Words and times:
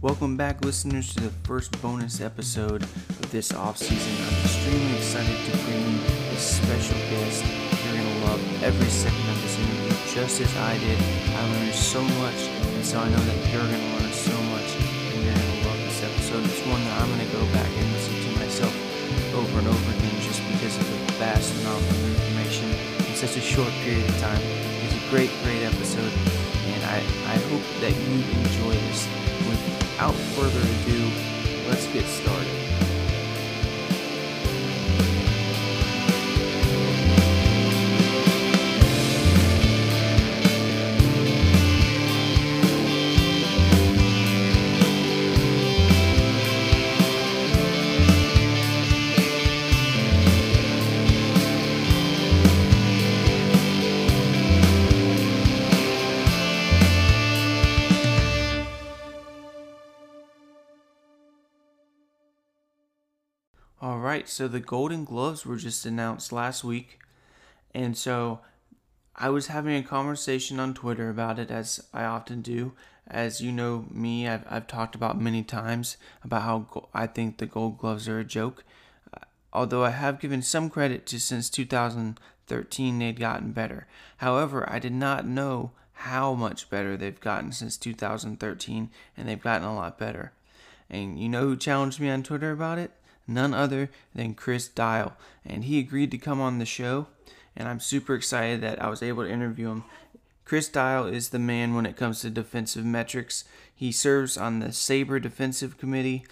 Welcome 0.00 0.36
back, 0.36 0.64
listeners, 0.64 1.12
to 1.14 1.26
the 1.26 1.34
first 1.42 1.74
bonus 1.82 2.20
episode 2.20 2.84
of 2.86 3.32
this 3.34 3.50
off 3.50 3.78
season. 3.78 4.14
I'm 4.30 4.44
extremely 4.46 4.94
excited 4.94 5.34
to 5.34 5.58
bring 5.66 5.82
you 5.90 5.98
a 6.06 6.38
special 6.38 6.94
guest. 7.10 7.42
You're 7.42 7.98
to 7.98 8.18
love 8.30 8.38
every 8.62 8.86
second 8.86 9.26
of 9.26 9.42
this 9.42 9.58
interview, 9.58 9.90
just 10.14 10.38
as 10.38 10.54
I 10.54 10.78
did. 10.78 11.02
I 11.34 11.42
learned 11.50 11.74
so 11.74 11.98
much, 12.22 12.38
and 12.46 12.86
so 12.86 13.00
I 13.02 13.10
know 13.10 13.18
that 13.18 13.38
you're 13.50 13.58
to 13.58 13.80
learn 13.98 14.12
so 14.14 14.38
much, 14.54 14.70
and 14.78 15.18
you're 15.18 15.34
to 15.34 15.66
love 15.66 15.82
this 15.82 15.98
episode. 16.06 16.46
It's 16.46 16.62
one 16.70 16.78
that 16.78 16.94
I'm 17.02 17.10
going 17.10 17.26
to 17.26 17.32
go 17.34 17.42
back 17.50 17.66
and 17.66 17.90
listen 17.90 18.14
to 18.22 18.30
myself 18.38 18.70
over 19.34 19.58
and 19.58 19.66
over 19.66 19.90
again 19.98 20.14
just 20.22 20.38
because 20.46 20.78
of 20.78 20.86
the 20.86 21.12
vast 21.18 21.50
amount 21.58 21.82
of 21.82 21.98
information 22.06 22.70
in 23.02 23.18
such 23.18 23.34
a 23.34 23.42
short 23.42 23.74
period 23.82 24.06
of 24.06 24.14
time. 24.22 24.38
It's 24.86 24.94
a 24.94 25.10
great, 25.10 25.34
great 25.42 25.66
episode, 25.66 26.14
and 26.70 26.86
I, 26.86 27.02
I 27.34 27.36
hope 27.50 27.66
that 27.82 27.90
you 27.98 28.22
enjoy 28.46 28.78
this 28.86 29.10
without 29.98 30.14
further 30.36 30.60
ado, 30.60 31.10
let's 31.68 31.88
get 31.88 32.04
started. 32.04 32.67
Right, 64.18 64.28
so 64.28 64.48
the 64.48 64.58
Golden 64.58 65.04
Gloves 65.04 65.46
were 65.46 65.56
just 65.56 65.86
announced 65.86 66.32
last 66.32 66.64
week. 66.64 66.98
And 67.72 67.96
so 67.96 68.40
I 69.14 69.30
was 69.30 69.46
having 69.46 69.76
a 69.76 69.86
conversation 69.86 70.58
on 70.58 70.74
Twitter 70.74 71.08
about 71.08 71.38
it, 71.38 71.52
as 71.52 71.84
I 71.94 72.02
often 72.02 72.42
do. 72.42 72.72
As 73.06 73.40
you 73.40 73.52
know 73.52 73.86
me, 73.92 74.26
I've, 74.26 74.44
I've 74.50 74.66
talked 74.66 74.96
about 74.96 75.20
many 75.20 75.44
times 75.44 75.98
about 76.24 76.42
how 76.42 76.88
I 76.92 77.06
think 77.06 77.38
the 77.38 77.46
Gold 77.46 77.78
Gloves 77.78 78.08
are 78.08 78.18
a 78.18 78.24
joke. 78.24 78.64
Uh, 79.14 79.20
although 79.52 79.84
I 79.84 79.90
have 79.90 80.20
given 80.20 80.42
some 80.42 80.68
credit 80.68 81.06
to 81.06 81.20
since 81.20 81.48
2013 81.48 82.98
they'd 82.98 83.20
gotten 83.20 83.52
better. 83.52 83.86
However, 84.16 84.68
I 84.68 84.80
did 84.80 84.94
not 84.94 85.28
know 85.28 85.70
how 85.92 86.34
much 86.34 86.68
better 86.70 86.96
they've 86.96 87.20
gotten 87.20 87.52
since 87.52 87.76
2013, 87.76 88.90
and 89.16 89.28
they've 89.28 89.40
gotten 89.40 89.66
a 89.66 89.74
lot 89.76 89.96
better. 89.96 90.32
And 90.90 91.20
you 91.20 91.28
know 91.28 91.42
who 91.42 91.56
challenged 91.56 92.00
me 92.00 92.10
on 92.10 92.24
Twitter 92.24 92.50
about 92.50 92.78
it? 92.78 92.90
None 93.28 93.52
other 93.52 93.90
than 94.14 94.34
Chris 94.34 94.66
Dial. 94.66 95.16
And 95.44 95.64
he 95.64 95.78
agreed 95.78 96.10
to 96.12 96.18
come 96.18 96.40
on 96.40 96.58
the 96.58 96.66
show. 96.66 97.08
And 97.54 97.68
I'm 97.68 97.78
super 97.78 98.14
excited 98.14 98.62
that 98.62 98.82
I 98.82 98.88
was 98.88 99.02
able 99.02 99.24
to 99.24 99.30
interview 99.30 99.68
him. 99.68 99.84
Chris 100.44 100.68
Dial 100.68 101.04
is 101.04 101.28
the 101.28 101.38
man 101.38 101.74
when 101.74 101.84
it 101.84 101.96
comes 101.96 102.22
to 102.22 102.30
defensive 102.30 102.84
metrics. 102.84 103.44
He 103.74 103.92
serves 103.92 104.38
on 104.38 104.60
the 104.60 104.68
SABR 104.68 105.20
Defensive 105.20 105.76
Committee, 105.76 106.24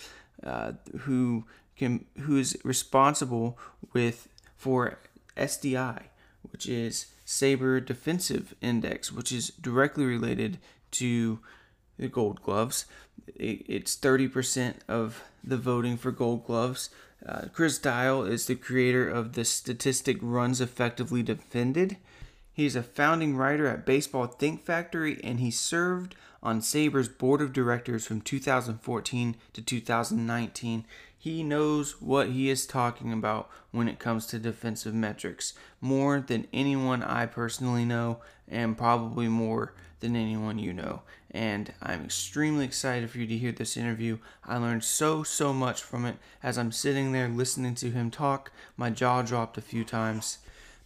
uh, 0.43 0.73
who 1.01 1.45
can 1.77 2.07
who 2.21 2.39
is 2.39 2.57
responsible 2.65 3.59
with 3.93 4.29
for 4.57 4.99
SDI, 5.37 6.05
which 6.51 6.67
is 6.67 7.07
SABR 7.27 7.85
Defensive 7.85 8.55
Index, 8.63 9.13
which 9.13 9.33
is 9.33 9.49
directly 9.49 10.07
related 10.07 10.59
to 10.93 11.41
the 11.99 12.09
Gold 12.09 12.43
Gloves. 12.43 12.87
It's 13.35 13.97
30% 13.97 14.77
of 14.89 15.23
the 15.47 15.57
voting 15.57 15.97
for 15.97 16.11
Gold 16.11 16.45
Gloves. 16.45 16.91
Uh, 17.25 17.47
Chris 17.53 17.79
Dial 17.79 18.25
is 18.25 18.47
the 18.47 18.55
creator 18.55 19.09
of 19.09 19.33
the 19.33 19.45
statistic 19.45 20.19
Runs 20.21 20.61
Effectively 20.61 21.23
Defended. 21.23 21.97
He's 22.53 22.77
a 22.77 22.83
founding 22.83 23.37
writer 23.37 23.67
at 23.67 23.87
Baseball 23.87 24.27
Think 24.27 24.65
Factory 24.65 25.21
and 25.23 25.41
he 25.41 25.51
served 25.51 26.15
on 26.43 26.61
SABR's 26.61 27.09
board 27.09 27.43
of 27.43 27.53
directors 27.53 28.07
from 28.07 28.21
2014 28.21 29.37
to 29.53 29.63
2019. 29.63 30.85
He 31.19 31.43
knows 31.43 32.01
what 32.01 32.29
he 32.31 32.49
is 32.49 32.67
talking 32.67 33.13
about 33.13 33.51
when 33.73 33.89
it 33.89 33.99
comes 33.99 34.27
to 34.27 34.39
defensive 34.39 34.95
metrics, 34.95 35.55
more 35.81 36.21
than 36.21 36.47
anyone 36.53 37.03
I 37.03 37.27
personally 37.27 37.85
know, 37.85 38.21
and 38.49 38.79
probably 38.79 39.27
more 39.27 39.75
than 40.01 40.15
anyone 40.15 40.59
you 40.59 40.73
know. 40.73 41.03
And 41.37 41.75
I'm 41.83 42.03
extremely 42.03 42.65
excited 42.65 43.11
for 43.11 43.19
you 43.19 43.27
to 43.27 43.37
hear 43.37 43.53
this 43.53 43.77
interview. 43.77 44.17
I 44.43 44.57
learned 44.57 44.85
so, 44.85 45.23
so 45.23 45.53
much 45.53 45.83
from 45.83 46.07
it 46.07 46.17
as 46.43 46.57
I'm 46.57 46.73
sitting 46.73 47.13
there 47.13 47.29
listening 47.29 47.75
to 47.75 47.91
him 47.91 48.11
talk. 48.11 48.51
My 48.79 48.89
jaw 48.89 49.21
dropped 49.21 49.59
a 49.59 49.61
few 49.61 49.85
times, 49.85 50.39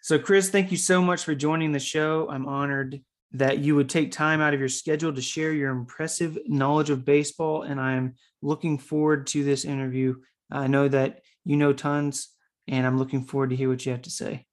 So, 0.00 0.18
Chris, 0.18 0.48
thank 0.48 0.70
you 0.70 0.78
so 0.78 1.02
much 1.02 1.24
for 1.24 1.34
joining 1.34 1.72
the 1.72 1.78
show. 1.78 2.30
I'm 2.30 2.46
honored 2.46 3.02
that 3.32 3.58
you 3.58 3.76
would 3.76 3.90
take 3.90 4.10
time 4.10 4.40
out 4.40 4.54
of 4.54 4.60
your 4.60 4.70
schedule 4.70 5.12
to 5.12 5.20
share 5.20 5.52
your 5.52 5.70
impressive 5.70 6.38
knowledge 6.46 6.88
of 6.88 7.04
baseball, 7.04 7.60
and 7.62 7.78
I'm 7.78 8.14
looking 8.40 8.78
forward 8.78 9.26
to 9.26 9.44
this 9.44 9.66
interview. 9.66 10.14
I 10.50 10.66
know 10.68 10.88
that 10.88 11.20
you 11.44 11.58
know 11.58 11.74
tons, 11.74 12.30
and 12.66 12.86
I'm 12.86 12.96
looking 12.96 13.24
forward 13.24 13.50
to 13.50 13.56
hear 13.56 13.68
what 13.68 13.84
you 13.84 13.92
have 13.92 14.00
to 14.02 14.10
say. 14.10 14.46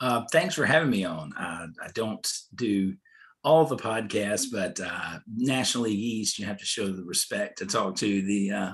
Uh, 0.00 0.24
thanks 0.32 0.56
for 0.56 0.66
having 0.66 0.90
me 0.90 1.04
on. 1.04 1.32
Uh, 1.34 1.68
I 1.80 1.90
don't 1.94 2.28
do 2.52 2.96
all 3.44 3.64
the 3.64 3.76
podcasts, 3.76 4.46
but 4.50 4.78
uh, 4.80 5.18
National 5.34 5.84
League 5.84 5.98
East, 5.98 6.38
you 6.38 6.46
have 6.46 6.58
to 6.58 6.64
show 6.64 6.86
the 6.86 7.02
respect 7.02 7.58
to 7.58 7.66
talk 7.66 7.96
to 7.96 8.22
the 8.22 8.50
uh, 8.52 8.72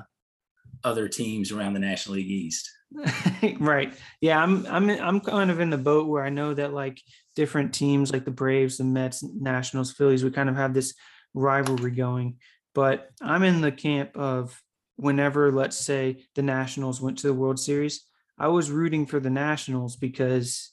other 0.85 1.09
teams 1.09 1.53
around 1.53 1.75
the 1.75 1.81
National 1.81 2.17
League 2.17 2.31
East. 2.31 2.71
right. 3.61 3.93
Yeah, 4.21 4.43
I'm 4.43 4.67
I'm 4.67 4.89
I'm 4.89 5.21
kind 5.21 5.51
of 5.51 5.61
in 5.61 5.71
the 5.71 5.79
boat 5.79 6.09
where 6.09 6.25
I 6.25 6.31
know 6.31 6.55
that 6.55 6.73
like 6.73 7.01
different 7.37 7.75
teams 7.75 8.13
like 8.13 8.25
the 8.25 8.31
Braves, 8.31 8.79
the 8.79 8.85
Mets, 8.85 9.23
Nationals, 9.23 9.93
Phillies, 9.93 10.25
we 10.25 10.31
kind 10.31 10.49
of 10.49 10.57
have 10.57 10.75
this 10.75 10.95
rivalry 11.35 11.91
going. 11.91 12.39
But 12.75 13.09
I'm 13.21 13.43
in 13.43 13.61
the 13.61 13.73
camp 13.73 14.17
of 14.17 14.61
whenever, 14.97 15.53
let's 15.53 15.77
say, 15.77 16.25
the 16.35 16.43
Nationals 16.43 17.01
went 17.01 17.19
to 17.19 17.29
the 17.29 17.35
World 17.35 17.59
Series, 17.59 18.05
I 18.39 18.49
was 18.49 18.71
rooting 18.71 19.07
for 19.07 19.21
the 19.21 19.31
Nationals 19.31 19.97
because 19.97 20.73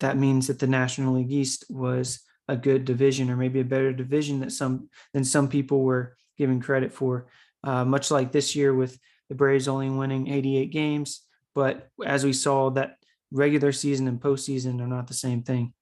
that 0.00 0.16
means 0.16 0.46
that 0.46 0.58
the 0.58 0.66
National 0.66 1.14
League 1.14 1.32
East 1.32 1.64
was 1.68 2.20
a 2.48 2.56
good 2.56 2.84
division 2.84 3.30
or 3.30 3.36
maybe 3.36 3.60
a 3.60 3.64
better 3.64 3.92
division 3.92 4.40
that 4.40 4.52
some 4.52 4.88
than 5.12 5.24
some 5.24 5.48
people 5.48 5.82
were 5.82 6.16
giving 6.38 6.60
credit 6.60 6.92
for. 6.92 7.26
Uh, 7.64 7.84
much 7.84 8.10
like 8.10 8.30
this 8.30 8.54
year 8.54 8.72
with 8.72 8.98
the 9.28 9.34
Braves 9.34 9.68
only 9.68 9.90
winning 9.90 10.28
88 10.28 10.70
games. 10.70 11.22
But 11.54 11.88
as 12.04 12.24
we 12.24 12.32
saw, 12.32 12.70
that 12.70 12.96
regular 13.32 13.72
season 13.72 14.06
and 14.06 14.20
postseason 14.20 14.80
are 14.80 14.86
not 14.86 15.08
the 15.08 15.14
same 15.14 15.42
thing. 15.42 15.72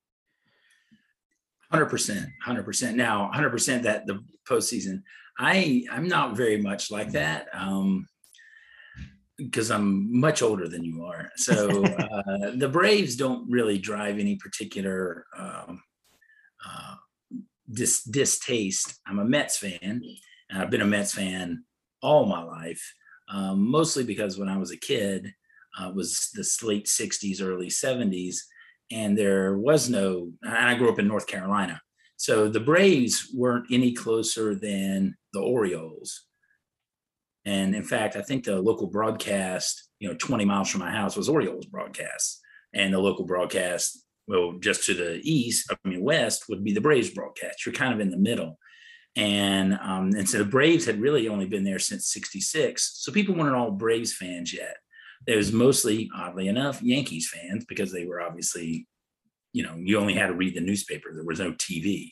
Hundred 1.70 1.86
percent, 1.86 2.28
hundred 2.42 2.64
percent. 2.64 2.96
Now, 2.96 3.30
hundred 3.32 3.50
percent 3.50 3.82
that 3.82 4.06
the 4.06 4.20
postseason. 4.48 5.02
I 5.38 5.84
I'm 5.90 6.06
not 6.06 6.36
very 6.36 6.56
much 6.56 6.90
like 6.92 7.10
that. 7.12 7.48
Um, 7.52 8.06
because 9.36 9.70
I'm 9.70 10.20
much 10.20 10.42
older 10.42 10.68
than 10.68 10.84
you 10.84 11.04
are. 11.04 11.30
So 11.36 11.84
uh, 11.84 12.52
the 12.54 12.68
Braves 12.68 13.16
don't 13.16 13.50
really 13.50 13.78
drive 13.78 14.18
any 14.18 14.36
particular 14.36 15.26
um, 15.36 15.82
uh, 16.68 16.94
dis- 17.72 18.04
distaste. 18.04 19.00
I'm 19.06 19.18
a 19.18 19.24
Mets 19.24 19.58
fan, 19.58 20.02
and 20.50 20.62
I've 20.62 20.70
been 20.70 20.82
a 20.82 20.86
Mets 20.86 21.14
fan 21.14 21.64
all 22.02 22.26
my 22.26 22.42
life, 22.42 22.94
um, 23.28 23.70
mostly 23.70 24.04
because 24.04 24.38
when 24.38 24.48
I 24.48 24.58
was 24.58 24.70
a 24.70 24.76
kid, 24.76 25.32
uh, 25.78 25.90
was 25.94 26.30
the 26.34 26.66
late 26.66 26.86
60s, 26.86 27.42
early 27.42 27.68
70s, 27.68 28.36
and 28.90 29.16
there 29.16 29.56
was 29.58 29.88
no, 29.88 30.30
and 30.42 30.54
I 30.54 30.74
grew 30.74 30.90
up 30.90 30.98
in 30.98 31.08
North 31.08 31.26
Carolina. 31.26 31.80
So 32.16 32.48
the 32.48 32.60
Braves 32.60 33.30
weren't 33.34 33.66
any 33.70 33.92
closer 33.92 34.54
than 34.54 35.16
the 35.32 35.40
Orioles. 35.40 36.26
And 37.44 37.74
in 37.74 37.82
fact, 37.82 38.16
I 38.16 38.22
think 38.22 38.44
the 38.44 38.60
local 38.60 38.86
broadcast, 38.86 39.88
you 39.98 40.08
know, 40.08 40.14
20 40.14 40.44
miles 40.44 40.70
from 40.70 40.80
my 40.80 40.90
house 40.90 41.16
was 41.16 41.28
Orioles 41.28 41.66
broadcast. 41.66 42.40
And 42.72 42.94
the 42.94 42.98
local 42.98 43.24
broadcast, 43.24 44.03
well, 44.26 44.54
just 44.58 44.84
to 44.86 44.94
the 44.94 45.20
east, 45.22 45.70
I 45.70 45.88
mean, 45.88 46.02
west 46.02 46.48
would 46.48 46.64
be 46.64 46.72
the 46.72 46.80
Braves 46.80 47.10
broadcast. 47.10 47.64
You're 47.64 47.74
kind 47.74 47.92
of 47.92 48.00
in 48.00 48.10
the 48.10 48.16
middle. 48.16 48.58
And 49.16 49.74
um, 49.74 50.10
and 50.16 50.28
so 50.28 50.38
the 50.38 50.44
Braves 50.44 50.86
had 50.86 51.00
really 51.00 51.28
only 51.28 51.46
been 51.46 51.64
there 51.64 51.78
since 51.78 52.08
66. 52.08 53.00
So 53.02 53.12
people 53.12 53.34
weren't 53.34 53.54
all 53.54 53.70
Braves 53.70 54.12
fans 54.12 54.52
yet. 54.52 54.76
It 55.26 55.36
was 55.36 55.52
mostly, 55.52 56.10
oddly 56.14 56.48
enough, 56.48 56.82
Yankees 56.82 57.30
fans 57.32 57.64
because 57.64 57.92
they 57.92 58.04
were 58.04 58.20
obviously, 58.20 58.86
you 59.52 59.62
know, 59.62 59.74
you 59.76 59.98
only 59.98 60.14
had 60.14 60.26
to 60.26 60.34
read 60.34 60.54
the 60.54 60.60
newspaper. 60.60 61.10
There 61.12 61.24
was 61.24 61.38
no 61.38 61.52
TV. 61.52 62.10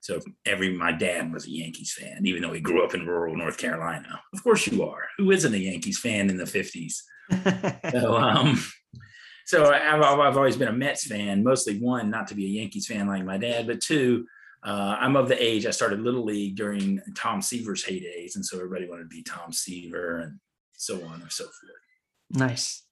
So 0.00 0.18
every 0.44 0.76
my 0.76 0.90
dad 0.90 1.32
was 1.32 1.46
a 1.46 1.50
Yankees 1.50 1.94
fan, 1.96 2.26
even 2.26 2.42
though 2.42 2.52
he 2.52 2.60
grew 2.60 2.84
up 2.84 2.94
in 2.94 3.06
rural 3.06 3.36
North 3.36 3.56
Carolina. 3.56 4.20
Of 4.34 4.42
course 4.42 4.66
you 4.66 4.82
are. 4.82 5.04
Who 5.16 5.30
isn't 5.30 5.54
a 5.54 5.58
Yankees 5.58 6.00
fan 6.00 6.28
in 6.28 6.38
the 6.38 6.44
50s? 6.44 7.02
so 7.92 8.16
um 8.16 8.60
so 9.46 9.72
I've, 9.72 10.02
I've 10.02 10.36
always 10.36 10.56
been 10.56 10.68
a 10.68 10.72
Mets 10.72 11.06
fan, 11.06 11.42
mostly 11.42 11.78
one, 11.78 12.10
not 12.10 12.28
to 12.28 12.34
be 12.34 12.46
a 12.46 12.60
Yankees 12.60 12.86
fan 12.86 13.06
like 13.06 13.24
my 13.24 13.38
dad, 13.38 13.66
but 13.66 13.80
two, 13.80 14.26
uh, 14.64 14.96
I'm 14.98 15.16
of 15.16 15.28
the 15.28 15.42
age 15.42 15.66
I 15.66 15.70
started 15.70 16.00
Little 16.00 16.24
League 16.24 16.56
during 16.56 17.00
Tom 17.16 17.42
Seaver's 17.42 17.84
heydays. 17.84 18.36
And 18.36 18.44
so 18.44 18.56
everybody 18.56 18.88
wanted 18.88 19.04
to 19.04 19.08
be 19.08 19.22
Tom 19.22 19.52
Seaver 19.52 20.18
and 20.18 20.38
so 20.74 21.04
on 21.04 21.20
and 21.20 21.32
so 21.32 21.44
forth. 21.44 21.56
Nice. 22.30 22.84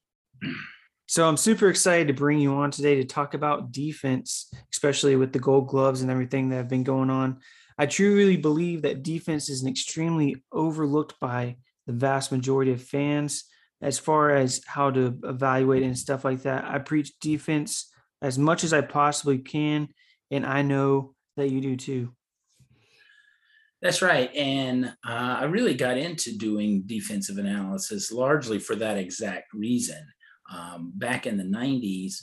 So 1.07 1.27
I'm 1.27 1.37
super 1.37 1.69
excited 1.69 2.07
to 2.07 2.13
bring 2.13 2.39
you 2.39 2.53
on 2.53 2.71
today 2.71 2.95
to 2.95 3.03
talk 3.03 3.33
about 3.33 3.71
defense, 3.71 4.51
especially 4.71 5.15
with 5.15 5.33
the 5.33 5.39
gold 5.39 5.67
gloves 5.67 6.01
and 6.01 6.11
everything 6.11 6.49
that 6.49 6.57
have 6.57 6.69
been 6.69 6.83
going 6.83 7.09
on. 7.09 7.39
I 7.77 7.85
truly 7.85 8.37
believe 8.37 8.83
that 8.83 9.03
defense 9.03 9.49
is 9.49 9.61
an 9.61 9.69
extremely 9.69 10.43
overlooked 10.51 11.19
by 11.19 11.57
the 11.87 11.93
vast 11.93 12.31
majority 12.31 12.71
of 12.71 12.81
fans 12.81 13.45
as 13.81 13.97
far 13.97 14.31
as 14.31 14.61
how 14.65 14.91
to 14.91 15.17
evaluate 15.23 15.83
and 15.83 15.97
stuff 15.97 16.23
like 16.23 16.43
that. 16.43 16.65
I 16.65 16.79
preach 16.79 17.19
defense 17.19 17.91
as 18.21 18.37
much 18.37 18.63
as 18.63 18.73
I 18.73 18.81
possibly 18.81 19.39
can, 19.39 19.89
and 20.29 20.45
I 20.45 20.61
know 20.61 21.15
that 21.37 21.49
you 21.49 21.61
do 21.61 21.75
too. 21.75 22.13
That's 23.81 24.03
right. 24.03 24.33
And 24.35 24.85
uh, 24.85 25.37
I 25.39 25.45
really 25.45 25.73
got 25.73 25.97
into 25.97 26.37
doing 26.37 26.83
defensive 26.85 27.39
analysis 27.39 28.11
largely 28.11 28.59
for 28.59 28.75
that 28.75 28.97
exact 28.97 29.53
reason. 29.53 30.05
Um, 30.53 30.91
back 30.95 31.25
in 31.25 31.37
the 31.37 31.43
90s, 31.43 32.17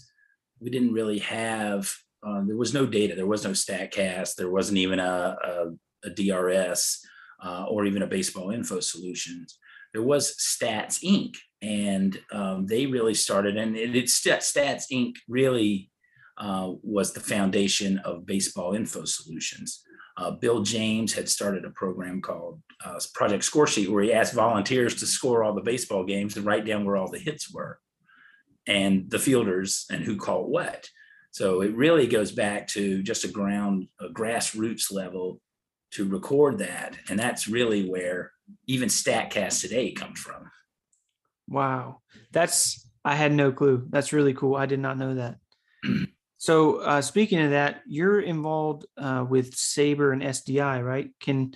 we 0.61 0.71
didn't 0.71 0.93
really 0.93 1.19
have, 1.19 1.93
uh, 2.25 2.43
there 2.47 2.57
was 2.57 2.73
no 2.73 2.87
data, 2.87 3.17
there 3.17 3.27
was 3.27 3.45
no 3.45 3.51
StatCast, 3.51 4.37
there 4.37 4.51
wasn't 4.51 4.79
even 4.79 5.01
a, 5.01 5.37
a, 5.43 6.09
a 6.09 6.11
DRS 6.11 7.05
uh, 7.43 7.65
or 7.69 7.87
even 7.87 8.03
a 8.03 8.07
baseball 8.07 8.51
info 8.51 8.79
solutions. 8.79 9.59
There 9.93 10.03
was 10.03 10.37
Stats 10.37 11.03
Inc. 11.03 11.37
And 11.61 12.21
um, 12.31 12.67
they 12.67 12.87
really 12.87 13.15
started, 13.15 13.57
and 13.57 13.77
it, 13.77 13.97
it's 13.97 14.21
Stats 14.21 14.85
Inc. 14.93 15.17
really 15.29 15.91
uh, 16.39 16.73
was 16.83 17.13
the 17.13 17.21
foundation 17.21 17.99
of 17.99 18.27
baseball 18.27 18.75
info 18.75 19.05
solutions. 19.05 19.83
Uh, 20.17 20.31
Bill 20.33 20.63
James 20.63 21.13
had 21.13 21.29
started 21.29 21.65
a 21.65 21.71
program 21.71 22.21
called 22.21 22.61
uh, 22.85 22.99
Project 23.15 23.45
Scoresheet, 23.45 23.89
where 23.89 24.03
he 24.03 24.13
asked 24.13 24.35
volunteers 24.35 24.95
to 24.97 25.07
score 25.07 25.43
all 25.43 25.55
the 25.55 25.61
baseball 25.61 26.05
games 26.05 26.37
and 26.37 26.47
write 26.47 26.65
down 26.65 26.85
where 26.85 26.97
all 26.97 27.11
the 27.11 27.19
hits 27.19 27.53
were, 27.53 27.81
and 28.67 29.11
the 29.11 29.19
fielders 29.19 29.87
and 29.91 30.05
who 30.05 30.17
caught 30.17 30.49
what. 30.49 30.89
So 31.31 31.61
it 31.61 31.75
really 31.75 32.07
goes 32.07 32.33
back 32.33 32.69
to 32.69 33.03
just 33.03 33.25
a 33.25 33.29
ground, 33.29 33.89
a 34.01 34.09
grassroots 34.09 34.93
level 34.93 35.41
to 35.93 36.09
record 36.09 36.59
that, 36.59 36.97
and 37.09 37.19
that's 37.19 37.49
really 37.49 37.89
where 37.89 38.33
even 38.67 38.89
Statcast 38.89 39.61
today 39.61 39.93
comes 39.93 40.21
from. 40.21 40.51
Wow, 41.49 42.01
that's 42.33 42.87
I 43.05 43.15
had 43.15 43.33
no 43.33 43.53
clue. 43.53 43.87
That's 43.89 44.13
really 44.13 44.35
cool. 44.35 44.55
I 44.55 44.67
did 44.67 44.81
not 44.81 44.99
know 44.99 45.15
that. 45.15 45.37
So 46.41 46.77
uh, 46.77 47.03
speaking 47.03 47.41
of 47.41 47.51
that, 47.51 47.83
you're 47.85 48.21
involved 48.21 48.87
uh, 48.97 49.27
with 49.29 49.57
SABR 49.57 50.13
and 50.13 50.23
SDI, 50.23 50.85
right? 50.85 51.11
Can 51.21 51.53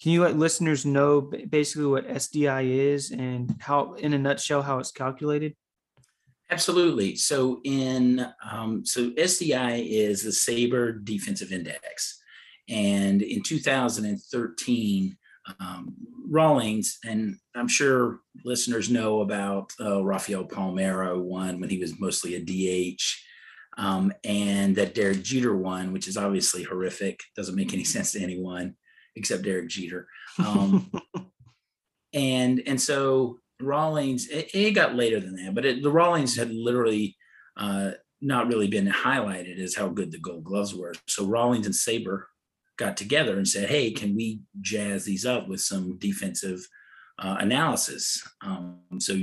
can 0.00 0.12
you 0.12 0.22
let 0.22 0.36
listeners 0.36 0.86
know 0.86 1.20
basically 1.20 1.86
what 1.86 2.06
SDI 2.06 2.68
is 2.68 3.10
and 3.10 3.56
how, 3.58 3.94
in 3.94 4.12
a 4.12 4.18
nutshell, 4.18 4.62
how 4.62 4.78
it's 4.78 4.92
calculated? 4.92 5.56
Absolutely. 6.50 7.16
So 7.16 7.60
in 7.64 8.24
um, 8.48 8.84
so 8.84 9.10
SDI 9.10 9.84
is 9.90 10.22
the 10.22 10.30
SABR 10.30 11.04
Defensive 11.04 11.50
Index, 11.50 12.22
and 12.68 13.22
in 13.22 13.42
2013, 13.42 15.16
um, 15.60 15.94
Rawlings, 16.28 16.98
and 17.04 17.36
I'm 17.54 17.68
sure 17.68 18.20
listeners 18.44 18.90
know 18.90 19.22
about 19.22 19.72
uh, 19.80 20.02
Rafael 20.04 20.44
Palmeiro 20.44 21.20
won 21.20 21.60
when 21.60 21.70
he 21.70 21.78
was 21.78 21.98
mostly 21.98 22.34
a 22.34 22.40
DH 22.40 23.02
um, 23.78 24.12
and 24.24 24.76
that 24.76 24.94
Derek 24.94 25.22
Jeter 25.22 25.56
won, 25.56 25.92
which 25.92 26.08
is 26.08 26.16
obviously 26.16 26.64
horrific. 26.64 27.20
Doesn't 27.36 27.54
make 27.54 27.72
any 27.72 27.84
sense 27.94 28.12
to 28.12 28.20
anyone 28.20 28.74
except 29.16 29.42
Derek 29.42 29.68
Jeter. 29.68 30.08
Um, 30.44 30.90
and 32.12 32.62
and 32.66 32.80
so 32.80 33.38
Rawlings, 33.60 34.28
it, 34.28 34.50
it, 34.54 34.72
got 34.72 34.94
later 34.94 35.20
than 35.20 35.36
that, 35.36 35.54
but 35.54 35.64
it, 35.64 35.82
the 35.82 35.90
Rawlings 35.90 36.36
had 36.36 36.52
literally 36.52 37.16
uh, 37.56 37.92
not 38.20 38.48
really 38.48 38.68
been 38.68 38.86
highlighted 38.86 39.58
as 39.60 39.74
how 39.74 39.88
good 39.88 40.12
the 40.12 40.18
Gold 40.18 40.44
Gloves 40.44 40.74
were. 40.74 40.94
So 41.06 41.26
Rawlings 41.26 41.66
and 41.66 41.74
SABR 41.74 42.24
got 42.78 42.96
together 42.96 43.36
and 43.36 43.46
said, 43.46 43.68
"Hey, 43.68 43.90
can 43.90 44.16
we 44.16 44.40
jazz 44.60 45.04
these 45.04 45.26
up 45.26 45.48
with 45.48 45.60
some 45.60 45.98
defensive 45.98 46.60
uh, 47.18 47.36
analysis?" 47.40 48.26
Um, 48.42 48.80
so 48.98 49.14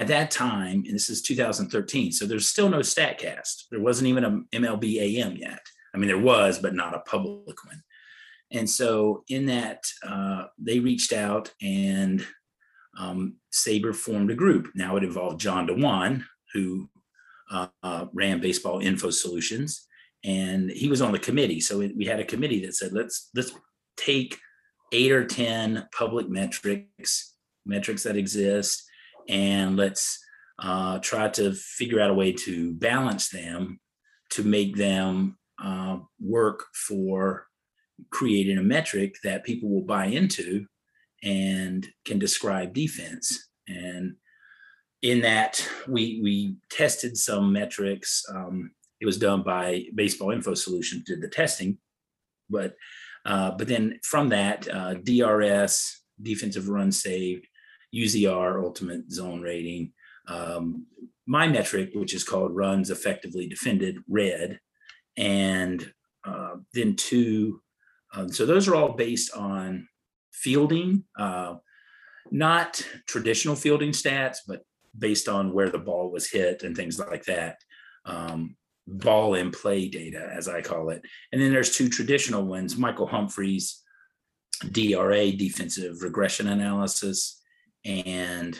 at 0.00 0.08
that 0.08 0.30
time, 0.30 0.84
and 0.86 0.94
this 0.94 1.10
is 1.10 1.22
2013, 1.22 2.12
so 2.12 2.26
there's 2.26 2.48
still 2.48 2.68
no 2.68 2.78
StatCast. 2.78 3.64
There 3.70 3.80
wasn't 3.80 4.08
even 4.08 4.24
a 4.24 4.56
MLB 4.56 4.98
AM 4.98 5.36
yet. 5.36 5.60
I 5.94 5.98
mean, 5.98 6.08
there 6.08 6.18
was, 6.18 6.58
but 6.58 6.74
not 6.74 6.94
a 6.94 7.00
public 7.00 7.64
one. 7.64 7.82
And 8.50 8.68
so 8.68 9.24
in 9.28 9.46
that, 9.46 9.84
uh, 10.06 10.46
they 10.58 10.78
reached 10.78 11.12
out 11.12 11.52
and 11.62 12.24
um, 12.98 13.36
SABR 13.52 13.94
formed 13.94 14.30
a 14.30 14.34
group. 14.34 14.68
Now 14.74 14.96
it 14.96 15.04
involved 15.04 15.40
John 15.40 15.66
Dewan, 15.66 16.24
who 16.52 16.88
uh, 17.50 17.68
uh, 17.82 18.06
ran 18.12 18.40
Baseball 18.40 18.80
Info 18.80 19.10
Solutions, 19.10 19.86
and 20.24 20.70
he 20.70 20.88
was 20.88 21.02
on 21.02 21.12
the 21.12 21.18
committee. 21.18 21.60
So 21.60 21.78
we 21.78 22.04
had 22.04 22.20
a 22.20 22.24
committee 22.24 22.64
that 22.64 22.74
said, 22.74 22.92
let's 22.92 23.30
let's 23.34 23.52
take 23.96 24.38
eight 24.92 25.12
or 25.12 25.24
ten 25.24 25.88
public 25.96 26.28
metrics, 26.28 27.34
metrics 27.66 28.02
that 28.04 28.16
exist, 28.16 28.82
and 29.28 29.76
let's 29.76 30.18
uh, 30.58 30.98
try 30.98 31.28
to 31.28 31.52
figure 31.52 32.00
out 32.00 32.10
a 32.10 32.14
way 32.14 32.32
to 32.32 32.74
balance 32.74 33.30
them 33.30 33.80
to 34.30 34.44
make 34.44 34.76
them 34.76 35.38
uh, 35.62 35.98
work 36.20 36.64
for 36.74 37.46
creating 38.10 38.58
a 38.58 38.62
metric 38.62 39.16
that 39.22 39.44
people 39.44 39.68
will 39.68 39.82
buy 39.82 40.06
into 40.06 40.66
and 41.22 41.86
can 42.04 42.18
describe 42.18 42.74
defense. 42.74 43.48
And 43.68 44.16
in 45.02 45.20
that, 45.22 45.66
we 45.86 46.20
we 46.22 46.56
tested 46.70 47.16
some 47.16 47.52
metrics. 47.52 48.24
Um, 48.28 48.72
it 49.02 49.06
was 49.06 49.18
done 49.18 49.42
by 49.42 49.84
Baseball 49.96 50.30
Info 50.30 50.54
Solutions 50.54 51.02
did 51.02 51.20
the 51.20 51.28
testing, 51.28 51.76
but 52.48 52.76
uh, 53.26 53.50
but 53.50 53.66
then 53.66 53.98
from 54.04 54.28
that, 54.28 54.68
uh, 54.72 54.94
DRS, 54.94 56.02
defensive 56.22 56.68
run 56.68 56.92
saved, 56.92 57.44
UZR, 57.92 58.62
ultimate 58.62 59.10
zone 59.10 59.42
rating. 59.42 59.92
Um, 60.28 60.86
my 61.26 61.48
metric, 61.48 61.90
which 61.94 62.14
is 62.14 62.22
called 62.22 62.54
runs 62.54 62.90
effectively 62.90 63.48
defended, 63.48 63.98
red, 64.08 64.60
and 65.16 65.92
uh, 66.24 66.54
then 66.72 66.94
two. 66.94 67.60
Um, 68.14 68.32
so 68.32 68.46
those 68.46 68.68
are 68.68 68.76
all 68.76 68.92
based 68.92 69.34
on 69.34 69.88
fielding. 70.32 71.02
Uh, 71.18 71.54
not 72.30 72.86
traditional 73.08 73.56
fielding 73.56 73.90
stats, 73.90 74.38
but 74.46 74.62
based 74.96 75.28
on 75.28 75.52
where 75.52 75.70
the 75.70 75.78
ball 75.78 76.12
was 76.12 76.30
hit 76.30 76.62
and 76.62 76.76
things 76.76 77.00
like 77.00 77.24
that. 77.24 77.56
Um, 78.04 78.56
ball 78.86 79.34
in 79.34 79.50
play 79.50 79.88
data, 79.88 80.30
as 80.34 80.48
I 80.48 80.60
call 80.60 80.90
it. 80.90 81.02
And 81.32 81.40
then 81.40 81.52
there's 81.52 81.76
two 81.76 81.88
traditional 81.88 82.44
ones 82.44 82.76
Michael 82.76 83.06
Humphreys' 83.06 83.82
DRA, 84.70 85.32
defensive 85.32 86.02
regression 86.02 86.48
analysis, 86.48 87.40
and 87.84 88.58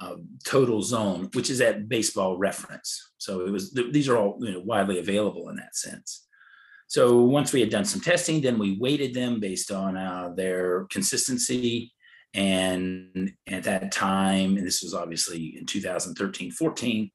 uh, 0.00 0.16
total 0.44 0.82
zone, 0.82 1.28
which 1.34 1.50
is 1.50 1.60
at 1.60 1.88
baseball 1.88 2.36
reference. 2.36 3.10
So 3.18 3.46
it 3.46 3.50
was, 3.50 3.72
th- 3.72 3.92
these 3.92 4.08
are 4.08 4.16
all 4.16 4.38
you 4.40 4.52
know, 4.52 4.60
widely 4.60 4.98
available 4.98 5.48
in 5.48 5.56
that 5.56 5.74
sense. 5.74 6.26
So 6.86 7.22
once 7.22 7.52
we 7.52 7.60
had 7.60 7.70
done 7.70 7.84
some 7.84 8.00
testing, 8.00 8.40
then 8.40 8.58
we 8.58 8.78
weighted 8.78 9.12
them 9.12 9.40
based 9.40 9.70
on 9.70 9.96
uh, 9.96 10.32
their 10.34 10.86
consistency. 10.86 11.92
And 12.34 13.32
at 13.46 13.64
that 13.64 13.92
time, 13.92 14.56
and 14.56 14.66
this 14.66 14.82
was 14.82 14.94
obviously 14.94 15.56
in 15.58 15.66
2013 15.66 16.50
14, 16.52 17.10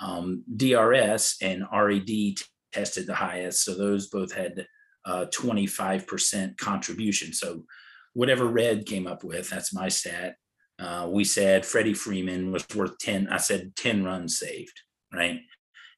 um, 0.00 0.44
DRS 0.56 1.36
and 1.42 1.64
RED 1.72 2.36
tested 2.72 3.06
the 3.06 3.14
highest. 3.14 3.64
So 3.64 3.74
those 3.74 4.08
both 4.08 4.32
had 4.32 4.66
uh, 5.04 5.26
25% 5.34 6.56
contribution. 6.56 7.32
So 7.32 7.64
whatever 8.14 8.46
Red 8.46 8.86
came 8.86 9.06
up 9.06 9.24
with, 9.24 9.50
that's 9.50 9.74
my 9.74 9.88
stat. 9.88 10.36
Uh, 10.78 11.08
we 11.10 11.24
said 11.24 11.66
Freddie 11.66 11.94
Freeman 11.94 12.50
was 12.50 12.66
worth 12.74 12.98
10. 12.98 13.28
I 13.28 13.36
said 13.36 13.76
10 13.76 14.04
runs 14.04 14.38
saved, 14.38 14.80
right? 15.12 15.40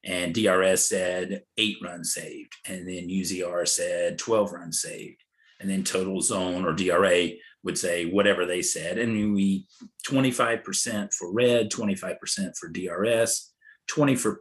And 0.04 0.34
DRS 0.34 0.86
said 0.86 1.44
eight 1.56 1.76
runs 1.82 2.12
saved. 2.12 2.52
And 2.66 2.86
then 2.86 3.08
UZR 3.08 3.66
said 3.66 4.18
12 4.18 4.52
runs 4.52 4.80
saved. 4.80 5.22
And 5.60 5.70
then 5.70 5.84
total 5.84 6.20
zone 6.20 6.66
or 6.66 6.74
DRA 6.74 7.30
would 7.62 7.78
say 7.78 8.04
whatever 8.04 8.44
they 8.44 8.60
said. 8.60 8.98
And 8.98 9.34
we 9.34 9.66
25% 10.06 11.14
for 11.14 11.32
red, 11.32 11.70
25% 11.70 12.52
for 12.58 12.68
DRS, 12.68 13.53
20% 13.90 14.36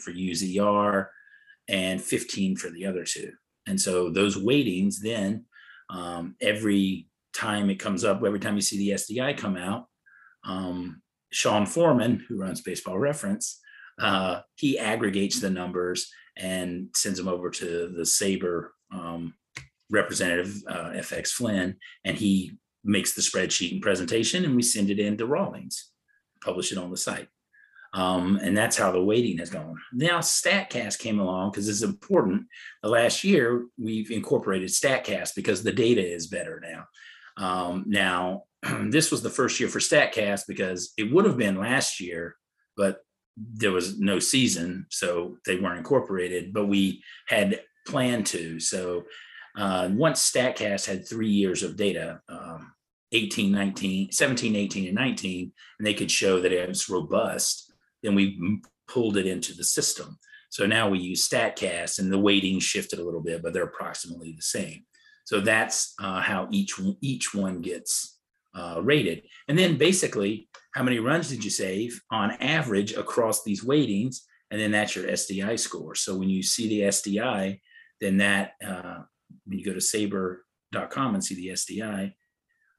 for 0.00 0.12
UZR, 0.12 1.06
and 1.68 2.00
15 2.00 2.56
for 2.56 2.70
the 2.70 2.86
other 2.86 3.04
two. 3.04 3.32
And 3.66 3.80
so 3.80 4.10
those 4.10 4.36
weightings 4.36 5.00
then 5.00 5.44
um, 5.90 6.34
every 6.40 7.08
time 7.34 7.70
it 7.70 7.78
comes 7.78 8.04
up, 8.04 8.22
every 8.24 8.40
time 8.40 8.56
you 8.56 8.62
see 8.62 8.78
the 8.78 8.94
SDI 8.94 9.36
come 9.36 9.56
out, 9.56 9.86
um, 10.44 11.02
Sean 11.30 11.66
Forman, 11.66 12.24
who 12.28 12.38
runs 12.38 12.62
Baseball 12.62 12.98
Reference, 12.98 13.60
uh, 14.00 14.40
he 14.54 14.78
aggregates 14.78 15.40
the 15.40 15.50
numbers 15.50 16.10
and 16.36 16.88
sends 16.94 17.18
them 17.18 17.28
over 17.28 17.50
to 17.50 17.92
the 17.94 18.02
SABR 18.02 18.68
um, 18.92 19.34
representative, 19.90 20.54
uh, 20.68 20.90
FX 20.90 21.28
Flynn, 21.28 21.76
and 22.04 22.16
he 22.16 22.56
makes 22.84 23.12
the 23.12 23.22
spreadsheet 23.22 23.72
and 23.72 23.82
presentation, 23.82 24.44
and 24.44 24.54
we 24.54 24.62
send 24.62 24.88
it 24.88 24.98
in 24.98 25.16
to 25.16 25.26
Rawlings, 25.26 25.90
publish 26.42 26.72
it 26.72 26.78
on 26.78 26.90
the 26.90 26.96
site. 26.96 27.28
Um, 27.94 28.38
and 28.42 28.56
that's 28.56 28.76
how 28.76 28.92
the 28.92 29.02
weighting 29.02 29.38
has 29.38 29.50
gone. 29.50 29.76
Now 29.92 30.18
StatCast 30.18 30.98
came 30.98 31.18
along 31.18 31.50
because 31.50 31.68
it's 31.68 31.82
important. 31.82 32.46
The 32.82 32.90
last 32.90 33.24
year 33.24 33.66
we've 33.78 34.10
incorporated 34.10 34.68
StatCast 34.68 35.34
because 35.34 35.62
the 35.62 35.72
data 35.72 36.06
is 36.06 36.26
better 36.26 36.60
now. 36.62 36.84
Um, 37.36 37.84
now 37.86 38.42
this 38.88 39.10
was 39.10 39.22
the 39.22 39.30
first 39.30 39.58
year 39.58 39.68
for 39.68 39.78
StatCast 39.78 40.42
because 40.46 40.92
it 40.98 41.12
would 41.12 41.24
have 41.24 41.38
been 41.38 41.56
last 41.56 42.00
year, 42.00 42.36
but 42.76 43.00
there 43.36 43.72
was 43.72 43.98
no 43.98 44.18
season, 44.18 44.86
so 44.90 45.36
they 45.46 45.58
weren't 45.58 45.78
incorporated. 45.78 46.52
But 46.52 46.66
we 46.66 47.02
had 47.28 47.60
planned 47.86 48.26
to. 48.26 48.58
So 48.60 49.04
uh, 49.56 49.88
once 49.92 50.30
StatCast 50.30 50.86
had 50.86 51.08
three 51.08 51.30
years 51.30 51.62
of 51.62 51.76
data, 51.76 52.20
um, 52.28 52.72
18, 53.12 53.50
19, 53.50 54.12
17, 54.12 54.56
18, 54.56 54.86
and 54.86 54.94
19, 54.94 55.52
and 55.78 55.86
they 55.86 55.94
could 55.94 56.10
show 56.10 56.40
that 56.40 56.52
it 56.52 56.68
was 56.68 56.88
robust 56.88 57.67
then 58.02 58.14
we 58.14 58.60
pulled 58.88 59.16
it 59.16 59.26
into 59.26 59.54
the 59.54 59.64
system. 59.64 60.18
So 60.50 60.66
now 60.66 60.88
we 60.88 60.98
use 60.98 61.28
StatCast 61.28 61.98
and 61.98 62.12
the 62.12 62.18
weighting 62.18 62.58
shifted 62.58 62.98
a 62.98 63.04
little 63.04 63.20
bit, 63.20 63.42
but 63.42 63.52
they're 63.52 63.64
approximately 63.64 64.32
the 64.32 64.42
same. 64.42 64.84
So 65.24 65.40
that's 65.40 65.94
uh, 66.00 66.20
how 66.20 66.48
each 66.50 66.80
each 67.02 67.34
one 67.34 67.60
gets 67.60 68.18
uh, 68.54 68.80
rated. 68.82 69.24
And 69.46 69.58
then 69.58 69.76
basically, 69.76 70.48
how 70.72 70.82
many 70.82 70.98
runs 70.98 71.28
did 71.28 71.44
you 71.44 71.50
save 71.50 72.00
on 72.10 72.30
average 72.40 72.94
across 72.94 73.42
these 73.42 73.62
weightings? 73.62 74.22
And 74.50 74.58
then 74.58 74.70
that's 74.70 74.96
your 74.96 75.04
SDI 75.06 75.58
score. 75.58 75.94
So 75.94 76.16
when 76.16 76.30
you 76.30 76.42
see 76.42 76.68
the 76.68 76.80
SDI, 76.88 77.60
then 78.00 78.16
that 78.18 78.52
uh, 78.66 79.00
when 79.44 79.58
you 79.58 79.64
go 79.64 79.74
to 79.74 79.78
sabr.com 79.80 81.14
and 81.14 81.22
see 81.22 81.34
the 81.34 81.48
SDI, 81.48 82.14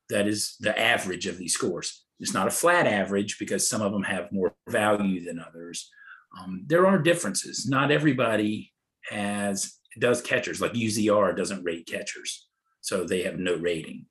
that 0.09 0.27
is 0.27 0.55
the 0.59 0.77
average 0.77 1.27
of 1.27 1.37
these 1.37 1.53
scores. 1.53 2.03
It's 2.19 2.33
not 2.33 2.47
a 2.47 2.51
flat 2.51 2.85
average 2.85 3.39
because 3.39 3.69
some 3.69 3.81
of 3.81 3.91
them 3.91 4.03
have 4.03 4.31
more 4.31 4.55
value 4.67 5.23
than 5.23 5.39
others. 5.39 5.89
Um, 6.37 6.63
there 6.67 6.85
are 6.85 6.99
differences. 6.99 7.67
Not 7.67 7.91
everybody 7.91 8.71
has 9.09 9.79
does 9.97 10.21
catchers 10.21 10.61
like 10.61 10.73
UZR 10.73 11.35
doesn't 11.35 11.63
rate 11.63 11.87
catchers, 11.87 12.47
so 12.81 13.03
they 13.03 13.23
have 13.23 13.39
no 13.39 13.55
rating. 13.55 14.05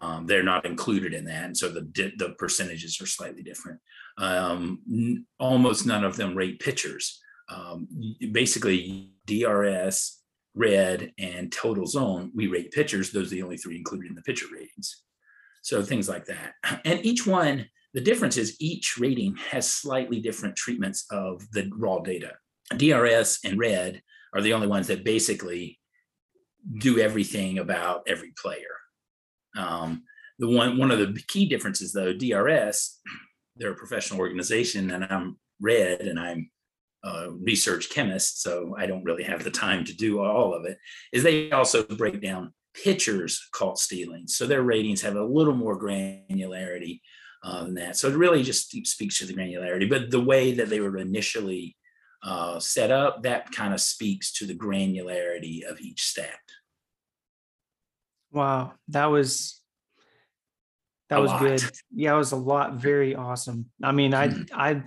Um, 0.00 0.26
they're 0.26 0.42
not 0.42 0.66
included 0.66 1.14
in 1.14 1.24
that, 1.26 1.44
and 1.44 1.56
so 1.56 1.68
the 1.68 1.82
the 2.18 2.34
percentages 2.38 3.00
are 3.00 3.06
slightly 3.06 3.42
different. 3.42 3.80
Um, 4.18 4.80
n- 4.90 5.26
almost 5.38 5.86
none 5.86 6.04
of 6.04 6.16
them 6.16 6.34
rate 6.34 6.60
pitchers. 6.60 7.20
Um, 7.48 7.88
basically, 8.32 9.10
DRS, 9.26 10.20
Red, 10.54 11.12
and 11.18 11.52
Total 11.52 11.86
Zone 11.86 12.32
we 12.34 12.46
rate 12.46 12.72
pitchers. 12.72 13.10
Those 13.10 13.28
are 13.28 13.36
the 13.36 13.42
only 13.42 13.56
three 13.56 13.76
included 13.76 14.10
in 14.10 14.16
the 14.16 14.22
pitcher 14.22 14.46
ratings. 14.52 15.02
So 15.66 15.82
things 15.82 16.08
like 16.08 16.26
that. 16.26 16.54
And 16.84 17.04
each 17.04 17.26
one, 17.26 17.66
the 17.92 18.00
difference 18.00 18.36
is 18.36 18.56
each 18.60 18.98
rating 18.98 19.34
has 19.50 19.68
slightly 19.68 20.20
different 20.20 20.54
treatments 20.54 21.06
of 21.10 21.42
the 21.50 21.68
raw 21.74 21.98
data. 21.98 22.34
DRS 22.76 23.40
and 23.44 23.58
RED 23.58 24.00
are 24.32 24.42
the 24.42 24.52
only 24.52 24.68
ones 24.68 24.86
that 24.86 25.04
basically 25.04 25.80
do 26.78 27.00
everything 27.00 27.58
about 27.58 28.02
every 28.06 28.32
player. 28.40 28.76
Um, 29.56 30.04
the 30.38 30.48
one 30.48 30.78
one 30.78 30.92
of 30.92 31.00
the 31.00 31.20
key 31.26 31.48
differences 31.48 31.92
though, 31.92 32.12
DRS, 32.12 33.00
they're 33.56 33.72
a 33.72 33.82
professional 33.82 34.20
organization, 34.20 34.92
and 34.92 35.04
I'm 35.04 35.36
RED, 35.60 36.02
and 36.02 36.20
I'm 36.20 36.48
a 37.02 37.30
research 37.30 37.90
chemist, 37.90 38.40
so 38.40 38.76
I 38.78 38.86
don't 38.86 39.04
really 39.04 39.24
have 39.24 39.42
the 39.42 39.50
time 39.50 39.84
to 39.86 39.94
do 39.94 40.20
all 40.20 40.54
of 40.54 40.64
it. 40.64 40.78
Is 41.12 41.24
they 41.24 41.50
also 41.50 41.82
break 41.82 42.20
down 42.22 42.52
pitchers 42.82 43.48
caught 43.52 43.78
stealing. 43.78 44.26
So 44.28 44.46
their 44.46 44.62
ratings 44.62 45.02
have 45.02 45.16
a 45.16 45.24
little 45.24 45.54
more 45.54 45.78
granularity 45.78 47.00
uh, 47.42 47.64
than 47.64 47.74
that. 47.74 47.96
So 47.96 48.08
it 48.08 48.16
really 48.16 48.42
just 48.42 48.70
speaks 48.70 49.18
to 49.18 49.26
the 49.26 49.34
granularity. 49.34 49.88
But 49.88 50.10
the 50.10 50.20
way 50.20 50.52
that 50.52 50.68
they 50.68 50.80
were 50.80 50.96
initially 50.98 51.76
uh, 52.22 52.58
set 52.58 52.90
up, 52.90 53.22
that 53.22 53.52
kind 53.52 53.72
of 53.72 53.80
speaks 53.80 54.32
to 54.34 54.46
the 54.46 54.54
granularity 54.54 55.64
of 55.64 55.80
each 55.80 56.02
stat. 56.02 56.38
Wow, 58.32 58.74
that 58.88 59.06
was 59.06 59.62
that 61.08 61.20
a 61.20 61.22
was 61.22 61.30
lot. 61.30 61.40
good. 61.40 61.62
Yeah, 61.94 62.14
it 62.14 62.18
was 62.18 62.32
a 62.32 62.36
lot. 62.36 62.74
Very 62.74 63.14
awesome. 63.14 63.66
I 63.82 63.92
mean, 63.92 64.12
I 64.12 64.28
mm-hmm. 64.28 64.42
I 64.52 64.82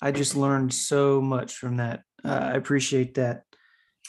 I 0.00 0.10
just 0.12 0.34
learned 0.34 0.72
so 0.72 1.20
much 1.20 1.54
from 1.54 1.76
that. 1.76 2.02
Uh, 2.24 2.28
I 2.28 2.52
appreciate 2.52 3.14
that 3.14 3.42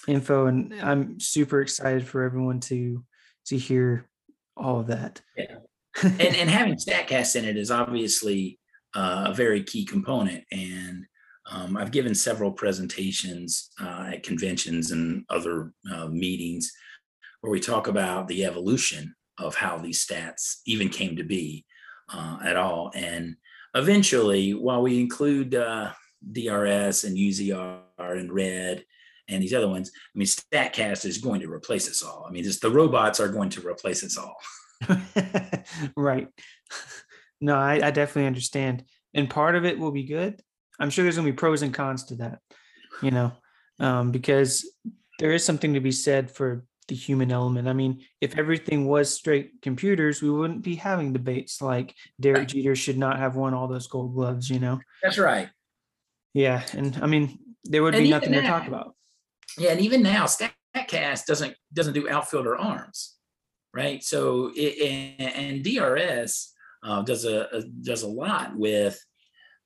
info, 0.07 0.47
and 0.47 0.73
I'm 0.81 1.19
super 1.19 1.61
excited 1.61 2.07
for 2.07 2.23
everyone 2.23 2.61
to 2.61 3.03
to 3.49 3.57
hear 3.57 4.07
all 4.55 4.79
of 4.79 4.87
that. 4.87 5.21
Yeah. 5.37 5.57
and, 6.03 6.21
and 6.21 6.49
having 6.49 6.75
StatCast 6.77 7.35
in 7.35 7.45
it 7.45 7.57
is 7.57 7.71
obviously 7.71 8.59
uh, 8.95 9.25
a 9.27 9.33
very 9.33 9.63
key 9.63 9.85
component. 9.85 10.43
And 10.51 11.05
um, 11.51 11.77
I've 11.77 11.91
given 11.91 12.13
several 12.13 12.51
presentations 12.51 13.71
uh, 13.81 14.11
at 14.13 14.23
conventions 14.23 14.91
and 14.91 15.25
other 15.29 15.73
uh, 15.91 16.07
meetings 16.07 16.71
where 17.41 17.51
we 17.51 17.59
talk 17.59 17.87
about 17.87 18.27
the 18.27 18.45
evolution 18.45 19.15
of 19.39 19.55
how 19.55 19.77
these 19.77 20.05
stats 20.05 20.57
even 20.65 20.89
came 20.89 21.15
to 21.15 21.23
be 21.23 21.65
uh, 22.13 22.39
at 22.43 22.57
all. 22.57 22.91
And 22.93 23.35
eventually, 23.73 24.53
while 24.53 24.81
we 24.81 24.99
include 24.99 25.55
uh, 25.55 25.91
DRS 26.31 27.03
and 27.05 27.17
UZR 27.17 27.79
and 27.97 28.31
RED 28.31 28.83
and 29.29 29.41
these 29.41 29.53
other 29.53 29.69
ones. 29.69 29.91
I 29.93 30.17
mean, 30.17 30.27
StatCast 30.27 31.05
is 31.05 31.19
going 31.19 31.41
to 31.41 31.51
replace 31.51 31.89
us 31.89 32.03
all. 32.03 32.25
I 32.27 32.31
mean, 32.31 32.43
just 32.43 32.61
the 32.61 32.71
robots 32.71 33.19
are 33.19 33.29
going 33.29 33.49
to 33.51 33.65
replace 33.65 34.03
us 34.03 34.17
all. 34.17 34.35
right. 35.95 36.27
No, 37.41 37.55
I, 37.55 37.75
I, 37.75 37.91
definitely 37.91 38.27
understand. 38.27 38.83
And 39.13 39.29
part 39.29 39.55
of 39.55 39.65
it 39.65 39.77
will 39.77 39.91
be 39.91 40.03
good. 40.03 40.41
I'm 40.79 40.89
sure 40.89 41.03
there's 41.03 41.15
going 41.15 41.27
to 41.27 41.31
be 41.31 41.37
pros 41.37 41.61
and 41.61 41.73
cons 41.73 42.05
to 42.05 42.15
that, 42.15 42.39
you 43.01 43.11
know, 43.11 43.33
um, 43.79 44.11
because 44.11 44.69
there 45.19 45.33
is 45.33 45.43
something 45.43 45.73
to 45.73 45.79
be 45.79 45.91
said 45.91 46.31
for 46.31 46.63
the 46.87 46.95
human 46.95 47.31
element. 47.31 47.67
I 47.67 47.73
mean, 47.73 48.01
if 48.21 48.37
everything 48.37 48.87
was 48.87 49.13
straight 49.13 49.61
computers, 49.61 50.21
we 50.21 50.29
wouldn't 50.29 50.63
be 50.63 50.75
having 50.75 51.13
debates 51.13 51.61
like 51.61 51.95
Derek 52.19 52.49
Jeter 52.49 52.75
should 52.75 52.97
not 52.97 53.19
have 53.19 53.35
won 53.35 53.53
all 53.53 53.67
those 53.67 53.87
gold 53.87 54.15
gloves, 54.15 54.49
you 54.49 54.59
know? 54.59 54.79
That's 55.03 55.17
right. 55.17 55.49
Yeah. 56.33 56.63
And 56.73 56.97
I 57.01 57.07
mean, 57.07 57.39
there 57.65 57.83
would 57.83 57.95
and 57.95 58.03
be 58.03 58.09
nothing 58.09 58.33
to 58.33 58.41
talk 58.41 58.67
about. 58.67 58.95
Yeah, 59.57 59.71
and 59.71 59.81
even 59.81 60.01
now, 60.01 60.25
Statcast 60.25 61.25
doesn't 61.25 61.55
doesn't 61.73 61.93
do 61.93 62.09
outfielder 62.09 62.57
arms, 62.57 63.15
right? 63.73 64.03
So 64.03 64.51
it, 64.55 65.17
and, 65.19 65.35
and 65.35 65.63
DRS 65.63 66.53
uh, 66.83 67.01
does 67.01 67.25
a, 67.25 67.47
a, 67.51 67.63
does 67.63 68.03
a 68.03 68.07
lot 68.07 68.55
with 68.55 69.03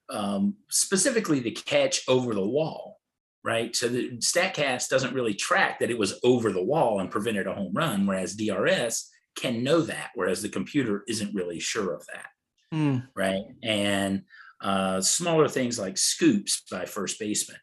um, 0.10 0.56
specifically 0.70 1.40
the 1.40 1.52
catch 1.52 2.02
over 2.08 2.34
the 2.34 2.46
wall, 2.46 3.00
right? 3.44 3.76
So 3.76 3.88
the 3.88 4.18
Statcast 4.18 4.90
doesn't 4.90 5.14
really 5.14 5.34
track 5.34 5.80
that 5.80 5.92
it 5.92 5.98
was 5.98 6.20
over 6.24 6.52
the 6.52 6.64
wall 6.64 7.00
and 7.00 7.12
prevented 7.12 7.48
a 7.48 7.54
home 7.54 7.74
run, 7.74 8.06
whereas 8.06 8.36
DRS 8.36 9.10
can 9.36 9.64
know 9.64 9.82
that, 9.82 10.12
whereas 10.16 10.42
the 10.42 10.50
computer 10.50 11.04
isn't 11.08 11.34
really 11.34 11.60
sure 11.60 11.94
of 11.94 12.06
that, 12.14 12.28
Mm. 12.74 13.08
right? 13.16 13.44
And 13.64 14.24
uh, 14.62 15.02
smaller 15.02 15.48
things 15.48 15.78
like 15.78 15.98
scoops 15.98 16.64
by 16.72 16.86
first 16.86 17.20
baseman, 17.20 17.60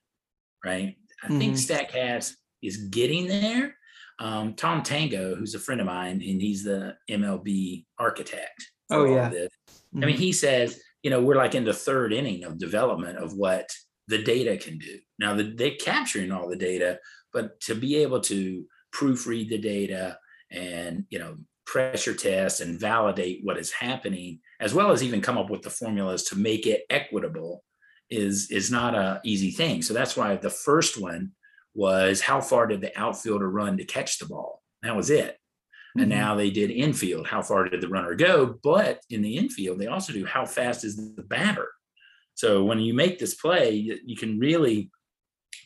right? 0.64 0.96
I 1.22 1.28
think 1.28 1.54
Statcast 1.56 2.32
is 2.62 2.76
getting 2.88 3.26
there. 3.26 3.76
Um, 4.18 4.54
Tom 4.54 4.82
Tango, 4.82 5.34
who's 5.34 5.54
a 5.54 5.58
friend 5.58 5.80
of 5.80 5.86
mine, 5.86 6.22
and 6.26 6.42
he's 6.42 6.64
the 6.64 6.96
MLB 7.10 7.86
architect. 7.98 8.70
Oh, 8.90 9.04
yeah. 9.04 9.30
Mhm. 9.30 10.02
I 10.02 10.06
mean, 10.06 10.16
he 10.16 10.32
says, 10.32 10.80
you 11.02 11.10
know, 11.10 11.22
we're 11.22 11.36
like 11.36 11.54
in 11.54 11.64
the 11.64 11.72
third 11.72 12.12
inning 12.12 12.44
of 12.44 12.58
development 12.58 13.18
of 13.18 13.34
what 13.34 13.70
the 14.08 14.22
data 14.22 14.56
can 14.58 14.78
do. 14.78 14.98
Now, 15.18 15.34
the, 15.34 15.44
they're 15.44 15.76
capturing 15.76 16.32
all 16.32 16.48
the 16.48 16.56
data, 16.56 16.98
but 17.32 17.60
to 17.62 17.74
be 17.74 17.96
able 17.96 18.20
to 18.22 18.64
proofread 18.94 19.48
the 19.48 19.58
data 19.58 20.18
and, 20.50 21.04
you 21.10 21.18
know, 21.18 21.36
pressure 21.64 22.14
test 22.14 22.60
and 22.60 22.80
validate 22.80 23.40
what 23.44 23.56
is 23.56 23.70
happening, 23.70 24.40
as 24.58 24.74
well 24.74 24.90
as 24.90 25.02
even 25.02 25.20
come 25.20 25.38
up 25.38 25.48
with 25.48 25.62
the 25.62 25.70
formulas 25.70 26.24
to 26.24 26.36
make 26.36 26.66
it 26.66 26.82
equitable, 26.90 27.62
is 28.10 28.50
is 28.50 28.70
not 28.70 28.94
a 28.94 29.20
easy 29.24 29.50
thing. 29.50 29.82
So 29.82 29.94
that's 29.94 30.16
why 30.16 30.36
the 30.36 30.50
first 30.50 31.00
one 31.00 31.32
was 31.74 32.20
how 32.20 32.40
far 32.40 32.66
did 32.66 32.80
the 32.80 32.96
outfielder 32.98 33.48
run 33.48 33.76
to 33.78 33.84
catch 33.84 34.18
the 34.18 34.26
ball? 34.26 34.62
That 34.82 34.96
was 34.96 35.10
it. 35.10 35.36
And 35.96 36.06
Mhm. 36.06 36.16
now 36.16 36.34
they 36.34 36.50
did 36.50 36.70
infield. 36.70 37.26
How 37.26 37.42
far 37.42 37.68
did 37.68 37.80
the 37.80 37.88
runner 37.88 38.14
go? 38.14 38.58
But 38.62 39.00
in 39.10 39.22
the 39.22 39.36
infield, 39.36 39.78
they 39.78 39.86
also 39.86 40.12
do 40.12 40.24
how 40.24 40.46
fast 40.46 40.84
is 40.84 40.96
the 41.14 41.22
batter. 41.22 41.68
So 42.34 42.64
when 42.64 42.78
you 42.80 42.94
make 42.94 43.18
this 43.18 43.34
play, 43.34 43.70
you 44.04 44.16
can 44.16 44.38
really 44.38 44.90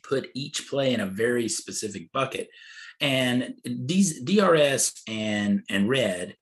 put 0.02 0.28
each 0.34 0.68
play 0.68 0.92
in 0.92 1.00
a 1.00 1.06
very 1.06 1.48
specific 1.48 2.10
bucket. 2.12 2.48
And 3.00 3.54
these 3.64 4.20
DRS 4.20 4.92
and 5.08 5.62
and 5.68 5.88
red, 5.88 6.36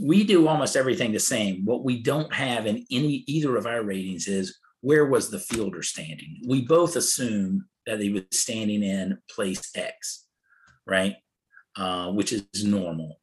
we 0.00 0.24
do 0.24 0.48
almost 0.48 0.76
everything 0.76 1.12
the 1.12 1.20
same. 1.20 1.64
What 1.64 1.84
we 1.84 2.02
don't 2.02 2.32
have 2.32 2.66
in 2.66 2.86
any 2.90 3.24
either 3.26 3.56
of 3.56 3.66
our 3.66 3.82
ratings 3.82 4.26
is 4.28 4.58
where 4.80 5.06
was 5.06 5.30
the 5.30 5.38
fielder 5.38 5.82
standing. 5.82 6.40
We 6.46 6.62
both 6.62 6.96
assume 6.96 7.66
that 7.86 8.00
he 8.00 8.10
was 8.12 8.22
standing 8.32 8.82
in 8.82 9.18
place 9.30 9.70
X, 9.74 10.26
right? 10.86 11.16
Uh, 11.76 12.12
which 12.12 12.32
is 12.32 12.44
normal. 12.64 13.20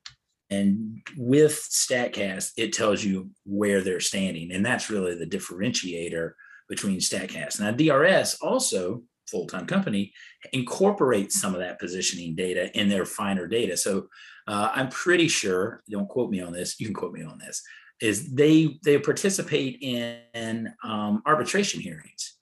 And 0.49 1.01
with 1.17 1.53
StatCast, 1.53 2.51
it 2.57 2.73
tells 2.73 3.03
you 3.03 3.31
where 3.45 3.81
they're 3.81 3.99
standing. 3.99 4.51
And 4.51 4.65
that's 4.65 4.89
really 4.89 5.15
the 5.15 5.25
differentiator 5.25 6.31
between 6.69 6.99
StatCast. 6.99 7.59
Now, 7.59 7.71
DRS 7.71 8.35
also, 8.41 9.03
full 9.29 9.47
time 9.47 9.65
company, 9.65 10.13
incorporates 10.53 11.39
some 11.39 11.53
of 11.53 11.61
that 11.61 11.79
positioning 11.79 12.35
data 12.35 12.71
in 12.79 12.89
their 12.89 13.05
finer 13.05 13.47
data. 13.47 13.75
So 13.75 14.07
uh, 14.47 14.69
I'm 14.73 14.89
pretty 14.89 15.27
sure, 15.27 15.81
don't 15.89 16.07
quote 16.07 16.29
me 16.29 16.41
on 16.41 16.53
this, 16.53 16.79
you 16.79 16.85
can 16.85 16.95
quote 16.95 17.13
me 17.13 17.23
on 17.23 17.39
this, 17.39 17.61
is 18.05 18.31
they 18.33 18.77
they 18.83 18.99
participate 18.99 19.79
in 19.81 20.73
um, 20.83 21.23
arbitration 21.25 21.81
hearings, 21.81 22.35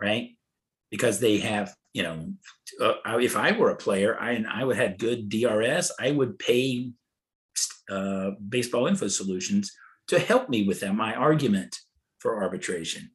right? 0.00 0.30
Because 0.90 1.18
they 1.18 1.38
have, 1.38 1.74
you 1.94 2.02
know, 2.02 2.32
uh, 2.80 3.18
if 3.18 3.36
I 3.36 3.52
were 3.52 3.70
a 3.70 3.76
player, 3.76 4.18
I 4.20 4.32
and 4.32 4.46
I 4.46 4.64
would 4.64 4.76
have 4.76 4.98
good 4.98 5.28
DRS, 5.28 5.90
I 5.98 6.10
would 6.10 6.38
pay 6.38 6.92
uh, 7.90 8.32
Baseball 8.48 8.86
Info 8.86 9.08
Solutions 9.08 9.72
to 10.08 10.18
help 10.18 10.48
me 10.48 10.66
with 10.66 10.80
that, 10.80 10.94
my 10.94 11.14
argument 11.14 11.76
for 12.18 12.42
arbitration, 12.42 13.10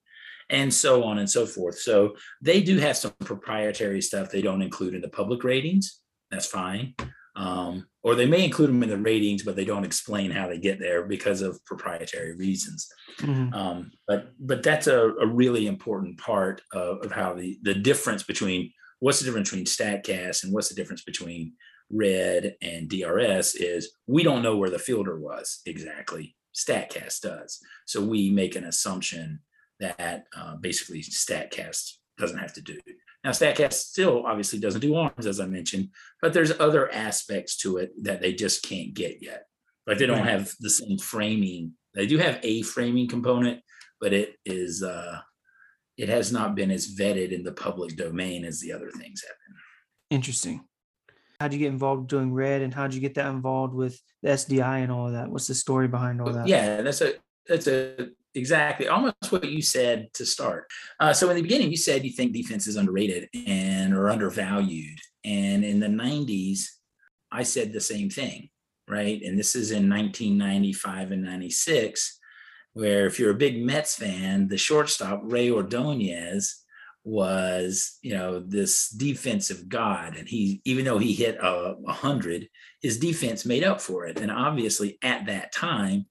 and 0.49 0.73
so 0.73 1.03
on 1.03 1.19
and 1.19 1.29
so 1.29 1.45
forth. 1.45 1.77
So 1.79 2.15
they 2.41 2.61
do 2.61 2.79
have 2.79 2.97
some 2.97 3.13
proprietary 3.23 4.01
stuff 4.01 4.29
they 4.29 4.41
don't 4.41 4.61
include 4.61 4.95
in 4.95 5.01
the 5.01 5.09
public 5.09 5.43
ratings. 5.43 5.99
That's 6.31 6.47
fine. 6.47 6.95
Um, 7.35 7.87
or 8.03 8.15
they 8.15 8.27
may 8.27 8.43
include 8.43 8.69
them 8.69 8.83
in 8.83 8.89
the 8.89 8.97
ratings, 8.97 9.43
but 9.43 9.55
they 9.55 9.65
don't 9.65 9.85
explain 9.85 10.29
how 10.29 10.47
they 10.47 10.59
get 10.59 10.79
there 10.79 11.03
because 11.05 11.41
of 11.41 11.63
proprietary 11.65 12.35
reasons. 12.35 12.87
Mhm. 13.17 13.53
Um, 13.53 13.91
but 14.07 14.31
but 14.39 14.61
that's 14.61 14.87
a, 14.87 15.09
a 15.13 15.25
really 15.25 15.65
important 15.67 16.19
part 16.19 16.61
of, 16.73 16.99
of 17.03 17.11
how 17.11 17.33
the 17.33 17.57
the 17.63 17.73
difference 17.73 18.23
between 18.23 18.71
what's 18.99 19.19
the 19.19 19.25
difference 19.25 19.49
between 19.49 19.65
Statcast 19.65 20.43
and 20.43 20.53
what's 20.53 20.69
the 20.69 20.75
difference 20.75 21.03
between 21.03 21.53
Red 21.89 22.55
and 22.61 22.89
DRS 22.89 23.55
is 23.55 23.91
we 24.07 24.23
don't 24.23 24.43
know 24.43 24.57
where 24.57 24.69
the 24.69 24.79
fielder 24.79 25.19
was 25.19 25.61
exactly. 25.65 26.35
Statcast 26.55 27.21
does, 27.21 27.59
so 27.87 27.99
we 27.99 28.29
make 28.29 28.55
an 28.55 28.65
assumption 28.65 29.39
that 29.79 30.25
uh, 30.37 30.55
basically 30.57 31.01
Statcast 31.01 31.93
doesn't 32.17 32.37
have 32.37 32.53
to 32.53 32.61
do. 32.61 32.77
Now, 33.23 33.31
Statcast 33.31 33.73
still 33.73 34.25
obviously 34.25 34.59
doesn't 34.59 34.81
do 34.81 34.95
arms, 34.95 35.25
as 35.25 35.39
I 35.39 35.45
mentioned, 35.45 35.89
but 36.21 36.33
there's 36.33 36.59
other 36.59 36.91
aspects 36.93 37.55
to 37.57 37.77
it 37.77 37.91
that 38.03 38.21
they 38.21 38.33
just 38.33 38.63
can't 38.63 38.93
get 38.93 39.21
yet. 39.21 39.45
Like 39.87 39.97
they 39.97 40.05
don't 40.05 40.25
have 40.25 40.53
the 40.59 40.69
same 40.69 40.97
framing. 40.97 41.73
They 41.93 42.05
do 42.05 42.17
have 42.17 42.39
a 42.43 42.61
framing 42.63 43.07
component, 43.07 43.61
but 43.99 44.13
it 44.13 44.35
is 44.45 44.83
uh, 44.83 45.19
it 45.97 46.09
has 46.09 46.31
not 46.31 46.55
been 46.55 46.71
as 46.71 46.95
vetted 46.95 47.31
in 47.31 47.43
the 47.43 47.51
public 47.51 47.95
domain 47.95 48.45
as 48.45 48.59
the 48.59 48.73
other 48.73 48.89
things 48.91 49.21
have 49.21 49.35
been. 49.47 50.17
Interesting. 50.17 50.65
How'd 51.39 51.53
you 51.53 51.59
get 51.59 51.71
involved 51.71 52.07
doing 52.07 52.33
red 52.33 52.61
and 52.61 52.73
how'd 52.73 52.93
you 52.93 53.01
get 53.01 53.15
that 53.15 53.27
involved 53.27 53.73
with 53.73 53.99
the 54.21 54.29
SDI 54.29 54.83
and 54.83 54.91
all 54.91 55.07
of 55.07 55.13
that? 55.13 55.29
What's 55.29 55.47
the 55.47 55.55
story 55.55 55.87
behind 55.87 56.21
all 56.21 56.31
that? 56.31 56.47
Yeah, 56.47 56.81
that's 56.81 57.01
a 57.01 57.15
that's 57.47 57.67
a 57.67 58.09
exactly 58.35 58.87
almost 58.87 59.31
what 59.31 59.49
you 59.49 59.61
said 59.61 60.13
to 60.13 60.25
start. 60.25 60.67
Uh, 60.99 61.13
so 61.13 61.29
in 61.29 61.35
the 61.35 61.41
beginning, 61.41 61.71
you 61.71 61.77
said 61.77 62.03
you 62.03 62.11
think 62.11 62.33
defense 62.33 62.67
is 62.67 62.75
underrated 62.75 63.29
and 63.47 63.93
or 63.93 64.09
undervalued, 64.09 64.99
and 65.23 65.63
in 65.63 65.79
the 65.79 65.87
'90s, 65.87 66.61
I 67.31 67.43
said 67.43 67.71
the 67.71 67.81
same 67.81 68.09
thing, 68.09 68.49
right? 68.87 69.21
And 69.21 69.37
this 69.37 69.55
is 69.55 69.71
in 69.71 69.89
1995 69.89 71.11
and 71.11 71.23
'96, 71.23 72.19
where 72.73 73.05
if 73.05 73.19
you're 73.19 73.31
a 73.31 73.35
big 73.35 73.63
Mets 73.63 73.95
fan, 73.95 74.47
the 74.47 74.57
shortstop 74.57 75.21
Rey 75.23 75.49
Ordonez 75.49 76.63
was 77.05 77.97
you 78.01 78.15
know 78.15 78.39
this 78.39 78.89
defensive 78.89 79.67
god 79.67 80.15
and 80.15 80.27
he 80.27 80.61
even 80.63 80.85
though 80.85 80.97
he 80.97 81.11
hit 81.11 81.35
a, 81.35 81.75
a 81.85 81.91
hundred 81.91 82.47
his 82.81 82.97
defense 82.97 83.45
made 83.45 83.63
up 83.63 83.81
for 83.81 84.05
it 84.05 84.21
and 84.21 84.31
obviously 84.31 84.97
at 85.03 85.25
that 85.25 85.53
time 85.53 86.05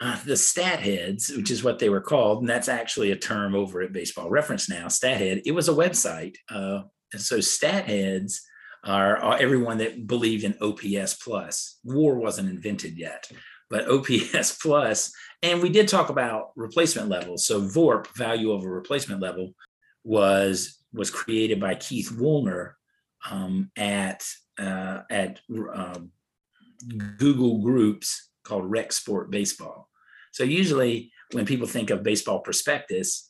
uh, 0.00 0.18
the 0.24 0.36
stat 0.36 0.80
heads, 0.80 1.30
which 1.36 1.50
is 1.50 1.62
what 1.62 1.78
they 1.78 1.88
were 1.88 2.00
called, 2.00 2.40
and 2.40 2.48
that's 2.48 2.68
actually 2.68 3.12
a 3.12 3.16
term 3.16 3.54
over 3.54 3.80
at 3.80 3.92
Baseball 3.92 4.28
Reference 4.28 4.68
now. 4.68 4.88
Stat 4.88 5.18
head, 5.18 5.42
it 5.46 5.52
was 5.52 5.68
a 5.68 5.74
website, 5.74 6.36
uh, 6.50 6.82
and 7.12 7.22
so 7.22 7.40
stat 7.40 7.84
heads 7.84 8.42
are, 8.82 9.16
are 9.18 9.38
everyone 9.38 9.78
that 9.78 10.06
believed 10.06 10.44
in 10.44 10.56
OPS 10.60 11.14
plus. 11.14 11.78
WAR 11.84 12.16
wasn't 12.16 12.50
invented 12.50 12.98
yet, 12.98 13.30
but 13.70 13.88
OPS 13.88 14.58
plus, 14.60 15.12
and 15.42 15.62
we 15.62 15.68
did 15.68 15.86
talk 15.86 16.08
about 16.08 16.50
replacement 16.56 17.08
levels. 17.08 17.46
So 17.46 17.60
VORP, 17.60 18.08
value 18.16 18.50
over 18.50 18.68
replacement 18.68 19.20
level, 19.20 19.54
was 20.02 20.78
was 20.92 21.10
created 21.10 21.60
by 21.60 21.74
Keith 21.74 22.10
Woolner 22.10 22.72
um, 23.30 23.70
at 23.76 24.24
uh, 24.58 25.02
at 25.08 25.40
um, 25.50 26.10
Google 27.16 27.62
Groups 27.62 28.30
called 28.44 28.70
Rec 28.70 28.92
Sport 28.92 29.30
Baseball. 29.30 29.88
So 30.32 30.44
usually 30.44 31.12
when 31.32 31.46
people 31.46 31.66
think 31.66 31.90
of 31.90 32.02
baseball 32.02 32.40
prospectus, 32.40 33.28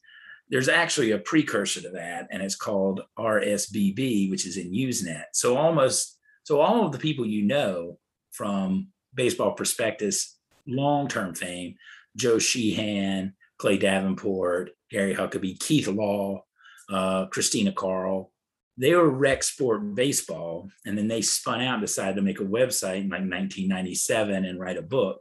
there's 0.51 0.69
actually 0.69 1.13
a 1.13 1.19
precursor 1.19 1.81
to 1.83 1.91
that, 1.91 2.29
and 2.31 2.43
it's 2.43 2.57
called 2.57 3.03
RSBB, 3.19 4.31
which 4.31 4.47
is 4.47 4.57
in 4.57 4.73
Usenet. 4.73 5.25
So 5.33 5.57
almost 5.57 6.19
so 6.43 6.61
all 6.61 6.85
of 6.85 6.93
the 6.93 6.99
people 6.99 7.25
you 7.25 7.43
know 7.43 7.99
from 8.33 8.89
baseball 9.15 9.53
prospectus 9.53 10.39
long-term 10.67 11.35
fame, 11.35 11.77
Joe 12.17 12.39
Sheehan, 12.39 13.35
Clay 13.59 13.79
Davenport, 13.79 14.71
Gary 14.91 15.15
Huckabay, 15.15 15.59
Keith 15.59 15.89
Law, 15.89 16.45
uh, 16.91 17.27
Christina 17.27 17.73
Kahrl, 17.73 18.29
they 18.77 18.95
were 18.95 19.09
rec 19.09 19.43
sport 19.43 19.95
baseball 19.95 20.69
and 20.85 20.99
then 20.99 21.09
they 21.09 21.23
spun 21.23 21.61
out 21.61 21.75
and 21.75 21.83
decided 21.83 22.17
to 22.17 22.23
make 22.23 22.41
a 22.41 22.45
website 22.45 23.03
in 23.03 23.09
like 23.09 23.21
1997 23.21 24.45
and 24.45 24.59
write 24.61 24.77
a 24.79 24.83
book 24.83 25.21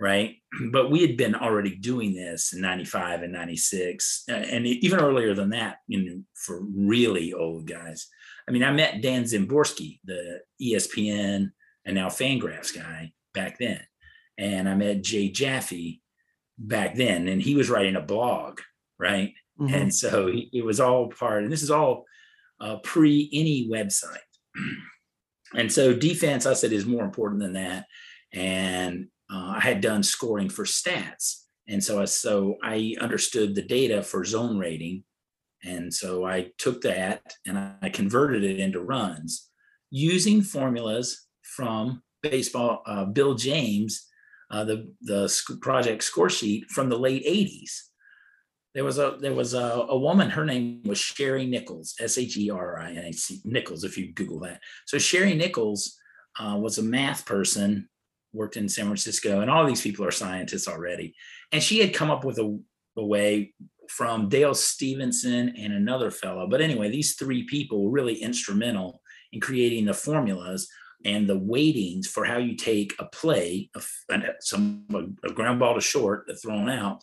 right? 0.00 0.36
But 0.72 0.90
we 0.90 1.02
had 1.02 1.16
been 1.16 1.34
already 1.34 1.76
doing 1.76 2.14
this 2.14 2.52
in 2.54 2.60
95 2.62 3.22
and 3.22 3.32
96 3.32 4.24
uh, 4.28 4.32
and 4.32 4.66
even 4.66 4.98
earlier 4.98 5.34
than 5.34 5.50
that 5.50 5.76
you 5.86 6.02
know 6.02 6.22
for 6.34 6.62
really 6.74 7.32
old 7.34 7.66
guys. 7.66 8.08
I 8.48 8.52
mean 8.52 8.64
i 8.64 8.72
met 8.72 9.02
dan 9.02 9.24
szymborski 9.24 10.00
the 10.04 10.40
espn 10.60 11.52
and 11.84 11.94
now 11.94 12.08
fangraphs 12.08 12.74
guy 12.74 13.12
back 13.32 13.58
then 13.58 13.80
and 14.38 14.68
i 14.68 14.74
met 14.74 15.02
jay 15.02 15.28
jaffe 15.30 16.00
back 16.58 16.96
then 16.96 17.28
and 17.28 17.40
he 17.40 17.54
was 17.54 17.70
writing 17.70 17.96
a 17.96 18.00
blog 18.00 18.60
right? 18.98 19.34
Mhm. 19.60 19.72
and 19.74 19.94
so 19.94 20.30
it 20.32 20.64
was 20.64 20.80
all 20.80 21.08
part 21.08 21.42
and 21.44 21.52
this 21.52 21.62
is 21.62 21.70
all 21.70 22.06
uh, 22.60 22.76
pre 22.84 23.28
any 23.32 23.68
website 23.68 24.18
and 25.54 25.72
so 25.72 25.94
defense 25.94 26.46
i 26.46 26.54
said 26.54 26.72
is 26.72 26.86
more 26.86 27.04
important 27.04 27.40
than 27.40 27.52
that 27.54 27.86
and 28.32 29.08
uh, 29.32 29.54
I 29.56 29.60
had 29.60 29.80
done 29.80 30.02
scoring 30.02 30.48
for 30.48 30.64
stats. 30.64 31.44
And 31.68 31.82
so 31.82 32.02
I, 32.02 32.04
so 32.06 32.56
I 32.62 32.94
understood 33.00 33.54
the 33.54 33.62
data 33.62 34.02
for 34.02 34.24
zone 34.24 34.58
rating. 34.58 35.04
And 35.62 35.92
so 35.92 36.24
I 36.24 36.50
took 36.58 36.80
that 36.82 37.34
and 37.46 37.58
I 37.80 37.90
converted 37.90 38.42
it 38.42 38.58
into 38.58 38.80
runs 38.80 39.50
using 39.90 40.42
formulas 40.42 41.26
from 41.42 42.02
baseball, 42.22 42.82
uh, 42.86 43.04
Bill 43.04 43.34
James, 43.34 44.06
uh, 44.50 44.64
the, 44.64 44.92
the 45.02 45.32
project 45.60 46.02
score 46.02 46.30
sheet 46.30 46.68
from 46.70 46.88
the 46.88 46.98
late 46.98 47.24
80s. 47.24 47.89
There 48.74 48.84
was 48.84 48.98
a 48.98 49.16
there 49.20 49.34
was 49.34 49.54
a, 49.54 49.86
a 49.88 49.98
woman. 49.98 50.30
Her 50.30 50.44
name 50.44 50.82
was 50.84 50.98
Sherri 50.98 51.46
Nichols, 51.46 51.94
S 51.98 52.18
H 52.18 52.36
E 52.36 52.50
R 52.50 52.78
I 52.78 52.92
N 52.92 53.04
A 53.04 53.12
C 53.12 53.40
Nichols. 53.44 53.84
If 53.84 53.98
you 53.98 54.12
Google 54.12 54.40
that, 54.40 54.60
so 54.86 54.98
Sherri 54.98 55.34
Nichols 55.34 55.96
uh, 56.38 56.56
was 56.56 56.78
a 56.78 56.82
math 56.82 57.26
person 57.26 57.88
worked 58.32 58.56
in 58.56 58.68
San 58.68 58.84
Francisco, 58.84 59.40
and 59.40 59.50
all 59.50 59.66
these 59.66 59.82
people 59.82 60.04
are 60.04 60.12
scientists 60.12 60.68
already. 60.68 61.14
And 61.52 61.62
she 61.62 61.80
had 61.80 61.94
come 61.94 62.10
up 62.10 62.24
with 62.24 62.38
a, 62.38 62.58
a 62.96 63.04
way 63.04 63.54
from 63.88 64.28
Dale 64.28 64.54
Stevenson 64.54 65.54
and 65.58 65.72
another 65.72 66.12
fellow. 66.12 66.46
But 66.48 66.60
anyway, 66.60 66.90
these 66.90 67.16
three 67.16 67.44
people 67.44 67.82
were 67.82 67.90
really 67.90 68.14
instrumental 68.14 69.02
in 69.32 69.40
creating 69.40 69.86
the 69.86 69.94
formulas 69.94 70.68
and 71.04 71.28
the 71.28 71.38
weightings 71.38 72.06
for 72.06 72.24
how 72.24 72.36
you 72.36 72.54
take 72.54 72.94
a 72.98 73.06
play, 73.06 73.70
a, 73.74 73.82
some 74.40 74.84
a 75.24 75.32
ground 75.32 75.58
ball 75.58 75.74
to 75.74 75.80
short, 75.80 76.30
thrown 76.40 76.68
out, 76.68 77.02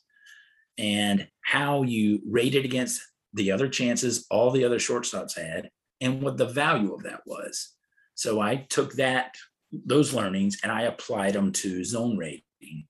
and 0.78 1.28
how 1.48 1.84
you 1.84 2.20
rate 2.28 2.56
it 2.56 2.66
against 2.66 3.02
the 3.34 3.52
other 3.52 3.70
chances 3.70 4.26
all 4.30 4.52
the 4.52 4.66
other 4.66 4.80
shortstops 4.80 5.38
had, 5.38 5.70
and 6.02 6.22
what 6.22 6.36
the 6.36 6.46
value 6.46 6.94
of 6.94 7.04
that 7.04 7.22
was. 7.26 7.74
So 8.16 8.42
I 8.42 8.68
took 8.70 8.94
that 8.94 9.36
those 9.72 10.14
learnings 10.14 10.58
and 10.62 10.72
I 10.72 10.84
applied 10.84 11.34
them 11.34 11.54
to 11.54 11.86
zone 11.86 12.18
rating. 12.18 12.88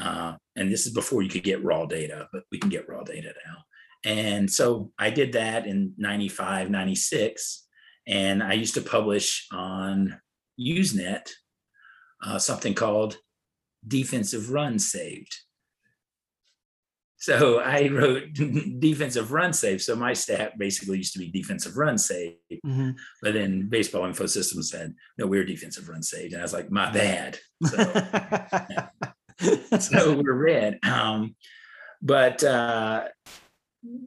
Uh, 0.00 0.36
and 0.54 0.70
this 0.70 0.86
is 0.86 0.92
before 0.92 1.22
you 1.22 1.28
could 1.28 1.42
get 1.42 1.64
raw 1.64 1.86
data, 1.86 2.28
but 2.32 2.44
we 2.52 2.58
can 2.58 2.70
get 2.70 2.88
raw 2.88 3.02
data 3.02 3.32
now. 3.46 3.56
And 4.04 4.48
so 4.48 4.92
I 4.96 5.10
did 5.10 5.32
that 5.32 5.66
in 5.66 5.94
95, 5.96 6.70
96. 6.70 7.66
And 8.06 8.44
I 8.44 8.52
used 8.52 8.74
to 8.74 8.80
publish 8.80 9.48
on 9.52 10.20
Usenet 10.60 11.30
uh, 12.24 12.38
something 12.38 12.74
called 12.74 13.16
defensive 13.86 14.50
runs 14.52 14.90
saved. 14.90 15.36
So 17.18 17.58
I 17.58 17.88
wrote 17.88 18.32
defensive 18.78 19.32
run 19.32 19.52
save. 19.52 19.82
So 19.82 19.96
my 19.96 20.12
stat 20.12 20.56
basically 20.56 20.98
used 20.98 21.12
to 21.14 21.18
be 21.18 21.30
defensive 21.30 21.76
run 21.76 21.98
save. 21.98 22.36
Mm-hmm. 22.64 22.90
But 23.22 23.34
then 23.34 23.68
baseball 23.68 24.06
info 24.06 24.26
system 24.26 24.62
said, 24.62 24.94
no, 25.18 25.26
we're 25.26 25.44
defensive 25.44 25.88
run 25.88 26.02
saved. 26.02 26.32
And 26.32 26.40
I 26.40 26.44
was 26.44 26.52
like, 26.52 26.70
my 26.70 26.90
bad. 26.92 27.38
So, 27.64 27.76
so 29.80 30.20
we're 30.20 30.32
red. 30.32 30.78
Um, 30.84 31.34
but 32.00 32.44
uh, 32.44 33.08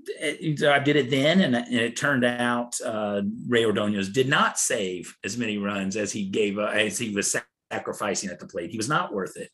it, 0.08 0.64
I 0.64 0.80
did 0.80 0.96
it 0.96 1.10
then, 1.10 1.42
and, 1.42 1.56
and 1.56 1.74
it 1.74 1.98
turned 1.98 2.24
out 2.24 2.80
uh, 2.82 3.22
Rey 3.48 3.66
Ordonez 3.66 4.10
did 4.10 4.30
not 4.30 4.58
save 4.58 5.16
as 5.24 5.38
many 5.38 5.58
runs 5.58 5.98
as 5.98 6.12
he 6.12 6.26
gave 6.26 6.58
uh, 6.58 6.68
as 6.68 6.98
he 6.98 7.14
was 7.14 7.36
sacrificing 7.72 8.30
at 8.30 8.40
the 8.40 8.48
plate. 8.48 8.72
He 8.72 8.78
was 8.78 8.90
not 8.90 9.14
worth 9.14 9.38
it. 9.38 9.50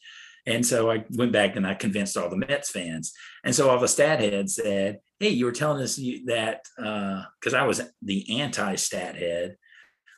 And 0.47 0.65
so 0.65 0.89
I 0.89 1.03
went 1.11 1.33
back 1.33 1.57
and 1.57 1.67
I 1.67 1.73
convinced 1.73 2.17
all 2.17 2.29
the 2.29 2.37
Mets 2.37 2.71
fans. 2.71 3.13
And 3.43 3.53
so 3.53 3.69
all 3.69 3.79
the 3.79 3.87
stat 3.87 4.21
heads 4.21 4.55
said, 4.55 4.99
Hey, 5.19 5.29
you 5.29 5.45
were 5.45 5.51
telling 5.51 5.83
us 5.83 5.97
that 6.25 6.61
because 6.77 7.53
uh, 7.53 7.57
I 7.57 7.63
was 7.63 7.81
the 8.01 8.41
anti 8.41 8.75
stat 8.75 9.15
head 9.15 9.57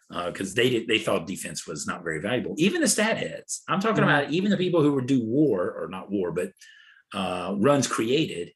because 0.10 0.52
uh, 0.52 0.56
they 0.56 0.70
did, 0.70 0.88
they 0.88 1.00
thought 1.00 1.28
defense 1.28 1.68
was 1.68 1.88
not 1.88 2.04
very 2.04 2.22
valuable. 2.22 2.54
Even 2.58 2.82
the 2.82 2.88
stat 2.88 3.18
heads, 3.18 3.64
I'm 3.68 3.80
talking 3.80 4.04
mm-hmm. 4.04 4.22
about 4.22 4.32
even 4.32 4.52
the 4.52 4.58
people 4.58 4.82
who 4.82 4.94
would 4.94 5.08
do 5.08 5.26
war 5.26 5.72
or 5.72 5.88
not 5.90 6.12
war, 6.12 6.32
but 6.32 6.52
uh, 7.14 7.56
runs 7.58 7.88
created. 7.88 8.52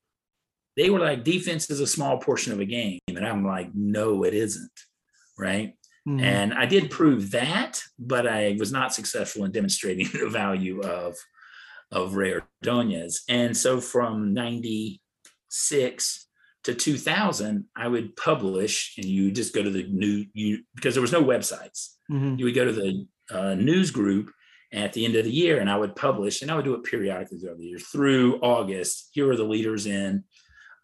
They 0.77 0.89
were 0.89 0.99
like, 0.99 1.23
defense 1.23 1.69
is 1.69 1.79
a 1.79 1.87
small 1.87 2.17
portion 2.19 2.53
of 2.53 2.59
a 2.59 2.65
game. 2.65 2.99
And 3.07 3.25
I'm 3.25 3.45
like, 3.45 3.69
no, 3.73 4.23
it 4.23 4.33
isn't. 4.33 4.71
Right. 5.37 5.75
Mm-hmm. 6.07 6.19
And 6.19 6.53
I 6.53 6.65
did 6.65 6.91
prove 6.91 7.31
that, 7.31 7.81
but 7.97 8.27
I 8.27 8.55
was 8.59 8.71
not 8.71 8.93
successful 8.93 9.45
in 9.45 9.51
demonstrating 9.51 10.07
the 10.13 10.29
value 10.29 10.81
of 10.81 11.15
of 11.93 12.15
Rey 12.15 12.33
Ordonez. 12.33 13.23
And 13.29 13.55
so 13.55 13.79
from 13.79 14.33
96 14.33 16.27
to 16.65 16.73
2000, 16.73 17.65
I 17.75 17.87
would 17.87 18.15
publish, 18.15 18.95
and 18.97 19.05
you 19.05 19.31
just 19.31 19.53
go 19.53 19.63
to 19.63 19.69
the 19.69 19.87
new, 19.87 20.25
you 20.33 20.63
because 20.75 20.95
there 20.95 21.01
was 21.01 21.11
no 21.11 21.23
websites. 21.23 21.95
Mm-hmm. 22.11 22.35
You 22.37 22.45
would 22.45 22.55
go 22.55 22.65
to 22.65 22.71
the 22.71 23.07
uh, 23.31 23.55
news 23.55 23.91
group 23.91 24.31
at 24.73 24.91
the 24.93 25.05
end 25.05 25.15
of 25.15 25.23
the 25.23 25.31
year, 25.31 25.59
and 25.59 25.69
I 25.69 25.77
would 25.77 25.95
publish, 25.95 26.41
and 26.41 26.49
I 26.49 26.55
would 26.55 26.65
do 26.65 26.73
it 26.73 26.83
periodically 26.83 27.37
throughout 27.37 27.59
the 27.59 27.65
year 27.65 27.79
through 27.79 28.39
August. 28.41 29.09
Here 29.13 29.29
are 29.29 29.37
the 29.37 29.43
leaders 29.43 29.85
in. 29.85 30.23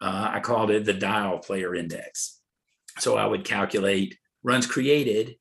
Uh, 0.00 0.30
I 0.34 0.40
called 0.40 0.70
it 0.70 0.84
the 0.84 0.94
dial 0.94 1.38
player 1.38 1.74
index. 1.74 2.40
So 2.98 3.16
I 3.16 3.26
would 3.26 3.44
calculate 3.44 4.16
runs 4.42 4.66
created 4.66 5.36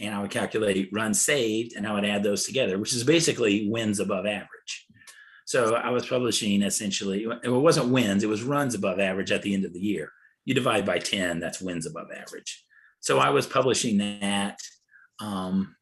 and 0.00 0.14
I 0.14 0.20
would 0.20 0.30
calculate 0.30 0.90
runs 0.92 1.20
saved 1.20 1.74
and 1.76 1.86
I 1.86 1.92
would 1.92 2.04
add 2.04 2.22
those 2.22 2.44
together, 2.44 2.78
which 2.78 2.94
is 2.94 3.04
basically 3.04 3.68
wins 3.68 4.00
above 4.00 4.26
average. 4.26 4.86
So 5.50 5.74
I 5.74 5.90
was 5.90 6.06
publishing 6.06 6.62
essentially, 6.62 7.26
it 7.42 7.48
wasn't 7.48 7.90
wins, 7.90 8.22
it 8.22 8.28
was 8.28 8.44
runs 8.44 8.76
above 8.76 9.00
average 9.00 9.32
at 9.32 9.42
the 9.42 9.52
end 9.52 9.64
of 9.64 9.72
the 9.72 9.80
year. 9.80 10.12
You 10.44 10.54
divide 10.54 10.86
by 10.86 11.00
10, 11.00 11.40
that's 11.40 11.60
wins 11.60 11.86
above 11.86 12.06
average. 12.16 12.64
So 13.00 13.18
I 13.18 13.30
was 13.30 13.48
publishing 13.48 13.98
that 13.98 14.60
um, 15.18 15.74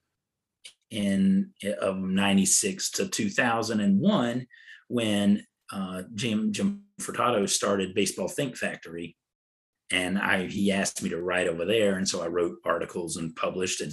in 0.90 1.50
of 1.82 1.98
96 1.98 2.92
to 2.92 3.08
2001 3.08 4.46
when 4.88 5.44
uh, 5.70 6.02
Jim, 6.14 6.50
Jim 6.50 6.84
Furtado 6.98 7.46
started 7.46 7.94
Baseball 7.94 8.28
Think 8.28 8.56
Factory. 8.56 9.18
And 9.90 10.18
I, 10.18 10.46
he 10.46 10.72
asked 10.72 11.02
me 11.02 11.10
to 11.10 11.20
write 11.20 11.46
over 11.46 11.66
there. 11.66 11.98
And 11.98 12.08
so 12.08 12.22
I 12.22 12.28
wrote 12.28 12.56
articles 12.64 13.18
and 13.18 13.36
published 13.36 13.82
and 13.82 13.92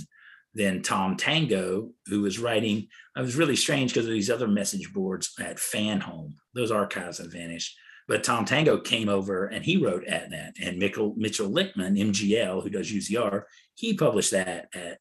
then 0.56 0.82
Tom 0.82 1.18
Tango, 1.18 1.92
who 2.08 2.22
was 2.22 2.40
writing. 2.40 2.88
It 3.16 3.22
was 3.22 3.36
really 3.36 3.58
strange 3.58 3.94
because 3.94 4.08
of 4.08 4.14
these 4.14 4.30
other 4.30 4.48
message 4.48 4.92
boards 4.94 5.34
at 5.40 5.60
Fan 5.60 6.00
Home. 6.00 6.36
Those 6.54 6.72
archives 6.72 7.18
have 7.18 7.32
vanished. 7.32 7.78
But 8.08 8.24
Tom 8.24 8.46
Tango 8.46 8.80
came 8.80 9.10
over 9.10 9.48
and 9.48 9.66
he 9.66 9.78
wrote 9.78 10.06
at 10.06 10.30
that. 10.30 10.54
And 10.62 10.78
Mitchell, 10.78 11.14
Mitchell 11.18 11.50
Lichtman, 11.50 12.00
MGL, 12.00 12.64
who 12.64 12.70
does 12.70 12.92
UZR, 12.92 13.44
he 13.74 13.96
published 13.96 14.32
that 14.32 14.70
at 14.74 15.00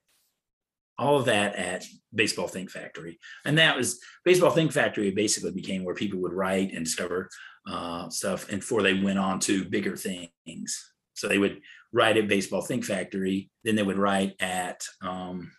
all 0.99 1.19
of 1.19 1.27
that 1.27 1.55
at 1.55 1.85
Baseball 2.15 2.49
Think 2.49 2.71
Factory. 2.71 3.19
And 3.45 3.59
that 3.59 3.77
was 3.77 4.01
Baseball 4.25 4.51
Think 4.51 4.73
Factory 4.73 5.11
basically 5.11 5.53
became 5.53 5.85
where 5.85 5.95
people 5.95 6.21
would 6.21 6.33
write 6.33 6.73
and 6.73 6.85
discover 6.85 7.29
uh, 7.69 8.09
stuff 8.09 8.49
and 8.51 8.61
before 8.61 8.83
they 8.83 8.95
went 8.95 9.19
on 9.19 9.39
to 9.41 9.65
bigger 9.65 9.97
things. 9.97 10.93
So 11.15 11.29
they 11.29 11.39
would 11.39 11.61
write 11.95 12.17
at 12.17 12.29
Baseball 12.29 12.61
Think 12.61 12.85
Factory, 12.85 13.49
then 13.63 13.77
they 13.77 13.83
would 13.83 13.99
write 13.99 14.35
at 14.41 14.85
um, 15.01 15.53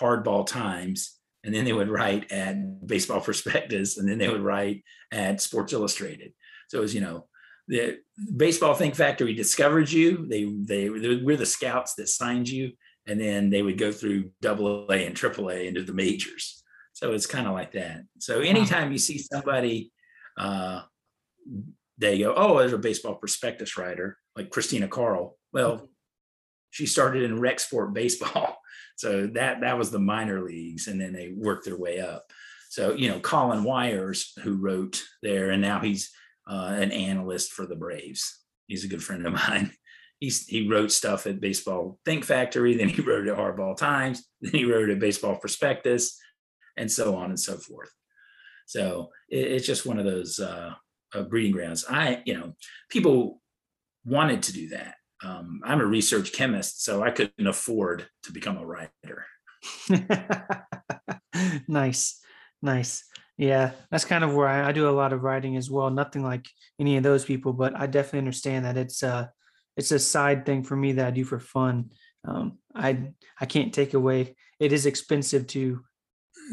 Hardball 0.00 0.46
Times, 0.46 1.18
and 1.42 1.52
then 1.52 1.64
they 1.64 1.72
would 1.72 1.90
write 1.90 2.30
at 2.30 2.86
Baseball 2.86 3.20
Prospectus, 3.28 3.98
and 3.98 4.08
then 4.08 4.16
they 4.16 4.28
would 4.28 4.40
write 4.40 4.84
at 5.12 5.42
Sports 5.42 5.72
Illustrated. 5.72 6.32
So 6.68 6.78
it 6.78 6.82
was, 6.82 6.94
you 6.94 7.00
know, 7.00 7.26
the 7.66 7.98
Baseball 8.36 8.74
Think 8.74 8.94
Factory 8.94 9.34
discovered 9.34 9.90
you. 9.90 10.26
They 10.28 10.44
they 10.44 10.88
we're 10.90 11.36
the 11.36 11.46
scouts 11.46 11.94
that 11.94 12.08
signed 12.08 12.48
you, 12.48 12.72
and 13.06 13.20
then 13.20 13.50
they 13.50 13.62
would 13.62 13.78
go 13.78 13.90
through 13.90 14.30
Double 14.40 14.86
A 14.90 15.06
and 15.06 15.16
Triple 15.16 15.50
A 15.50 15.66
into 15.66 15.82
the 15.82 15.92
majors. 15.92 16.62
So 16.92 17.12
it's 17.12 17.26
kind 17.26 17.48
of 17.48 17.54
like 17.54 17.72
that. 17.72 18.02
So 18.18 18.40
anytime 18.40 18.92
you 18.92 18.98
see 18.98 19.18
somebody, 19.18 19.90
uh, 20.38 20.82
they 21.98 22.18
go, 22.18 22.32
oh, 22.36 22.58
there's 22.58 22.72
a 22.72 22.78
baseball 22.78 23.16
prospectus 23.16 23.76
writer 23.76 24.18
like 24.36 24.50
Christina 24.50 24.88
Kahrl. 24.88 25.32
Well, 25.52 25.88
she 26.70 26.86
started 26.86 27.22
in 27.22 27.40
rec 27.40 27.60
sport 27.60 27.94
baseball. 27.94 28.58
So 28.96 29.26
that 29.34 29.62
that 29.62 29.76
was 29.76 29.90
the 29.90 29.98
minor 29.98 30.40
leagues, 30.44 30.86
and 30.86 31.00
then 31.00 31.12
they 31.12 31.34
worked 31.36 31.64
their 31.64 31.76
way 31.76 31.98
up. 31.98 32.30
So 32.70 32.94
you 32.94 33.08
know, 33.08 33.18
Colin 33.18 33.64
Wyers, 33.64 34.32
who 34.44 34.54
wrote 34.54 35.02
there, 35.20 35.50
and 35.50 35.60
now 35.60 35.80
he's 35.80 36.12
uh, 36.48 36.76
an 36.78 36.92
analyst 36.92 37.52
for 37.52 37.66
the 37.66 37.74
Braves. 37.74 38.40
He's 38.66 38.84
a 38.84 38.88
good 38.88 39.02
friend 39.02 39.26
of 39.26 39.32
mine. 39.48 39.72
He's, 40.20 40.46
he 40.46 40.68
wrote 40.68 40.92
stuff 40.92 41.26
at 41.26 41.40
Baseball 41.40 41.98
Think 42.04 42.24
Factory, 42.24 42.76
then 42.76 42.88
he 42.88 43.02
wrote 43.02 43.26
at 43.26 43.36
Hardball 43.36 43.76
Times, 43.76 44.24
then 44.40 44.52
he 44.52 44.64
wrote 44.64 44.90
at 44.90 45.00
Baseball 45.00 45.36
Prospectus, 45.36 46.18
and 46.76 46.90
so 46.90 47.16
on 47.16 47.30
and 47.30 47.40
so 47.40 47.56
forth. 47.56 47.90
So 48.66 49.10
it, 49.28 49.46
it's 49.52 49.66
just 49.66 49.86
one 49.86 49.98
of 49.98 50.04
those 50.04 50.38
uh, 50.38 50.74
uh, 51.14 51.22
breeding 51.22 51.52
grounds. 51.52 51.84
I, 51.88 52.22
you 52.24 52.34
know, 52.34 52.54
people 52.88 53.40
wanted 54.04 54.42
to 54.44 54.52
do 54.52 54.68
that. 54.70 54.96
Um, 55.22 55.60
I'm 55.64 55.80
a 55.80 55.86
research 55.86 56.32
chemist, 56.32 56.84
so 56.84 57.02
I 57.02 57.10
couldn't 57.10 57.46
afford 57.46 58.06
to 58.24 58.32
become 58.32 58.58
a 58.58 58.66
writer. 58.66 59.26
nice, 61.68 62.20
nice. 62.60 63.04
Yeah, 63.36 63.72
that's 63.90 64.04
kind 64.04 64.22
of 64.22 64.34
where 64.34 64.46
I, 64.46 64.68
I, 64.68 64.72
do 64.72 64.88
a 64.88 64.90
lot 64.90 65.12
of 65.12 65.22
writing 65.22 65.56
as 65.56 65.70
well. 65.70 65.90
Nothing 65.90 66.22
like 66.22 66.48
any 66.78 66.96
of 66.96 67.02
those 67.02 67.24
people, 67.24 67.52
but 67.52 67.74
I 67.76 67.86
definitely 67.86 68.20
understand 68.20 68.64
that 68.64 68.76
it's 68.76 69.02
a 69.02 69.32
it's 69.76 69.90
a 69.90 69.98
side 69.98 70.46
thing 70.46 70.62
for 70.62 70.76
me 70.76 70.92
that 70.92 71.06
I 71.06 71.10
do 71.10 71.24
for 71.24 71.40
fun. 71.40 71.90
Um, 72.26 72.58
I 72.74 73.12
I 73.40 73.46
can't 73.46 73.74
take 73.74 73.94
away. 73.94 74.36
It 74.60 74.72
is 74.72 74.86
expensive 74.86 75.48
to 75.48 75.80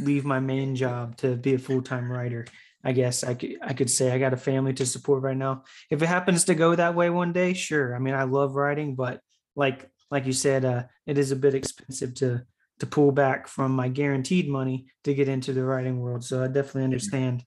leave 0.02 0.26
my 0.26 0.40
main 0.40 0.76
job 0.76 1.18
to 1.18 1.36
be 1.36 1.54
a 1.54 1.60
full-time 1.60 2.12
writer. 2.12 2.48
I 2.84 2.92
guess 2.94 3.24
I 3.24 3.36
could 3.36 3.58
I 3.62 3.74
could 3.74 3.90
say 3.90 4.12
I 4.12 4.20
got 4.20 4.34
a 4.34 4.38
family 4.38 4.74
to 4.74 4.86
support 4.86 5.24
right 5.24 5.38
now. 5.38 5.64
If 5.90 6.02
it 6.02 6.08
happens 6.08 6.46
to 6.46 6.56
go 6.56 6.76
that 6.76 6.96
way 6.96 7.10
one 7.10 7.34
day, 7.34 7.54
sure. 7.54 7.96
I 7.96 8.00
mean, 8.00 8.14
I 8.14 8.24
love 8.24 8.56
writing, 8.56 8.96
but 8.96 9.22
like 9.56 9.90
like 10.10 10.26
you 10.26 10.34
said, 10.34 10.66
uh, 10.66 10.84
it 11.06 11.18
is 11.18 11.32
a 11.32 11.36
bit 11.36 11.56
expensive 11.56 12.14
to 12.16 12.44
to 12.80 12.86
pull 12.88 13.12
back 13.12 13.48
from 13.48 13.72
my 13.74 13.88
guaranteed 13.88 14.50
money 14.50 14.88
to 15.04 15.14
get 15.14 15.30
into 15.30 15.54
the 15.54 15.64
writing 15.64 16.00
world. 16.00 16.24
So 16.24 16.44
I 16.44 16.48
definitely 16.48 16.86
understand. 16.86 17.46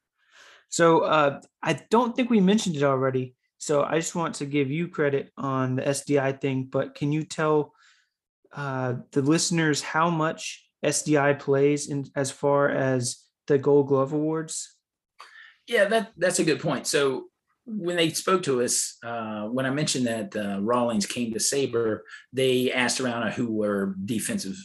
So 0.68 1.00
uh, 1.00 1.40
I 1.62 1.80
don't 1.90 2.14
think 2.14 2.30
we 2.30 2.40
mentioned 2.40 2.76
it 2.76 2.84
already. 2.84 3.34
So 3.58 3.82
I 3.82 3.96
just 3.96 4.14
want 4.14 4.36
to 4.36 4.46
give 4.46 4.70
you 4.70 4.88
credit 4.88 5.32
on 5.36 5.76
the 5.76 5.82
SDI 5.82 6.40
thing, 6.40 6.68
but 6.70 6.94
can 6.94 7.10
you 7.12 7.24
tell 7.24 7.74
uh, 8.52 8.94
the 9.12 9.22
listeners 9.22 9.82
how 9.82 10.10
much 10.10 10.64
SDI 10.84 11.38
plays 11.38 11.88
in 11.88 12.06
as 12.14 12.30
far 12.30 12.68
as 12.68 13.24
the 13.46 13.58
Gold 13.58 13.88
Glove 13.88 14.12
Awards? 14.12 14.73
Yeah, 15.66 15.86
that 15.86 16.12
that's 16.16 16.38
a 16.38 16.44
good 16.44 16.60
point. 16.60 16.86
So 16.86 17.26
when 17.66 17.96
they 17.96 18.10
spoke 18.10 18.42
to 18.44 18.62
us, 18.62 18.96
uh, 19.04 19.44
when 19.44 19.66
I 19.66 19.70
mentioned 19.70 20.06
that 20.06 20.36
uh, 20.36 20.60
Rawlings 20.60 21.06
came 21.06 21.32
to 21.32 21.38
SABR, 21.38 22.00
they 22.32 22.70
asked 22.70 23.00
around 23.00 23.32
who 23.32 23.50
were 23.50 23.96
defensive 24.04 24.56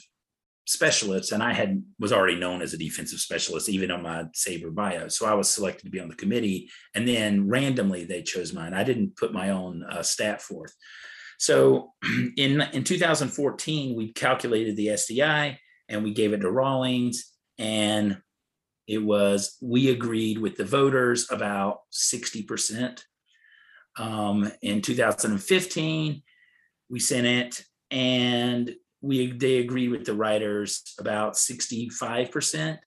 specialists, 0.68 1.32
and 1.32 1.42
I 1.42 1.54
had 1.54 1.82
was 2.00 2.12
already 2.12 2.38
known 2.38 2.62
as 2.62 2.74
a 2.74 2.78
defensive 2.78 3.20
specialist 3.20 3.70
even 3.70 3.90
on 3.92 4.04
my 4.04 4.26
SABR 4.36 4.76
bio. 4.76 5.08
So 5.08 5.26
I 5.26 5.34
was 5.34 5.50
selected 5.50 5.86
to 5.86 5.92
be 5.92 6.00
on 6.00 6.10
the 6.10 6.16
committee, 6.16 6.70
and 6.94 7.08
then 7.08 7.48
randomly 7.48 8.04
they 8.04 8.22
chose 8.22 8.54
mine. 8.54 8.74
I 8.74 8.84
didn't 8.84 9.16
put 9.16 9.34
my 9.34 9.52
own 9.52 9.84
uh, 9.84 10.04
stat 10.04 10.42
forth. 10.42 10.76
So 11.40 11.94
in 12.38 12.62
in 12.62 12.84
2014, 12.84 13.96
we 13.96 14.12
calculated 14.14 14.76
the 14.76 14.88
SDI 14.88 15.58
and 15.88 16.04
we 16.04 16.14
gave 16.14 16.34
it 16.34 16.42
to 16.42 16.52
Rawlings, 16.52 17.32
and 17.58 18.22
it 18.90 18.98
was, 18.98 19.56
we 19.62 19.92
agreed 19.92 20.40
with 20.40 20.58
the 20.58 20.66
voters 20.66 21.28
about 21.30 21.82
60%. 21.94 23.04
Um, 24.00 24.52
in 24.64 24.82
2015, 24.82 26.24
we 26.90 27.00
sent 27.00 27.28
it 27.28 27.64
and 27.92 28.74
we 29.02 29.32
they 29.32 29.60
agreed 29.60 29.90
with 29.90 30.06
the 30.06 30.16
writers 30.16 30.82
about 30.98 31.34
65%. 31.36 32.80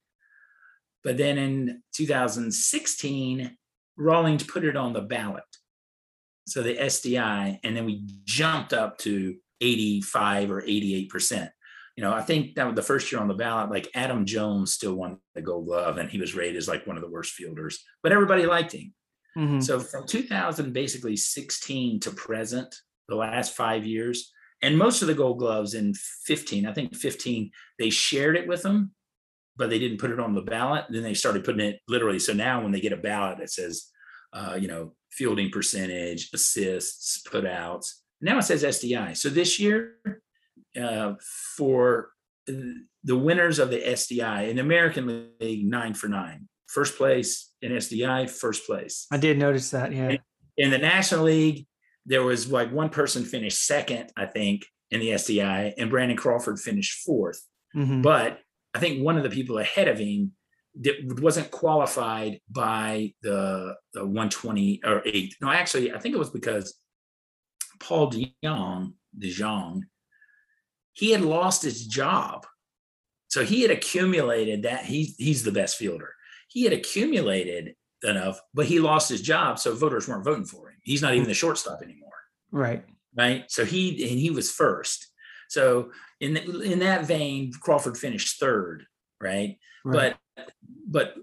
But 1.05 1.17
then 1.19 1.39
in 1.39 1.83
2016, 1.95 3.57
Rawlings 3.97 4.43
put 4.43 4.65
it 4.65 4.77
on 4.77 4.93
the 4.93 5.03
ballot. 5.03 5.45
So 6.49 6.63
the 6.63 6.77
SDI, 6.77 7.61
and 7.63 7.77
then 7.77 7.85
we 7.85 8.05
jumped 8.25 8.73
up 8.73 8.99
to 8.99 9.37
85 9.61 10.51
or 10.51 10.63
88% 10.63 11.49
you 11.97 12.03
know, 12.03 12.13
I 12.13 12.23
think 12.23 12.55
that 12.55 12.67
was 12.67 12.75
the 12.75 12.83
first 12.83 13.13
year 13.13 13.21
on 13.21 13.29
the 13.29 13.35
ballot, 13.35 13.71
like 13.71 13.89
Adam 13.95 14.25
Jones 14.25 14.73
still 14.73 14.95
won 14.95 15.19
the 15.35 15.43
gold 15.43 15.67
glove 15.67 15.99
and 15.99 16.11
he 16.11 16.19
was 16.19 16.35
rated 16.35 16.57
as 16.57 16.69
like 16.69 16.87
one 16.87 16.97
of 16.97 17.03
the 17.03 17.11
worst 17.11 17.35
fielders, 17.35 17.85
but 18.03 18.13
everybody 18.13 18.47
liked 18.47 18.73
him. 18.73 18.95
Mm-hmm. 19.37 19.61
So 19.61 19.81
from 19.81 20.07
2000, 20.07 20.73
basically 20.73 21.17
16 21.17 22.01
to 22.01 22.11
present, 22.11 22.75
the 23.09 23.17
last 23.17 23.55
five 23.55 23.85
years, 23.85 24.33
and 24.63 24.79
most 24.79 25.03
of 25.03 25.09
the 25.09 25.15
gold 25.15 25.39
gloves 25.39 25.75
in 25.75 25.93
15, 26.25 26.67
I 26.67 26.73
think 26.73 26.95
15, 26.95 27.51
they 27.79 27.91
shared 27.91 28.37
it 28.37 28.47
with 28.47 28.63
them, 28.63 28.93
but 29.57 29.71
they 29.71 29.79
didn't 29.79 29.99
put 29.99 30.13
it 30.13 30.21
on 30.21 30.35
the 30.35 30.41
ballot. 30.41 30.87
Then 30.89 31.03
they 31.03 31.15
started 31.15 31.45
putting 31.45 31.67
it 31.67 31.81
literally. 31.89 32.21
So 32.21 32.33
now 32.33 32.63
when 32.63 32.71
they 32.71 32.81
get 32.81 32.93
a 32.93 32.97
ballot, 32.97 33.41
it 33.41 33.51
says, 33.51 33.89
uh, 34.33 34.57
you 34.59 34.69
know, 34.69 34.95
fielding 35.11 35.51
percentage, 35.51 36.31
assists, 36.33 37.23
putouts. 37.27 37.95
Now 38.21 38.39
it 38.39 38.43
says 38.43 38.63
SDI. 38.63 39.17
So 39.17 39.29
this 39.29 39.59
year, 39.59 39.97
uh, 40.81 41.15
for 41.57 42.11
the 42.47 43.17
winners 43.17 43.59
of 43.59 43.71
the 43.71 43.79
SDI 43.79 44.49
in 44.49 44.57
the 44.57 44.63
American 44.63 45.31
League, 45.41 45.67
nine 45.67 45.95
for 45.95 46.09
nine, 46.09 46.49
first 46.67 46.97
place 46.97 47.53
in 47.63 47.73
SDI, 47.73 48.29
first 48.29 48.67
place. 48.67 49.07
I 49.11 49.19
did 49.19 49.39
notice 49.39 49.71
that. 49.71 49.93
Yeah. 49.93 50.17
In, 50.57 50.71
the 50.71 50.79
National 50.79 51.25
League, 51.25 51.67
there 52.07 52.23
was 52.23 52.51
like 52.51 52.73
one 52.73 52.89
person 52.89 53.25
finished 53.25 53.65
second, 53.65 54.11
I 54.17 54.27
think, 54.27 54.65
in 54.91 55.01
the 55.01 55.11
SDI, 55.11 55.75
and 55.79 55.91
Brandon 55.91 56.17
Crawford 56.17 56.59
finished 56.59 57.07
4th 57.09 57.39
mm-hmm. 57.75 58.03
But 58.03 58.41
I 58.75 58.79
think 58.79 59.03
one 59.03 59.17
of 59.17 59.23
the 59.23 59.31
people 59.31 59.59
ahead 59.59 59.89
of 59.89 59.99
him 59.99 60.33
that 60.81 60.97
wasn't 61.21 61.51
qualified 61.51 62.41
by 62.51 63.13
the, 63.23 63.75
the 63.93 64.01
120 64.01 64.81
or 64.85 65.03
eight. 65.05 65.37
No, 65.41 65.51
actually, 65.51 65.93
I 65.93 65.99
think 65.99 66.15
it 66.15 66.19
was 66.19 66.31
because 66.31 66.75
Paul 67.79 68.11
DeJong, 68.11 68.93
DeJong 69.19 69.83
he 70.93 71.11
had 71.11 71.23
lost 71.23 71.63
his 71.63 71.87
job. 71.87 72.47
So 73.29 73.45
he 73.45 73.63
had 73.63 73.71
accumulated 73.71 74.65
that 74.65 74.85
he, 74.85 75.15
he's 75.17 75.43
the 75.43 75.53
best 75.53 75.77
fielder. 75.77 76.15
He 76.49 76.65
had 76.65 76.73
accumulated 76.75 77.75
enough, 78.03 78.39
but 78.53 78.67
he 78.67 78.79
lost 78.79 79.09
his 79.09 79.23
job. 79.23 79.59
So 79.59 79.75
voters 79.75 80.07
weren't 80.07 80.25
voting 80.25 80.45
for 80.45 80.69
him. 80.69 80.77
He's 80.83 81.01
not 81.01 81.15
even 81.15 81.29
the 81.29 81.35
shortstop 81.35 81.81
anymore. 81.83 82.11
Right. 82.51 82.85
Right. 83.17 83.51
So 83.51 83.65
he, 83.65 84.03
and 84.03 84.19
he 84.19 84.31
was 84.31 84.51
first. 84.51 85.09
So 85.49 85.93
in, 86.21 86.35
the, 86.35 86.61
in 86.61 86.81
that 86.81 87.07
vein, 87.07 87.53
Crawford 87.59 87.97
finished 87.97 88.39
third. 88.39 88.85
Right? 89.21 89.57
right. 89.85 90.15
But, 90.37 90.51
but 90.87 91.15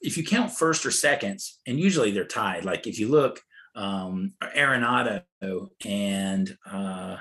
if 0.00 0.16
you 0.16 0.24
count 0.24 0.52
first 0.52 0.86
or 0.86 0.90
seconds, 0.90 1.58
and 1.66 1.78
usually 1.78 2.10
they're 2.10 2.24
tied, 2.24 2.64
like 2.64 2.86
if 2.86 2.98
you 2.98 3.08
look, 3.08 3.42
um, 3.74 4.32
Arenado 4.42 5.22
and, 5.84 6.56
uh, 6.70 7.16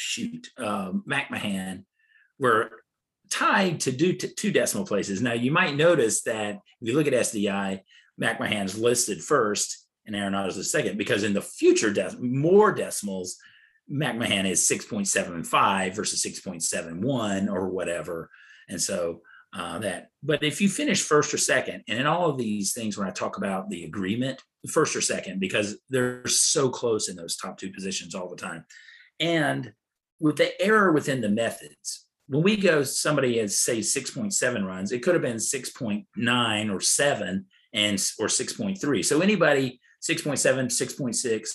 shoot, 0.00 0.48
uh, 0.58 0.92
McMahon 1.08 1.84
were 2.38 2.70
tied 3.30 3.80
to 3.80 3.92
do 3.92 4.12
t- 4.14 4.32
two 4.36 4.50
decimal 4.50 4.86
places. 4.86 5.22
Now 5.22 5.34
you 5.34 5.52
might 5.52 5.76
notice 5.76 6.22
that 6.22 6.56
if 6.80 6.88
you 6.88 6.94
look 6.94 7.06
at 7.06 7.12
SDI, 7.12 7.80
McMahon's 8.20 8.78
listed 8.78 9.22
first 9.22 9.86
and 10.06 10.16
Arenado's 10.16 10.56
the 10.56 10.64
second 10.64 10.98
because 10.98 11.22
in 11.22 11.32
the 11.32 11.42
future 11.42 11.92
de- 11.92 12.16
more 12.18 12.72
decimals, 12.72 13.36
McMahon 13.90 14.48
is 14.48 14.68
6.75 14.68 15.94
versus 15.94 16.24
6.71 16.24 17.48
or 17.48 17.68
whatever. 17.68 18.30
And 18.68 18.80
so 18.80 19.20
uh, 19.52 19.78
that, 19.80 20.10
but 20.22 20.42
if 20.44 20.60
you 20.60 20.68
finish 20.68 21.02
first 21.02 21.34
or 21.34 21.38
second, 21.38 21.82
and 21.88 21.98
in 21.98 22.06
all 22.06 22.30
of 22.30 22.38
these 22.38 22.72
things, 22.72 22.96
when 22.96 23.08
I 23.08 23.10
talk 23.10 23.36
about 23.36 23.68
the 23.68 23.84
agreement, 23.84 24.40
first 24.68 24.94
or 24.94 25.00
second, 25.00 25.40
because 25.40 25.78
they're 25.88 26.26
so 26.26 26.68
close 26.68 27.08
in 27.08 27.16
those 27.16 27.36
top 27.36 27.58
two 27.58 27.72
positions 27.72 28.14
all 28.14 28.28
the 28.28 28.36
time. 28.36 28.64
And 29.18 29.72
with 30.20 30.36
the 30.36 30.60
error 30.60 30.92
within 30.92 31.20
the 31.20 31.28
methods, 31.28 32.06
when 32.28 32.44
we 32.44 32.56
go, 32.56 32.84
somebody 32.84 33.38
has 33.38 33.58
say 33.58 33.80
6.7 33.80 34.64
runs, 34.64 34.92
it 34.92 35.02
could 35.02 35.14
have 35.14 35.22
been 35.22 35.36
6.9 35.36 36.72
or 36.72 36.80
7 36.80 37.46
and 37.72 37.94
or 38.18 38.26
6.3. 38.26 39.04
So 39.04 39.20
anybody 39.20 39.80
6.7, 40.08 40.66
6.6, 40.66 41.48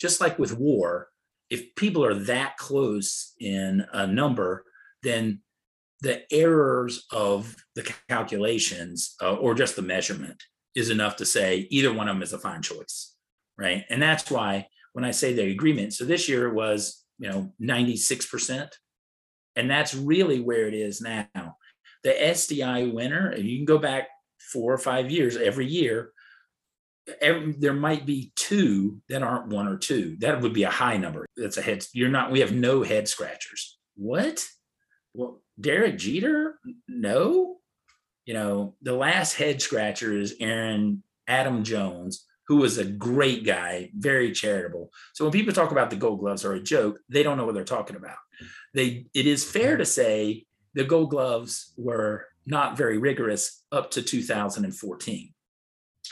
just 0.00 0.20
like 0.20 0.38
with 0.38 0.58
war, 0.58 1.08
if 1.50 1.74
people 1.76 2.04
are 2.04 2.14
that 2.14 2.56
close 2.56 3.32
in 3.38 3.86
a 3.92 4.06
number, 4.06 4.64
then 5.02 5.40
the 6.00 6.22
errors 6.32 7.06
of 7.10 7.56
the 7.74 7.94
calculations 8.08 9.14
uh, 9.22 9.34
or 9.34 9.54
just 9.54 9.76
the 9.76 9.82
measurement 9.82 10.42
is 10.74 10.90
enough 10.90 11.16
to 11.16 11.24
say 11.24 11.66
either 11.70 11.92
one 11.92 12.08
of 12.08 12.14
them 12.14 12.22
is 12.22 12.32
a 12.32 12.38
fine 12.38 12.62
choice, 12.62 13.14
right? 13.56 13.84
And 13.88 14.00
that's 14.00 14.30
why 14.30 14.66
when 14.92 15.04
I 15.04 15.10
say 15.10 15.32
the 15.32 15.50
agreement, 15.50 15.94
so 15.94 16.04
this 16.04 16.28
year 16.28 16.52
was 16.52 16.97
you 17.18 17.28
know 17.28 17.52
96% 17.60 18.70
and 19.56 19.70
that's 19.70 19.94
really 19.94 20.40
where 20.40 20.68
it 20.68 20.74
is 20.74 21.00
now. 21.00 21.56
The 22.04 22.10
sdi 22.10 22.92
winner 22.92 23.30
and 23.30 23.44
you 23.44 23.58
can 23.58 23.64
go 23.64 23.78
back 23.78 24.08
four 24.52 24.72
or 24.72 24.78
five 24.78 25.10
years 25.10 25.36
every 25.36 25.66
year 25.66 26.12
every, 27.20 27.52
there 27.52 27.74
might 27.74 28.06
be 28.06 28.32
two 28.36 29.00
that 29.08 29.22
aren't 29.22 29.48
one 29.48 29.66
or 29.66 29.76
two. 29.76 30.16
That 30.20 30.40
would 30.40 30.52
be 30.52 30.62
a 30.62 30.70
high 30.70 30.96
number. 30.96 31.26
That's 31.36 31.56
a 31.56 31.62
head 31.62 31.84
you're 31.92 32.08
not 32.08 32.30
we 32.30 32.40
have 32.40 32.52
no 32.52 32.82
head 32.82 33.08
scratchers. 33.08 33.78
What? 33.96 34.46
Well 35.14 35.42
derek 35.60 35.98
jeter? 35.98 36.58
No? 36.86 37.56
You 38.26 38.34
know 38.34 38.76
the 38.82 38.92
last 38.92 39.34
head 39.34 39.60
scratcher 39.60 40.16
is 40.16 40.36
aaron 40.40 41.02
adam 41.26 41.64
jones 41.64 42.24
who 42.48 42.56
was 42.56 42.78
a 42.78 42.84
great 42.84 43.44
guy, 43.44 43.90
very 43.94 44.32
charitable. 44.32 44.90
So 45.12 45.24
when 45.24 45.32
people 45.32 45.52
talk 45.52 45.70
about 45.70 45.90
the 45.90 45.96
gold 45.96 46.20
gloves 46.20 46.44
are 46.44 46.54
a 46.54 46.62
joke, 46.62 46.98
they 47.08 47.22
don't 47.22 47.36
know 47.36 47.44
what 47.44 47.54
they're 47.54 47.64
talking 47.64 47.96
about. 47.96 48.16
They 48.74 49.06
it 49.14 49.26
is 49.26 49.44
fair 49.44 49.76
to 49.76 49.84
say 49.84 50.46
the 50.74 50.84
gold 50.84 51.10
gloves 51.10 51.72
were 51.76 52.26
not 52.46 52.76
very 52.76 52.98
rigorous 52.98 53.62
up 53.70 53.90
to 53.92 54.02
2014. 54.02 55.34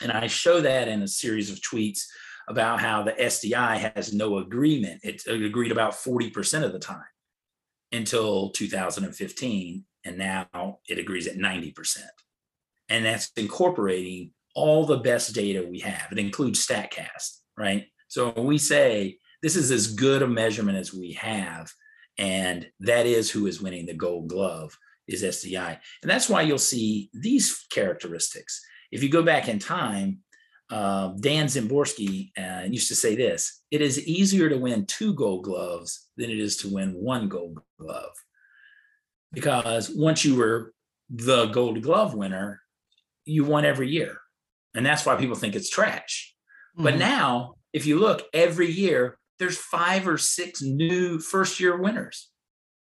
And 0.03 0.13
I 0.13 0.27
show 0.27 0.61
that 0.61 0.89
in 0.89 1.03
a 1.03 1.09
series 1.09 1.51
of 1.51 1.61
tweets 1.61 2.01
about 2.49 2.81
how 2.81 3.03
the 3.03 3.13
SDI 3.13 3.95
has 3.95 4.13
no 4.13 4.39
agreement. 4.39 5.01
It 5.03 5.23
agreed 5.27 5.73
about 5.73 5.95
40% 5.95 6.63
of 6.63 6.73
the 6.73 6.79
time 6.79 7.03
until 7.93 8.51
2015. 8.51 9.85
And 10.05 10.19
now 10.19 10.79
it 10.87 10.99
agrees 10.99 11.27
at 11.27 11.37
90%. 11.37 11.99
And 12.89 13.05
that's 13.05 13.33
incorporating 13.37 14.31
all 14.57 14.87
the 14.87 14.97
best 14.97 15.35
data 15.35 15.65
we 15.71 15.79
have. 15.81 16.09
It 16.11 16.19
includes 16.19 16.67
StatCast, 16.67 17.41
right? 17.57 17.85
So 18.09 18.33
we 18.37 18.57
say 18.59 19.19
this 19.43 19.55
is 19.55 19.71
as 19.71 19.95
good 19.95 20.23
a 20.23 20.27
measurement 20.27 20.79
as 20.79 20.95
we 20.95 21.13
have, 21.13 21.71
and 22.19 22.67
that 22.81 23.07
is 23.07 23.31
who 23.31 23.47
is 23.47 23.61
winning 23.61 23.85
the 23.85 23.95
gold 23.95 24.29
glove, 24.29 24.77
is 25.07 25.23
SDI. 25.23 25.79
And 26.03 26.11
that's 26.11 26.29
why 26.29 26.41
you'll 26.41 26.59
see 26.59 27.11
these 27.13 27.67
characteristics. 27.71 28.65
If 28.91 29.03
you 29.03 29.11
go 29.11 29.23
back 29.23 29.49
in 29.49 29.59
time, 29.59 30.21
uh, 30.71 31.09
Dan 31.21 31.47
Szymborski 31.47 32.31
uh, 32.39 32.65
used 32.65 32.89
to 32.89 32.97
say 32.97 33.15
this 33.15 33.63
it 33.71 33.83
is 33.83 34.05
easier 34.07 34.49
to 34.49 34.57
win 34.57 34.87
two 34.87 35.15
gold 35.15 35.45
gloves 35.45 36.09
than 36.17 36.31
it 36.31 36.39
is 36.39 36.57
to 36.59 36.73
win 36.73 36.95
one 36.95 37.29
gold 37.29 37.61
glove. 37.79 38.15
Because 39.33 39.91
once 39.91 40.25
you 40.25 40.35
were 40.35 40.73
the 41.11 41.47
gold 41.47 41.83
glove 41.83 42.15
winner, 42.15 42.63
you 43.27 43.45
won 43.45 43.65
every 43.67 43.91
year. 43.91 44.19
And 44.77 44.85
that's 44.85 45.05
why 45.05 45.17
people 45.17 45.37
think 45.37 45.57
it's 45.57 45.71
trash. 45.71 46.35
Mm-hmm. 46.75 46.85
But 46.85 46.99
now, 46.99 47.55
if 47.73 47.87
you 47.87 47.99
look 47.99 48.25
every 48.33 48.71
year, 48.71 49.19
there's 49.39 49.59
five 49.59 50.07
or 50.07 50.19
six 50.19 50.63
new 50.63 51.19
first 51.19 51.59
year 51.59 51.77
winners. 51.81 52.31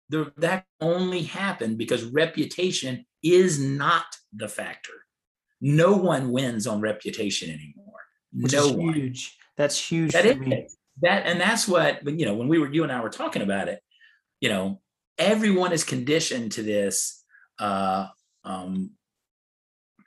The, 0.09 0.31
that 0.37 0.65
only 0.81 1.23
happened 1.23 1.77
because 1.77 2.03
reputation 2.03 3.05
is 3.23 3.59
not 3.59 4.05
the 4.33 4.47
factor. 4.47 4.93
No 5.61 5.95
one 5.95 6.31
wins 6.31 6.67
on 6.67 6.81
reputation 6.81 7.49
anymore. 7.49 7.99
Which 8.33 8.53
no 8.53 8.65
is 8.65 8.71
one. 8.73 8.93
huge. 8.93 9.37
That's 9.57 9.79
huge. 9.79 10.11
That 10.11 10.25
is 10.25 10.37
me. 10.37 10.67
that, 11.01 11.25
and 11.25 11.39
that's 11.39 11.67
what 11.67 12.05
you 12.05 12.25
know 12.25 12.35
when 12.35 12.47
we 12.47 12.59
were 12.59 12.71
you 12.71 12.83
and 12.83 12.91
I 12.91 13.01
were 13.01 13.09
talking 13.09 13.41
about 13.41 13.69
it. 13.69 13.79
You 14.41 14.49
know, 14.49 14.81
everyone 15.17 15.71
is 15.71 15.83
conditioned 15.83 16.51
to 16.53 16.63
this. 16.63 17.23
Uh, 17.57 18.07
um, 18.43 18.91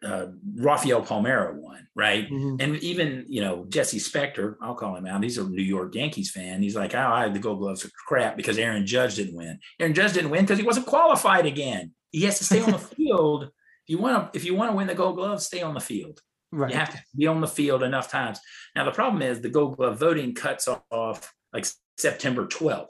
uh, 0.04 0.26
Rafael 0.56 1.02
Palmeiro 1.02 1.54
won, 1.54 1.86
right? 1.96 2.30
Mhm. 2.30 2.62
And 2.62 2.76
even 2.76 3.24
you 3.28 3.40
know 3.40 3.64
Jesse 3.68 3.98
Spector, 3.98 4.56
I'll 4.62 4.74
call 4.74 4.94
him 4.96 5.06
out. 5.06 5.22
He's 5.22 5.38
a 5.38 5.48
New 5.48 5.62
York 5.62 5.94
Yankees 5.94 6.30
fan. 6.30 6.62
He's 6.62 6.76
like, 6.76 6.94
oh, 6.94 6.98
I 6.98 7.22
had 7.22 7.34
the 7.34 7.40
Gold 7.40 7.58
Gloves 7.58 7.84
are 7.84 7.90
crap 8.06 8.36
because 8.36 8.58
Aaron 8.58 8.86
Judge 8.86 9.16
didn't 9.16 9.34
win. 9.36 9.58
Aaron 9.80 9.94
Judge 9.94 10.12
didn't 10.12 10.30
win 10.30 10.44
because 10.44 10.58
he 10.58 10.64
wasn't 10.64 10.86
qualified 10.86 11.46
again. 11.46 11.92
He 12.12 12.22
has 12.22 12.38
to 12.38 12.44
stay 12.44 12.60
on 12.60 12.70
the 12.70 12.78
field. 12.96 13.44
If 13.44 13.50
you 13.88 13.98
want 13.98 14.32
to, 14.32 14.38
if 14.38 14.44
you 14.44 14.54
want 14.54 14.70
to 14.70 14.76
win 14.76 14.86
the 14.86 14.94
Gold 14.94 15.16
Glove, 15.16 15.42
stay 15.42 15.62
on 15.62 15.74
the 15.74 15.80
field. 15.80 16.20
Right. 16.52 16.70
You 16.72 16.78
have 16.78 16.90
to 16.92 17.02
be 17.16 17.26
on 17.26 17.40
the 17.40 17.46
field 17.48 17.82
enough 17.82 18.08
times. 18.10 18.38
Now 18.76 18.84
the 18.84 18.90
problem 18.92 19.20
is 19.22 19.40
the 19.40 19.50
Gold 19.50 19.76
Glove 19.76 19.98
voting 19.98 20.34
cuts 20.34 20.68
off 20.90 21.34
like 21.52 21.66
September 21.98 22.46
12th. 22.46 22.88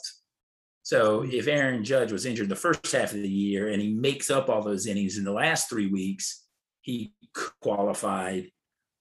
So 0.82 1.22
Mhm. 1.22 1.32
if 1.32 1.48
Aaron 1.48 1.84
Judge 1.84 2.12
was 2.12 2.24
injured 2.24 2.48
the 2.48 2.56
first 2.56 2.90
half 2.92 3.12
of 3.12 3.20
the 3.20 3.28
year 3.28 3.68
and 3.68 3.82
he 3.82 3.92
makes 3.94 4.30
up 4.30 4.48
all 4.48 4.62
those 4.62 4.86
innings 4.86 5.18
in 5.18 5.24
the 5.24 5.32
last 5.32 5.68
three 5.68 5.86
weeks, 5.88 6.44
he 6.82 7.14
qualified. 7.60 8.50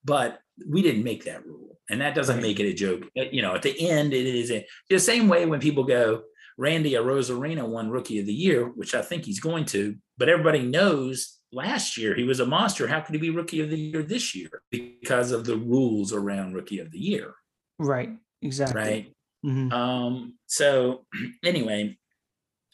But 0.03 0.39
we 0.67 0.81
didn't 0.81 1.03
make 1.03 1.25
that 1.25 1.45
rule, 1.45 1.79
and 1.89 2.01
that 2.01 2.15
doesn't 2.15 2.41
make 2.41 2.59
it 2.59 2.69
a 2.69 2.73
joke. 2.73 3.03
You 3.15 3.41
know, 3.41 3.55
at 3.55 3.61
the 3.63 3.89
end, 3.89 4.13
it 4.13 4.25
is 4.25 4.51
a, 4.51 4.65
the 4.89 4.99
same 4.99 5.27
way 5.27 5.45
when 5.45 5.59
people 5.59 5.83
go, 5.83 6.23
Randy 6.57 6.93
Arozarena 6.93 7.67
won 7.67 7.89
Rookie 7.89 8.19
of 8.19 8.25
the 8.25 8.33
Year, 8.33 8.65
which 8.65 8.95
I 8.95 9.01
think 9.01 9.25
he's 9.25 9.39
going 9.39 9.65
to, 9.65 9.95
but 10.17 10.29
everybody 10.29 10.63
knows 10.63 11.37
last 11.51 11.97
year 11.97 12.15
he 12.15 12.23
was 12.23 12.39
a 12.39 12.45
monster. 12.45 12.87
How 12.87 13.01
could 13.01 13.15
he 13.15 13.21
be 13.21 13.29
Rookie 13.29 13.61
of 13.61 13.69
the 13.69 13.77
Year 13.77 14.01
this 14.01 14.33
year? 14.35 14.49
Because 14.71 15.31
of 15.31 15.45
the 15.45 15.57
rules 15.57 16.13
around 16.13 16.53
Rookie 16.53 16.79
of 16.79 16.91
the 16.91 16.99
Year, 16.99 17.33
Right. 17.77 18.11
Exactly. 18.41 18.81
right? 18.81 19.13
Mhm. 19.45 19.71
Um, 19.71 20.37
so 20.47 21.05
anyway, 21.43 21.97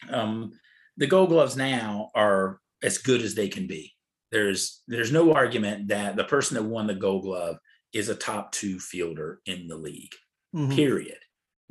um, 0.09 0.51
the 0.97 1.07
Gold 1.07 1.29
Gloves 1.29 1.57
now 1.57 2.11
are 2.15 2.59
as 2.83 2.97
good 2.99 3.21
as 3.21 3.33
they 3.35 3.47
can 3.47 3.67
be. 3.67 3.92
There's 4.33 4.81
there's 4.87 5.11
no 5.11 5.31
argument 5.31 5.89
that 5.89 6.15
the 6.15 6.23
person 6.23 6.55
that 6.55 6.63
won 6.63 6.87
the 6.87 6.95
Gold 6.95 7.21
Glove 7.23 7.57
is 7.93 8.09
a 8.09 8.15
top 8.15 8.51
two 8.51 8.79
fielder 8.79 9.39
in 9.45 9.67
the 9.67 9.77
league. 9.77 10.13
Mhm. 10.55 10.75
Period. 10.75 11.19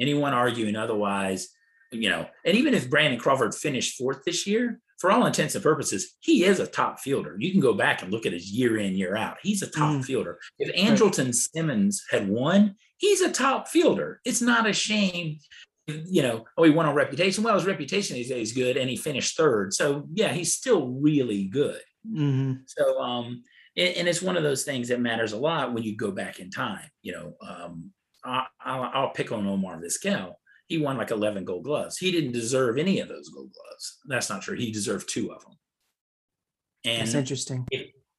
Anyone 0.01 0.33
arguing 0.33 0.77
otherwise, 0.77 1.49
you 1.91 2.09
know, 2.09 2.29
and 2.47 2.57
even 2.57 2.73
if 2.73 2.89
Brandon 2.89 3.19
Crawford 3.19 3.53
finished 3.55 3.99
fourth 3.99 4.23
this 4.25 4.47
year, 4.47 4.81
for 5.01 5.11
all 5.11 5.27
intents 5.27 5.57
and 5.57 5.65
purposes, 5.65 6.17
he 6.21 6.45
is 6.45 6.61
a 6.61 6.67
top 6.69 7.01
fielder. 7.01 7.37
You 7.37 7.51
can 7.51 7.61
go 7.61 7.75
back 7.75 8.01
and 8.03 8.13
look 8.13 8.27
at 8.27 8.33
his 8.33 8.53
year 8.53 8.77
in, 8.79 8.95
year 8.95 9.17
out. 9.17 9.39
He's 9.43 9.61
a 9.63 9.67
top 9.71 9.97
Mhm. 9.97 10.05
fielder. 10.05 10.39
If 10.61 10.73
Andrelton 10.77 11.35
Simmons 11.35 12.05
had 12.13 12.29
won, 12.29 12.77
he's 12.99 13.21
a 13.21 13.33
top 13.33 13.67
fielder. 13.67 14.21
It's 14.25 14.41
not 14.41 14.69
a 14.69 14.73
shame, 14.73 15.39
you 15.89 16.23
know, 16.23 16.45
oh, 16.57 16.63
he 16.63 16.71
won 16.71 16.87
on 16.87 16.95
reputation. 16.95 17.43
Well, 17.43 17.57
his 17.57 17.67
reputation 17.67 18.17
is 18.17 18.31
is 18.31 18.53
good 18.53 18.77
and 18.77 18.89
he 18.89 18.97
finished 18.97 19.37
third. 19.37 19.75
So 19.75 20.07
yeah, 20.15 20.33
he's 20.33 20.55
still 20.55 20.87
really 20.87 21.49
good. 21.49 21.83
Mhm. 22.09 22.63
So 22.67 23.01
um, 23.01 23.45
and, 23.77 23.97
and 23.97 24.09
it's 24.09 24.23
one 24.23 24.37
of 24.37 24.43
those 24.43 24.65
things 24.65 24.89
that 24.89 25.01
matters 25.01 25.33
a 25.33 25.39
lot 25.39 25.73
when 25.73 25.83
you 25.83 25.97
go 25.97 26.11
back 26.11 26.41
in 26.41 26.51
time. 26.51 26.89
You 27.03 27.13
know, 27.13 27.35
um, 27.47 27.93
I, 28.25 28.47
I'll, 28.61 28.91
I'll 28.95 29.11
pick 29.11 29.33
on 29.33 29.47
Omar 29.47 29.81
Vizquel. 29.81 30.35
He 30.67 30.79
won 30.79 30.97
like 30.97 31.11
11 31.11 31.45
gold 31.45 31.65
gloves. 31.65 31.99
He 31.99 32.11
didn't 32.11 32.33
deserve 32.33 32.79
any 32.79 33.01
of 33.01 33.09
those 33.09 33.29
gold 33.29 33.51
gloves. 33.53 33.99
That's 34.07 34.31
not 34.31 34.43
true. 34.43 34.57
He 34.57 34.71
deserved 34.71 35.09
two 35.09 35.33
of 35.33 35.43
them. 35.43 35.55
And 36.85 37.03
That's 37.03 37.15
interesting. 37.15 37.67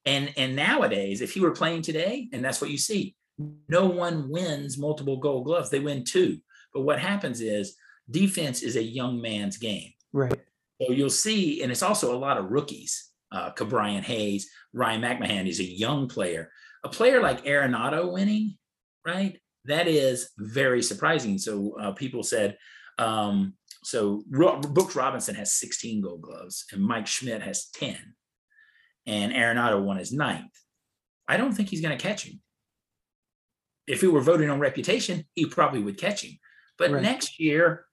and 0.06 0.32
and 0.38 0.56
nowadays, 0.56 1.22
if 1.22 1.34
he 1.34 1.40
were 1.42 1.52
playing 1.52 1.82
today, 1.82 2.30
and 2.32 2.44
that's 2.44 2.62
what 2.62 2.70
you 2.70 2.78
see, 2.78 3.16
no 3.68 3.88
one 3.88 4.30
wins 4.30 4.78
multiple 4.78 5.18
gold 5.18 5.46
gloves. 5.46 5.70
They 5.70 5.80
win 5.80 6.04
two. 6.06 6.40
But 6.74 6.82
what 6.82 7.00
happens 7.00 7.42
is 7.42 7.76
defense 8.10 8.64
is 8.64 8.76
a 8.76 8.84
young 8.84 9.22
man's 9.22 9.58
game. 9.58 9.92
Right. 10.14 10.40
So 10.82 10.92
you'll 10.92 11.10
see, 11.10 11.62
and 11.62 11.72
it's 11.72 11.84
also 11.84 12.16
a 12.16 12.20
lot 12.20 12.38
of 12.38 12.52
rookies. 12.52 13.10
Uh, 13.34 13.52
Ke'Bryan 13.54 14.04
Hayes, 14.04 14.50
Ryan 14.74 15.02
McMahon 15.02 15.48
is 15.48 15.60
a 15.60 15.64
young 15.64 16.08
player. 16.08 16.52
A 16.84 16.90
player 16.90 17.20
like 17.20 17.46
Arenado 17.46 18.12
winning, 18.14 18.58
right? 19.06 19.40
That 19.66 19.88
is 19.88 20.30
very 20.38 20.84
surprising. 20.84 21.38
So 21.40 21.76
uh, 21.80 21.92
people 21.94 22.22
said, 22.24 22.58
um, 23.00 23.56
so 23.84 24.24
Ro- 24.30 24.60
Brooks 24.60 24.96
Robinson 24.96 25.36
has 25.36 25.54
16 25.54 26.02
gold 26.02 26.22
gloves 26.22 26.66
and 26.72 26.82
Mike 26.84 27.08
Schmidt 27.08 27.42
has 27.42 27.70
10. 27.74 27.98
And 29.08 29.34
Arenado 29.34 29.84
won 29.84 29.98
his 29.98 30.14
ninth. 30.14 30.52
I 31.28 31.38
don't 31.38 31.54
think 31.54 31.70
he's 31.70 31.82
going 31.82 31.98
to 31.98 32.02
catch 32.02 32.26
him. 32.26 32.42
If 33.88 34.02
we 34.02 34.08
were 34.10 34.22
voting 34.22 34.50
on 34.50 34.60
reputation, 34.60 35.26
he 35.34 35.46
probably 35.46 35.82
would 35.82 35.98
catch 35.98 36.24
him. 36.24 36.38
But 36.78 36.92
Right. 36.92 37.02
next 37.02 37.40
year, 37.40 37.86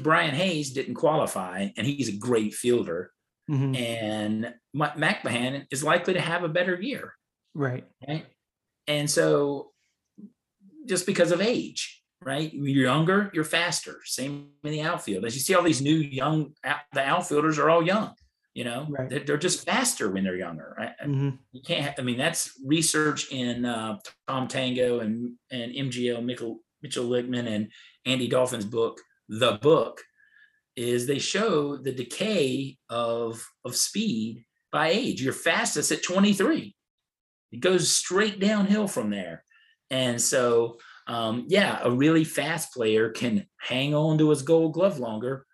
Brian 0.00 0.34
Hayes 0.34 0.72
didn't 0.72 0.94
qualify, 0.94 1.68
and 1.76 1.86
he's 1.86 2.08
a 2.08 2.16
great 2.16 2.54
fielder. 2.54 3.12
Mhm. 3.50 3.76
And 3.76 4.54
Ma- 4.74 4.94
McMahon 4.94 5.66
is 5.70 5.84
likely 5.84 6.14
to 6.14 6.20
have 6.20 6.42
a 6.44 6.48
better 6.48 6.80
year, 6.80 7.14
Right. 7.54 7.84
right? 8.08 8.26
And 8.88 9.10
so, 9.10 9.72
just 10.86 11.06
because 11.06 11.32
of 11.32 11.40
age, 11.40 12.02
right? 12.22 12.52
You're 12.52 12.84
younger, 12.84 13.30
you're 13.34 13.44
faster. 13.44 14.00
Same 14.04 14.50
in 14.64 14.70
the 14.72 14.82
outfield. 14.82 15.24
As 15.24 15.34
you 15.34 15.40
see, 15.40 15.54
all 15.54 15.62
these 15.62 15.82
new 15.82 15.96
young, 15.96 16.54
the 16.92 17.00
outfielders 17.00 17.58
are 17.58 17.70
all 17.70 17.84
young. 17.84 18.14
You 18.54 18.64
know, 18.64 18.86
Right. 18.88 19.08
they're, 19.10 19.20
they're 19.20 19.36
just 19.36 19.66
faster 19.66 20.10
when 20.10 20.24
they're 20.24 20.36
younger. 20.36 20.74
Right? 20.78 20.94
Mhm. 21.04 21.38
You 21.52 21.60
can't. 21.62 21.98
I 21.98 22.02
mean, 22.02 22.16
that's 22.16 22.58
research 22.64 23.30
in 23.30 23.64
uh, 23.66 23.98
Tom 24.26 24.48
Tango 24.48 25.00
and 25.00 25.34
and 25.50 25.72
MGL 25.74 26.22
Mitchell 26.24 26.60
Mitchell 26.82 27.06
Lichtman 27.08 27.46
and 27.48 27.70
Andy 28.06 28.28
Dolphin's 28.28 28.64
book, 28.64 29.00
The 29.28 29.58
Book, 29.60 30.02
is 30.76 31.06
they 31.06 31.18
show 31.18 31.76
the 31.76 31.92
decay 31.92 32.76
of 32.90 33.44
of 33.64 33.74
speed 33.74 34.44
by 34.72 34.88
age. 34.88 35.22
You're 35.22 35.32
fastest 35.32 35.92
at 35.92 36.02
23. 36.02 36.74
It 37.52 37.60
goes 37.60 37.90
straight 37.90 38.40
downhill 38.40 38.88
from 38.88 39.10
there. 39.10 39.42
And 39.90 40.20
so, 40.20 40.78
um, 41.06 41.44
yeah, 41.48 41.78
a 41.82 41.90
really 41.90 42.24
fast 42.24 42.74
player 42.74 43.10
can 43.10 43.46
hang 43.58 43.94
on 43.94 44.18
to 44.18 44.30
his 44.30 44.42
gold 44.42 44.74
glove 44.74 44.98
longer, 44.98 45.46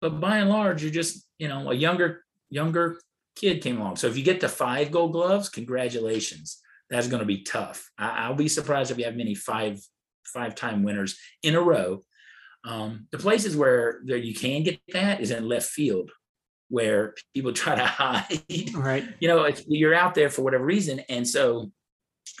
but 0.00 0.20
by 0.20 0.38
and 0.38 0.50
large, 0.50 0.82
you're 0.82 0.92
just, 0.92 1.26
you 1.38 1.48
know, 1.48 1.70
a 1.70 1.74
younger 1.74 2.24
younger 2.50 3.00
kid 3.34 3.62
came 3.62 3.80
along. 3.80 3.96
So 3.96 4.06
if 4.06 4.16
you 4.16 4.24
get 4.24 4.40
to 4.40 4.48
five 4.48 4.90
gold 4.90 5.12
gloves, 5.12 5.48
congratulations. 5.48 6.60
That's 6.90 7.08
going 7.08 7.20
to 7.20 7.26
be 7.26 7.42
tough. 7.42 7.88
I, 7.98 8.24
I'll 8.24 8.34
be 8.34 8.48
surprised 8.48 8.90
if 8.90 8.98
you 8.98 9.04
have 9.04 9.16
many 9.16 9.34
five 9.34 9.80
five 10.24 10.54
time 10.54 10.82
winners 10.82 11.18
in 11.42 11.54
a 11.54 11.60
row. 11.60 12.04
Um, 12.68 13.06
the 13.12 13.18
places 13.18 13.56
where 13.56 14.00
there 14.04 14.18
you 14.18 14.34
can 14.34 14.62
get 14.62 14.78
that 14.92 15.22
is 15.22 15.30
in 15.30 15.48
left 15.48 15.70
field, 15.70 16.10
where 16.68 17.14
people 17.34 17.54
try 17.54 17.74
to 17.74 17.84
hide. 17.86 18.74
Right. 18.74 19.04
You 19.20 19.28
know, 19.28 19.44
it's, 19.44 19.64
you're 19.66 19.94
out 19.94 20.14
there 20.14 20.28
for 20.28 20.42
whatever 20.42 20.64
reason, 20.64 21.00
and 21.08 21.26
so 21.26 21.72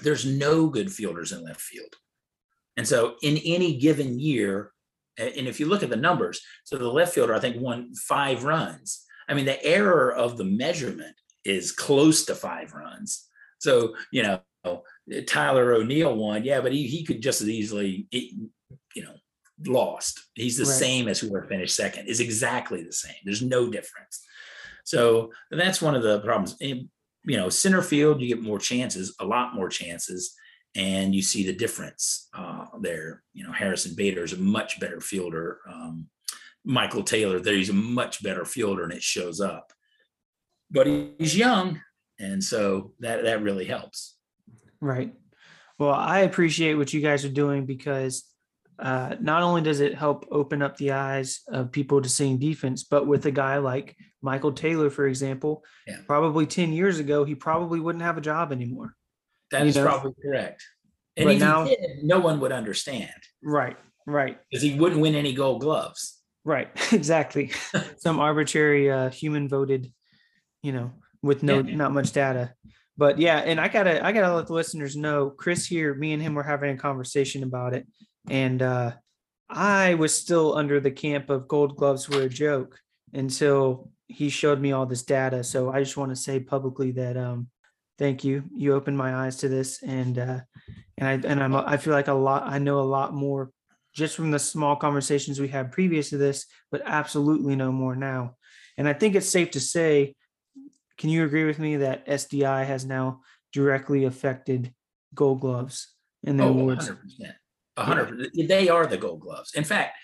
there's 0.02 0.26
no 0.26 0.68
good 0.68 0.92
fielders 0.92 1.32
in 1.32 1.42
left 1.42 1.62
field. 1.62 1.94
And 2.76 2.86
so 2.86 3.16
in 3.22 3.38
any 3.38 3.78
given 3.78 4.20
year, 4.20 4.72
and 5.16 5.48
if 5.48 5.58
you 5.58 5.66
look 5.66 5.82
at 5.82 5.90
the 5.90 5.96
numbers, 5.96 6.40
so 6.62 6.76
the 6.76 6.86
left 6.86 7.14
fielder 7.14 7.34
I 7.34 7.40
think 7.40 7.56
won 7.60 7.94
five 7.94 8.44
runs. 8.44 9.04
I 9.28 9.34
mean, 9.34 9.46
the 9.46 9.64
error 9.64 10.14
of 10.14 10.36
the 10.36 10.44
measurement 10.44 11.16
is 11.44 11.72
close 11.72 12.26
to 12.26 12.34
five 12.34 12.74
runs. 12.74 13.26
So 13.60 13.94
you 14.12 14.22
know, 14.22 14.82
Tyler 15.26 15.72
O'Neill 15.72 16.14
won, 16.14 16.44
yeah, 16.44 16.60
but 16.60 16.72
he 16.72 16.86
he 16.86 17.02
could 17.02 17.22
just 17.22 17.40
as 17.40 17.48
easily, 17.48 18.06
you 18.12 19.02
know, 19.02 19.14
lost. 19.66 20.20
He's 20.34 20.56
the 20.56 20.64
Right. 20.64 20.72
same 20.78 21.08
as 21.08 21.18
whoever 21.20 21.46
finished 21.46 21.74
second. 21.76 22.06
Is 22.08 22.20
exactly 22.20 22.82
the 22.82 22.92
same. 22.92 23.14
There's 23.24 23.42
no 23.42 23.68
difference. 23.70 24.24
So 24.84 25.32
that's 25.50 25.82
one 25.82 25.94
of 25.94 26.02
the 26.02 26.20
problems. 26.20 26.56
And, 26.60 26.88
you 27.24 27.36
know, 27.36 27.48
center 27.50 27.82
field, 27.82 28.20
you 28.20 28.28
get 28.28 28.40
more 28.42 28.58
chances, 28.58 29.14
a 29.20 29.24
lot 29.26 29.54
more 29.54 29.68
chances, 29.68 30.34
and 30.74 31.14
you 31.14 31.22
see 31.22 31.44
the 31.44 31.52
difference 31.52 32.28
uh, 32.34 32.66
there. 32.80 33.22
You 33.34 33.44
know, 33.44 33.52
Harrison 33.52 33.94
Bader 33.96 34.24
is 34.24 34.32
a 34.32 34.38
much 34.38 34.80
better 34.80 35.00
fielder. 35.00 35.60
Um, 35.68 36.08
Michael 36.64 37.02
Taylor, 37.02 37.40
there 37.40 37.54
he's 37.54 37.70
a 37.70 37.74
much 37.74 38.22
better 38.22 38.44
fielder, 38.44 38.82
and 38.84 38.92
it 38.92 39.02
shows 39.02 39.40
up. 39.40 39.72
but 40.70 40.86
he's 40.86 41.34
young, 41.36 41.80
and 42.18 42.44
so 42.44 42.92
that 43.00 43.24
that 43.24 43.42
really 43.42 43.64
helps. 43.64 44.16
Right. 44.80 45.14
Well, 45.78 45.94
I 45.94 46.20
appreciate 46.20 46.74
what 46.74 46.92
you 46.92 47.00
guys 47.00 47.24
are 47.24 47.30
doing 47.30 47.64
because 47.64 48.24
uh, 48.78 49.16
not 49.20 49.42
only 49.42 49.60
does 49.62 49.80
it 49.80 49.94
help 49.94 50.26
open 50.30 50.62
up 50.62 50.76
the 50.76 50.92
eyes 50.92 51.40
of 51.48 51.72
people 51.72 52.00
to 52.00 52.08
seeing 52.08 52.38
defense, 52.38 52.84
but 52.84 53.06
with 53.06 53.26
a 53.26 53.30
guy 53.30 53.58
like 53.58 53.96
Michael 54.22 54.52
Taylor, 54.52 54.90
for 54.90 55.06
example, 55.06 55.64
Yeah. 55.86 55.98
probably 56.06 56.46
10 56.46 56.72
years 56.72 56.98
ago, 56.98 57.24
he 57.24 57.34
probably 57.34 57.80
wouldn't 57.80 58.02
have 58.04 58.18
a 58.18 58.20
job 58.22 58.52
anymore. 58.52 58.94
That 59.50 59.66
is 59.66 59.76
know? 59.76 59.84
probably 59.84 60.12
correct. 60.22 60.64
And 61.16 61.26
But 61.26 61.34
if 61.34 61.40
now- 61.40 61.64
did, 61.64 61.78
no 62.02 62.20
one 62.20 62.38
would 62.40 62.52
understand 62.52 63.10
Right. 63.42 63.76
Right. 64.06 64.38
because 64.50 64.62
he 64.62 64.78
wouldn't 64.78 65.00
win 65.00 65.14
any 65.14 65.32
gold 65.32 65.60
gloves. 65.60 66.20
Right. 66.44 66.68
Exactly. 66.92 67.50
Some 67.98 68.20
arbitrary 68.20 68.90
uh, 68.90 69.10
human 69.10 69.48
voted, 69.48 69.92
you 70.62 70.72
know, 70.72 70.92
with 71.22 71.42
no 71.42 71.60
Yeah. 71.60 71.74
not 71.76 71.92
much 71.92 72.12
data. 72.12 72.54
But 72.96 73.18
yeah, 73.20 73.38
and 73.38 73.60
I 73.60 73.68
gotta 73.68 74.04
I 74.04 74.10
gotta 74.12 74.34
let 74.34 74.48
the 74.48 74.54
listeners 74.54 74.96
know, 74.96 75.30
Chris 75.30 75.66
here, 75.66 75.94
me 75.94 76.12
and 76.14 76.22
him 76.22 76.34
were 76.34 76.42
having 76.42 76.70
a 76.70 76.76
conversation 76.76 77.42
about 77.44 77.74
it. 77.74 77.86
And 78.30 78.62
uh 78.62 78.92
I 79.50 79.94
was 79.94 80.12
still 80.14 80.56
under 80.56 80.78
the 80.80 80.90
camp 80.90 81.30
of 81.30 81.48
gold 81.48 81.76
gloves 81.76 82.08
were 82.08 82.22
a 82.22 82.28
joke 82.28 82.78
until 83.14 83.90
he 84.06 84.28
showed 84.28 84.60
me 84.60 84.72
all 84.72 84.86
this 84.86 85.02
data. 85.02 85.42
So 85.42 85.70
I 85.70 85.80
just 85.82 85.96
want 85.96 86.10
to 86.10 86.16
say 86.16 86.40
publicly 86.40 86.92
that 86.92 87.16
um 87.16 87.48
thank 87.98 88.24
you. 88.24 88.44
You 88.54 88.74
opened 88.74 88.98
my 88.98 89.14
eyes 89.14 89.36
to 89.38 89.48
this 89.48 89.82
and 89.82 90.18
uh 90.18 90.40
and 90.98 91.08
I 91.08 91.28
and 91.28 91.42
I'm 91.42 91.54
I 91.54 91.76
feel 91.76 91.92
like 91.94 92.08
a 92.08 92.12
lot 92.14 92.44
I 92.46 92.58
know 92.58 92.80
a 92.80 92.82
lot 92.82 93.14
more 93.14 93.50
just 93.94 94.14
from 94.14 94.30
the 94.30 94.38
small 94.38 94.76
conversations 94.76 95.40
we 95.40 95.48
had 95.48 95.72
previous 95.72 96.10
to 96.10 96.18
this, 96.18 96.46
but 96.70 96.82
absolutely 96.84 97.56
no 97.56 97.72
more 97.72 97.96
now. 97.96 98.36
And 98.76 98.86
I 98.86 98.92
think 98.92 99.16
it's 99.16 99.28
safe 99.28 99.50
to 99.52 99.60
say, 99.60 100.14
can 100.98 101.10
you 101.10 101.24
agree 101.24 101.44
with 101.44 101.58
me 101.58 101.78
that 101.78 102.06
SDI 102.06 102.64
has 102.64 102.84
now 102.84 103.22
directly 103.52 104.04
affected 104.04 104.72
gold 105.14 105.40
gloves 105.40 105.94
and 106.24 106.38
the 106.38 106.44
Oh, 106.44 106.48
awards? 106.50 106.88
100%. 106.88 107.32
100 107.78 108.30
They 108.48 108.68
are 108.68 108.86
the 108.86 108.96
gold 108.96 109.20
gloves. 109.20 109.52
In 109.54 109.64
fact, 109.64 109.96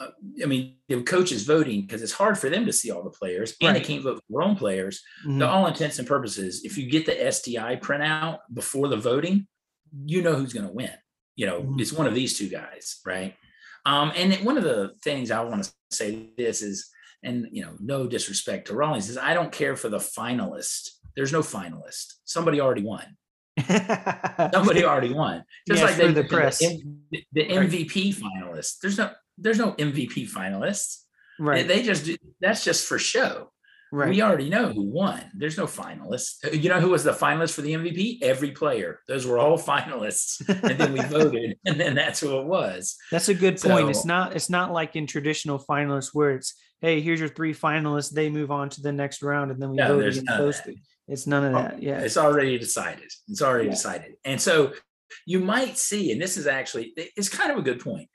uh, 0.00 0.08
I 0.42 0.46
mean, 0.46 0.76
the 0.88 1.02
coaches 1.02 1.44
voting 1.44 1.80
because 1.82 2.02
it's 2.02 2.12
hard 2.12 2.38
for 2.38 2.48
them 2.48 2.66
to 2.66 2.72
see 2.72 2.90
all 2.90 3.02
the 3.02 3.10
players 3.10 3.54
and 3.60 3.74
they 3.74 3.80
can't 3.80 4.02
vote 4.02 4.16
for 4.16 4.22
their 4.30 4.42
own 4.42 4.56
players. 4.56 5.02
Mhm. 5.26 5.40
To 5.40 5.48
all 5.48 5.66
intents 5.66 5.98
and 5.98 6.06
purposes, 6.06 6.64
if 6.64 6.78
you 6.78 6.88
get 6.88 7.04
the 7.06 7.12
SDI 7.12 7.76
printout 7.80 8.38
before 8.52 8.88
the 8.88 8.96
voting, 8.96 9.48
you 10.06 10.22
know 10.22 10.34
who's 10.36 10.52
going 10.52 10.66
to 10.66 10.72
win. 10.72 10.92
You 11.34 11.46
know, 11.46 11.62
Mhm. 11.62 11.80
it's 11.80 11.92
one 11.92 12.06
of 12.06 12.14
these 12.14 12.38
two 12.38 12.48
guys, 12.48 13.00
right? 13.04 13.34
Um, 13.86 14.12
and 14.14 14.34
one 14.44 14.56
of 14.58 14.64
the 14.64 14.94
things 15.02 15.30
I 15.30 15.40
want 15.40 15.64
to 15.64 15.72
say 15.90 16.30
this 16.36 16.62
is, 16.62 16.90
and 17.24 17.48
you 17.50 17.62
know, 17.62 17.74
no 17.80 18.06
disrespect 18.06 18.68
to 18.68 18.74
Rawlings, 18.74 19.08
is 19.08 19.16
I 19.18 19.34
don't 19.34 19.50
care 19.50 19.74
for 19.74 19.88
the 19.88 19.98
finalist. 19.98 20.90
There's 21.16 21.32
no 21.32 21.40
finalist. 21.40 22.14
Somebody 22.24 22.60
already 22.60 22.82
won. 22.82 23.16
Somebody 24.52 24.84
already 24.84 25.12
won. 25.12 25.44
Just 25.66 25.80
Yes, 25.82 25.90
like 25.90 25.96
they 25.96 26.12
the 26.12 26.24
press. 26.28 26.58
The, 26.58 26.82
the 27.32 27.56
Right. 27.56 27.68
MVP 27.70 28.14
finalists. 28.16 28.78
There's 28.80 28.98
no 28.98 29.10
there's 29.36 29.58
no 29.58 29.72
MVP 29.72 30.30
finalists. 30.30 31.02
Right, 31.40 31.66
They 31.68 31.82
just 31.82 32.04
do 32.04 32.16
that's 32.40 32.64
just 32.64 32.86
for 32.88 32.98
show. 32.98 33.52
right. 33.92 34.08
We 34.10 34.20
already 34.22 34.48
know 34.50 34.72
who 34.72 34.82
won. 34.82 35.22
There's 35.36 35.56
no 35.56 35.66
finalists. 35.66 36.44
Uh, 36.44 36.50
You 36.50 36.68
know 36.68 36.80
who 36.80 36.90
was 36.90 37.04
the 37.04 37.12
finalist 37.12 37.54
for 37.54 37.62
the 37.62 37.74
MVP? 37.74 38.18
Every 38.22 38.50
player. 38.50 39.00
Those 39.06 39.24
were 39.26 39.38
all 39.38 39.56
finalists. 39.72 40.40
And 40.48 40.78
then 40.78 40.92
we 40.92 41.00
voted, 41.16 41.56
and 41.64 41.78
then 41.80 41.94
that's 41.94 42.18
who 42.20 42.38
it 42.40 42.46
was. 42.46 42.96
That's 43.12 43.28
a 43.28 43.34
good 43.34 43.60
point. 43.60 43.88
It's 43.90 44.04
not 44.04 44.34
it's 44.34 44.50
not 44.50 44.72
like 44.72 44.96
in 44.96 45.06
traditional 45.06 45.58
finalists 45.58 46.10
where 46.12 46.32
it's 46.32 46.54
hey, 46.80 47.00
here's 47.00 47.20
your 47.20 47.28
three 47.28 47.54
finalists, 47.54 48.12
they 48.12 48.30
move 48.30 48.50
on 48.50 48.68
to 48.70 48.80
the 48.80 48.92
next 48.92 49.22
round 49.22 49.50
and 49.50 49.60
then 49.60 49.70
we 49.70 49.76
No, 49.76 49.88
vote 49.88 50.00
against 50.00 50.24
none 50.24 50.38
those 50.38 50.60
three. 50.60 50.80
It's 51.08 51.26
none 51.26 51.44
of 51.44 51.54
Oh, 51.54 51.62
that. 51.62 51.82
Yeah. 51.82 52.00
It's 52.00 52.16
already 52.16 52.58
decided. 52.58 53.10
It's 53.28 53.42
already 53.42 53.66
Yeah. 53.66 53.72
decided. 53.72 54.14
And 54.24 54.40
so 54.40 54.74
you 55.26 55.40
might 55.40 55.76
see, 55.78 56.12
and 56.12 56.20
this 56.20 56.36
is 56.36 56.46
actually 56.46 56.92
it's 56.96 57.28
kind 57.28 57.50
of 57.50 57.58
a 57.58 57.62
good 57.62 57.80
point. 57.80 58.08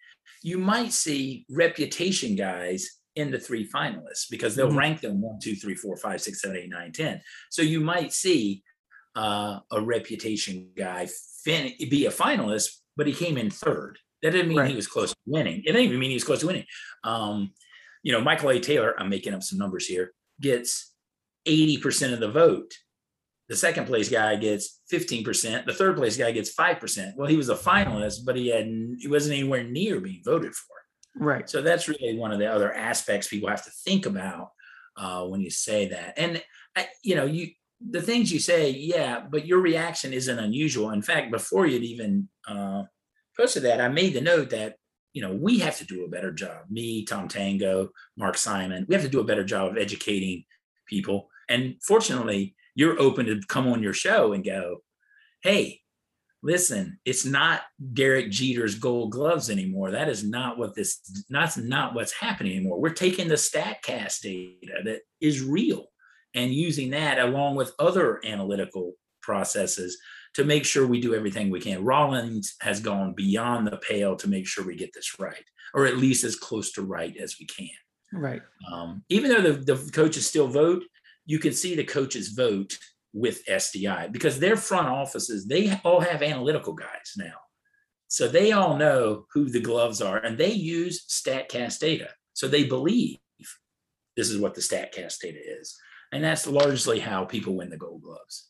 You 0.43 0.57
might 0.59 0.93
see 0.93 1.45
reputation 1.49 2.35
guys 2.35 2.87
in 3.15 3.31
the 3.31 3.39
three 3.39 3.67
finalists 3.69 4.29
because 4.29 4.55
they'll 4.55 4.69
Mhm. 4.71 4.77
rank 4.77 5.01
them 5.01 5.21
one, 5.21 5.39
two, 5.39 5.55
three, 5.55 5.75
four, 5.75 5.95
five, 5.97 6.21
six, 6.21 6.41
seven, 6.41 6.57
eight, 6.57 6.69
nine, 6.69 6.91
ten. 6.91 7.21
So 7.49 7.61
you 7.61 7.79
might 7.79 8.13
see 8.13 8.63
uh, 9.15 9.59
a 9.71 9.79
reputation 9.79 10.71
guy 10.75 11.07
fin- 11.43 11.73
be 11.87 12.07
a 12.07 12.09
finalist, 12.09 12.77
but 12.97 13.05
he 13.05 13.13
came 13.13 13.37
in 13.37 13.51
third. 13.51 13.99
That 14.23 14.31
didn't 14.31 14.47
mean 14.47 14.57
Right. 14.57 14.69
he 14.71 14.75
was 14.75 14.87
close 14.87 15.11
to 15.11 15.17
winning. 15.27 15.59
It 15.59 15.73
didn't 15.73 15.81
even 15.83 15.99
mean 15.99 16.09
he 16.09 16.15
was 16.15 16.23
close 16.23 16.39
to 16.39 16.47
winning. 16.47 16.65
Um, 17.03 17.53
you 18.03 18.11
know, 18.11 18.21
Michael 18.21 18.51
A. 18.51 18.59
Taylor, 18.59 18.93
I'm 18.99 19.09
making 19.09 19.33
up 19.33 19.43
some 19.43 19.57
numbers 19.57 19.87
here, 19.87 20.13
gets 20.39 20.93
80% 21.47 22.13
of 22.13 22.19
the 22.19 22.29
vote. 22.29 22.71
The 23.49 23.55
second 23.55 23.87
place 23.87 24.09
guy 24.09 24.35
gets 24.35 24.81
15%. 24.91 25.65
The 25.65 25.73
third 25.73 25.97
place 25.97 26.17
guy 26.17 26.31
gets 26.31 26.53
5%. 26.53 27.15
Well, 27.15 27.27
he 27.27 27.37
was 27.37 27.49
a 27.49 27.55
finalist, 27.55 28.25
but 28.25 28.35
he 28.35 28.47
had 28.47 28.65
he 28.99 29.07
wasn't 29.07 29.37
anywhere 29.37 29.63
near 29.63 29.99
being 29.99 30.21
voted 30.23 30.53
for. 30.53 30.75
Right. 31.15 31.49
So 31.49 31.61
that's 31.61 31.87
really 31.87 32.17
one 32.17 32.31
of 32.31 32.39
the 32.39 32.47
other 32.47 32.73
aspects 32.73 33.27
people 33.27 33.49
have 33.49 33.63
to 33.65 33.71
think 33.85 34.05
about 34.05 34.51
uh, 34.97 35.25
when 35.25 35.41
you 35.41 35.49
say 35.49 35.89
that. 35.89 36.13
And 36.17 36.41
I, 36.75 36.87
you 37.03 37.15
know, 37.15 37.25
you 37.25 37.49
the 37.89 38.01
things 38.01 38.31
you 38.31 38.39
say, 38.39 38.69
yeah, 38.69 39.23
but 39.29 39.45
your 39.45 39.59
reaction 39.59 40.13
isn't 40.13 40.39
unusual. 40.39 40.91
In 40.91 41.01
fact, 41.01 41.31
before 41.31 41.67
you'd 41.67 41.83
even 41.83 42.29
uh, 42.47 42.83
posted 43.37 43.63
that, 43.63 43.81
I 43.81 43.89
made 43.89 44.13
the 44.13 44.21
note 44.21 44.51
that 44.51 44.77
you 45.13 45.21
know 45.21 45.33
we 45.33 45.59
have 45.59 45.77
to 45.77 45.85
do 45.85 46.05
a 46.05 46.09
better 46.09 46.31
job. 46.31 46.65
Me, 46.69 47.05
Tom 47.05 47.27
Tango, 47.27 47.89
Mark 48.17 48.37
Simon, 48.37 48.85
we 48.87 48.95
have 48.95 49.03
to 49.03 49.09
do 49.09 49.19
a 49.19 49.25
better 49.25 49.43
job 49.43 49.71
of 49.71 49.77
educating 49.77 50.43
people. 50.87 51.29
And 51.49 51.75
fortunately, 51.81 52.55
you're 52.75 52.99
open 52.99 53.25
to 53.27 53.41
come 53.47 53.67
on 53.67 53.83
your 53.83 53.93
show 53.93 54.33
and 54.33 54.43
go, 54.43 54.81
hey, 55.43 55.81
listen, 56.41 56.99
it's 57.05 57.25
not 57.25 57.61
Derek 57.93 58.31
Jeter's 58.31 58.75
gold 58.75 59.11
gloves 59.11 59.49
anymore. 59.49 59.91
That 59.91 60.09
is 60.09 60.23
not 60.23 60.57
what 60.57 60.75
this 60.75 60.99
that's 61.29 61.57
not 61.57 61.93
what's 61.93 62.13
happening 62.13 62.53
anymore. 62.53 62.79
We're 62.79 62.89
taking 62.89 63.27
the 63.27 63.35
StatCast 63.35 64.21
data 64.21 64.81
that 64.85 65.01
is 65.21 65.41
real 65.41 65.85
and 66.35 66.53
using 66.53 66.91
that 66.91 67.19
along 67.19 67.55
with 67.55 67.73
other 67.79 68.19
analytical 68.25 68.93
processes 69.21 69.97
to 70.35 70.43
make 70.43 70.65
sure 70.65 70.87
we 70.87 71.01
do 71.01 71.13
everything 71.15 71.49
we 71.49 71.59
can. 71.59 71.83
Rawlings 71.83 72.55
has 72.61 72.79
gone 72.79 73.13
beyond 73.13 73.67
the 73.67 73.77
pale 73.77 74.15
to 74.17 74.27
make 74.27 74.47
sure 74.47 74.65
we 74.65 74.75
get 74.75 74.93
this 74.93 75.19
right, 75.19 75.45
or 75.73 75.85
at 75.85 75.97
least 75.97 76.23
as 76.23 76.35
close 76.35 76.71
to 76.73 76.81
right 76.81 77.15
as 77.17 77.37
we 77.39 77.45
can. 77.45 77.69
Right. 78.11 78.41
Um, 78.71 79.03
even 79.09 79.31
though 79.31 79.41
the, 79.41 79.75
the 79.75 79.91
coaches 79.91 80.27
still 80.27 80.47
vote, 80.47 80.83
you 81.25 81.39
can 81.39 81.53
see 81.53 81.75
the 81.75 81.83
coaches 81.83 82.29
vote 82.29 82.77
with 83.13 83.45
SDI 83.45 84.11
because 84.11 84.39
their 84.39 84.57
front 84.57 84.87
offices, 84.87 85.45
they 85.45 85.79
all 85.83 86.01
have 86.01 86.21
analytical 86.21 86.73
guys 86.73 87.13
now. 87.17 87.35
So 88.07 88.27
they 88.27 88.51
all 88.51 88.77
know 88.77 89.25
who 89.33 89.49
the 89.49 89.59
gloves 89.59 90.01
are 90.01 90.17
and 90.17 90.37
they 90.37 90.51
use 90.51 91.05
StatCast 91.07 91.79
data. 91.79 92.09
So 92.33 92.47
they 92.47 92.63
believe 92.63 93.17
this 94.15 94.29
is 94.29 94.39
what 94.39 94.53
the 94.53 94.61
StatCast 94.61 95.19
data 95.19 95.39
is. 95.59 95.75
And 96.11 96.23
that's 96.23 96.45
largely 96.45 96.99
how 96.99 97.25
people 97.25 97.55
win 97.55 97.69
the 97.69 97.77
gold 97.77 98.03
gloves. 98.03 98.49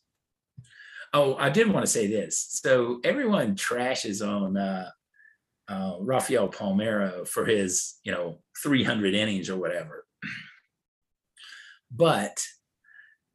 Oh, 1.14 1.36
I 1.36 1.48
did 1.48 1.72
want 1.72 1.86
to 1.86 1.90
say 1.90 2.08
this. 2.08 2.60
So 2.62 3.00
everyone 3.04 3.54
trashes 3.54 4.26
on 4.26 4.56
uh, 4.56 4.90
uh, 5.68 5.94
Rafael 6.00 6.48
Palmeiro 6.48 7.26
for 7.26 7.46
his, 7.46 7.94
you 8.02 8.10
know, 8.10 8.40
300 8.62 9.14
innings 9.14 9.48
or 9.48 9.56
whatever. 9.56 10.04
But 11.90 12.42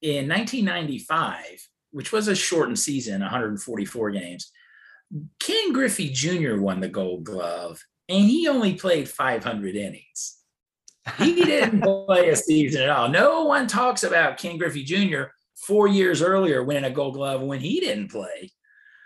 in 0.02 0.28
1995, 0.28 1.44
which 1.92 2.12
was 2.12 2.28
a 2.28 2.36
shortened 2.36 2.78
season, 2.80 3.22
144 3.22 4.12
games, 4.12 4.52
Ken 5.40 5.72
Griffey 5.72 6.10
Jr. 6.10 6.60
won 6.60 6.82
the 6.82 6.90
Gold 6.90 7.24
Glove, 7.24 7.82
and 8.10 8.26
he 8.26 8.48
only 8.48 8.74
played 8.74 9.08
500 9.08 9.76
innings. 9.76 10.38
He 11.18 11.44
didn't 11.44 11.82
play 12.06 12.30
a 12.30 12.36
season 12.36 12.84
at 12.84 12.90
all. 12.90 13.08
No 13.08 13.46
one 13.46 13.68
talks 13.68 14.04
about 14.04 14.38
Ken 14.38 14.58
Griffey 14.58 14.84
Jr. 14.84 15.24
four 15.66 15.88
years 15.88 16.22
earlier 16.22 16.64
winning 16.64 16.86
a 16.86 16.94
Gold 16.94 17.14
Glove 17.16 17.42
when 17.42 17.60
he 17.60 17.80
didn't 17.80 18.12
play. 18.12 18.52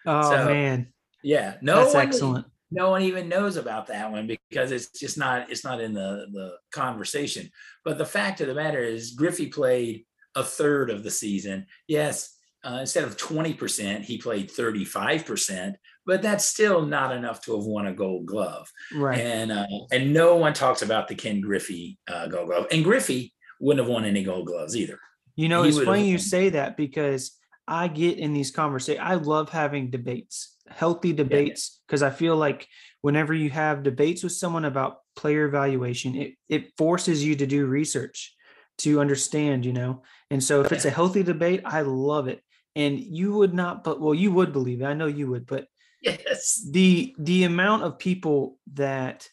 Oh 0.05 0.21
So, 0.31 0.45
man, 0.45 0.93
Yeah, 1.23 1.55
no 1.61 1.77
that's 1.83 1.93
one, 1.93 2.07
excellent. 2.07 2.45
no 2.71 2.89
one 2.89 3.01
even 3.03 3.29
knows 3.29 3.55
about 3.57 3.87
that 3.87 4.11
one 4.11 4.27
because 4.49 4.71
it's 4.71 4.89
just 4.99 5.17
not 5.17 5.49
it's 5.51 5.63
not 5.63 5.79
in 5.81 5.93
the 5.93 6.25
the 6.31 6.51
conversation 6.71 7.49
but 7.85 7.97
the 7.97 8.05
fact 8.05 8.41
of 8.41 8.47
the 8.47 8.53
matter 8.55 8.81
is 8.83 9.11
griffey 9.11 9.47
played 9.47 10.05
a 10.35 10.43
third 10.43 10.89
of 10.89 11.03
the 11.03 11.11
season 11.11 11.65
yes 11.87 12.35
uh, 12.65 12.77
instead 12.79 13.03
of 13.03 13.17
20% 13.17 14.01
he 14.03 14.17
played 14.17 14.49
35% 14.49 15.73
but 16.05 16.21
that's 16.21 16.45
still 16.45 16.85
not 16.85 17.15
enough 17.15 17.41
to 17.43 17.55
have 17.55 17.65
won 17.65 17.87
a 17.87 17.93
gold 17.93 18.25
glove 18.25 18.67
Right. 18.95 19.19
and 19.19 19.51
uh, 19.51 19.65
and 19.91 20.13
no 20.13 20.35
one 20.35 20.53
talks 20.53 20.81
about 20.81 21.07
the 21.07 21.15
ken 21.15 21.41
griffey 21.41 21.97
uh, 22.11 22.27
gold 22.27 22.47
glove 22.49 22.67
and 22.71 22.83
griffey 22.83 23.33
wouldn't 23.59 23.85
have 23.85 23.93
won 23.93 24.05
any 24.05 24.23
gold 24.23 24.47
gloves 24.47 24.75
either 24.75 24.99
You 25.35 25.49
know, 25.49 25.63
He 25.63 25.69
it's 25.69 25.83
funny 25.83 26.09
you 26.09 26.17
say 26.17 26.49
that 26.49 26.77
because 26.77 27.37
I 27.67 27.87
get 27.87 28.17
in 28.17 28.33
these 28.33 28.51
conversations. 28.51 29.05
I 29.05 29.15
love 29.15 29.49
having 29.49 29.89
debates, 29.89 30.57
healthy 30.67 31.13
debates, 31.13 31.81
because 31.87 32.03
I 32.03 32.09
feel 32.09 32.35
like 32.35 32.67
whenever 33.01 33.33
you 33.33 33.49
have 33.49 33.83
debates 33.83 34.23
with 34.23 34.33
someone 34.33 34.65
about 34.65 34.97
player 35.15 35.45
evaluation, 35.45 36.15
it 36.15 36.33
it 36.49 36.77
forces 36.77 37.23
you 37.23 37.35
to 37.37 37.47
do 37.47 37.65
research 37.65 38.35
to 38.79 38.99
understand, 38.99 39.65
you 39.65 39.73
know. 39.73 40.03
And 40.29 40.43
so 40.43 40.61
if 40.61 40.71
it's 40.71 40.85
a 40.85 40.89
healthy 40.89 41.23
debate, 41.23 41.61
I 41.65 41.81
love 41.81 42.27
it. 42.27 42.41
And 42.75 42.99
you 42.99 43.33
would 43.33 43.53
not, 43.53 43.83
but 43.83 44.01
well, 44.01 44.15
you 44.15 44.31
would 44.31 44.51
believe 44.51 44.81
it. 44.81 44.85
I 44.85 44.93
know 44.93 45.05
you 45.05 45.29
would, 45.29 45.45
but 45.45 45.67
yes, 46.01 46.67
the 46.69 47.15
the 47.19 47.43
amount 47.43 47.83
of 47.83 47.99
people 47.99 48.57
that 48.73 49.29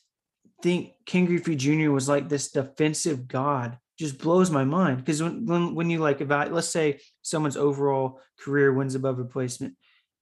think 0.63 0.93
Ken 1.07 1.25
Griffey 1.25 1.57
Jr. 1.57 1.91
was 1.91 2.09
like 2.09 2.29
this 2.29 2.51
defensive 2.51 3.27
god 3.27 3.79
just 4.01 4.19
blows 4.19 4.51
my 4.51 4.65
mind. 4.65 4.97
Because 4.97 5.23
when, 5.23 5.45
when 5.45 5.75
when 5.75 5.91
you 5.91 5.99
like 5.99 6.23
about 6.23 6.53
let's 6.53 6.69
say 6.69 7.01
someone's 7.23 7.57
overall 7.57 8.21
career 8.41 8.73
wins 8.73 8.95
above 8.95 9.19
replacement, 9.19 9.77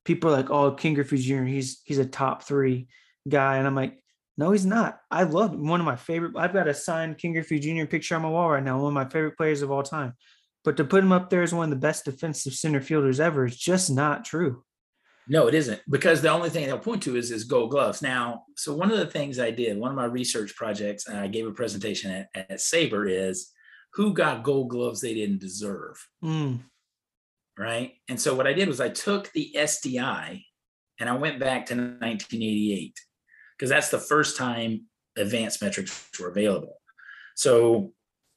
people 0.05 0.31
are 0.31 0.37
like, 0.37 0.51
oh, 0.51 0.72
Ken 0.72 0.95
Griffey 0.95 1.18
Jr. 1.18 1.45
He's 1.45 1.81
he's 1.85 1.99
a 1.99 2.05
top 2.05 2.43
three 2.43 2.89
guy, 3.29 3.57
and 3.57 3.66
I'm 3.66 3.76
like, 3.76 4.03
no, 4.37 4.51
he's 4.51 4.66
not. 4.66 4.99
I 5.11 5.22
love 5.22 5.55
one 5.55 5.81
of 5.81 5.87
my 5.87 5.95
favorite. 5.95 6.33
I've 6.37 6.53
got 6.53 6.66
a 6.66 6.74
signed 6.74 7.18
Ken 7.18 7.33
Griffey 7.33 7.61
Jr. 7.61 7.87
picture 7.87 8.16
on 8.16 8.22
my 8.22 8.29
wall 8.29 8.51
right 8.51 8.62
now. 8.62 8.79
One 8.79 8.89
of 8.89 8.95
my 8.95 9.09
favorite 9.09 9.37
players 9.37 9.62
of 9.62 9.70
all 9.70 9.85
time. 9.85 10.14
But 10.64 10.76
to 10.79 10.85
put 10.85 11.05
him 11.05 11.12
up 11.12 11.31
there 11.31 11.43
as 11.43 11.55
one 11.55 11.64
of 11.64 11.70
the 11.70 11.76
best 11.76 12.05
defensive 12.05 12.55
center 12.55 12.81
fielders 12.81 13.20
ever 13.20 13.47
is 13.47 13.57
just 13.57 13.91
not 13.91 14.24
true. 14.24 14.64
No, 15.29 15.47
it 15.47 15.55
isn't 15.55 15.81
because 15.89 16.20
the 16.20 16.31
only 16.31 16.51
thing 16.51 16.66
they'll 16.66 16.79
point 16.79 17.03
to 17.05 17.16
is 17.16 17.31
is 17.31 17.45
gold 17.45 17.70
gloves. 17.70 18.03
Now, 18.03 18.43
so 18.57 18.74
one 18.74 18.91
of 18.91 18.99
the 18.99 19.07
things 19.07 19.39
I 19.39 19.53
did, 19.53 19.79
one 19.79 19.91
of 19.91 19.97
my 19.97 20.07
research 20.07 20.57
projects, 20.57 21.07
and 21.07 21.16
I 21.16 21.29
gave 21.29 21.47
a 21.47 21.53
presentation 21.53 22.11
at, 22.11 22.29
at 22.35 22.59
SABR 22.59 23.09
is 23.11 23.53
who 23.95 24.12
got 24.12 24.43
gold 24.43 24.70
gloves 24.70 25.01
they 25.01 25.14
didn't 25.14 25.41
deserve. 25.41 26.07
Mm. 26.22 26.61
Right. 27.59 27.95
And 28.09 28.20
so 28.20 28.34
what 28.34 28.47
I 28.47 28.53
did 28.53 28.68
was 28.68 28.80
I 28.80 28.89
took 28.89 29.32
the 29.32 29.53
SDI 29.57 30.45
and 31.01 31.09
I 31.09 31.16
went 31.16 31.41
back 31.41 31.66
to 31.66 31.74
1988 31.74 32.97
because 33.57 33.70
that's 33.70 33.91
the 33.91 33.99
first 33.99 34.36
time 34.36 34.82
advanced 35.16 35.61
metrics 35.62 36.09
were 36.20 36.28
available. 36.28 36.80
So 37.34 37.93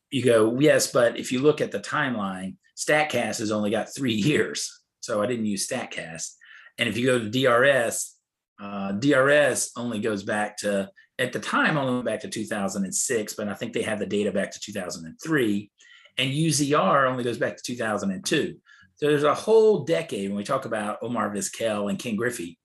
you 0.09 0.23
go, 0.23 0.59
yes, 0.59 0.91
but 0.91 1.17
if 1.17 1.31
you 1.31 1.39
look 1.39 1.61
at 1.61 1.71
the 1.71 1.79
timeline, 1.79 2.55
StatCast 2.77 3.39
has 3.39 3.51
only 3.51 3.69
got 3.69 3.93
three 3.95 4.13
years. 4.29 4.81
So 4.99 5.21
I 5.21 5.27
didn't 5.27 5.45
use 5.45 5.67
StatCast. 5.67 6.31
And 6.77 6.89
if 6.89 6.97
you 6.97 7.05
go 7.05 7.19
to 7.19 7.29
DRS, 7.29 8.15
uh, 8.59 8.93
DRS 8.93 9.71
only 9.75 9.99
goes 9.99 10.23
back 10.23 10.57
to, 10.57 10.89
at 11.21 11.33
the 11.33 11.39
time, 11.39 11.77
only 11.77 12.03
back 12.03 12.21
to 12.21 12.29
2006, 12.29 13.33
but 13.33 13.47
I 13.47 13.53
think 13.53 13.73
they 13.73 13.81
have 13.83 13.99
the 13.99 14.05
data 14.05 14.31
back 14.31 14.51
to 14.51 14.59
2003. 14.59 15.71
And 16.17 16.31
UZR 16.31 17.09
only 17.09 17.23
goes 17.23 17.37
back 17.37 17.57
to 17.57 17.63
2002. 17.63 18.55
So 18.95 19.07
there's 19.07 19.23
a 19.23 19.33
whole 19.33 19.83
decade 19.83 20.29
when 20.29 20.37
we 20.37 20.43
talk 20.43 20.65
about 20.65 20.99
Omar 21.01 21.33
Vizquel 21.33 21.89
and 21.89 21.97
Ken 21.97 22.15
Griffey, 22.15 22.59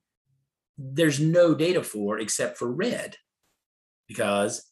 there's 0.78 1.20
no 1.20 1.54
data 1.54 1.82
for 1.82 2.18
except 2.18 2.58
for 2.58 2.70
red 2.70 3.16
because 4.08 4.70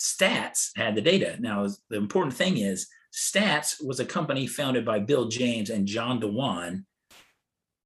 stats 0.00 0.70
had 0.76 0.94
the 0.94 1.00
data. 1.00 1.36
Now, 1.40 1.66
the 1.90 1.96
important 1.96 2.34
thing 2.34 2.58
is 2.58 2.86
stats 3.12 3.84
was 3.84 3.98
a 3.98 4.04
company 4.04 4.46
founded 4.46 4.84
by 4.84 5.00
Bill 5.00 5.28
James 5.28 5.70
and 5.70 5.86
John 5.86 6.20
Dewan. 6.20 6.86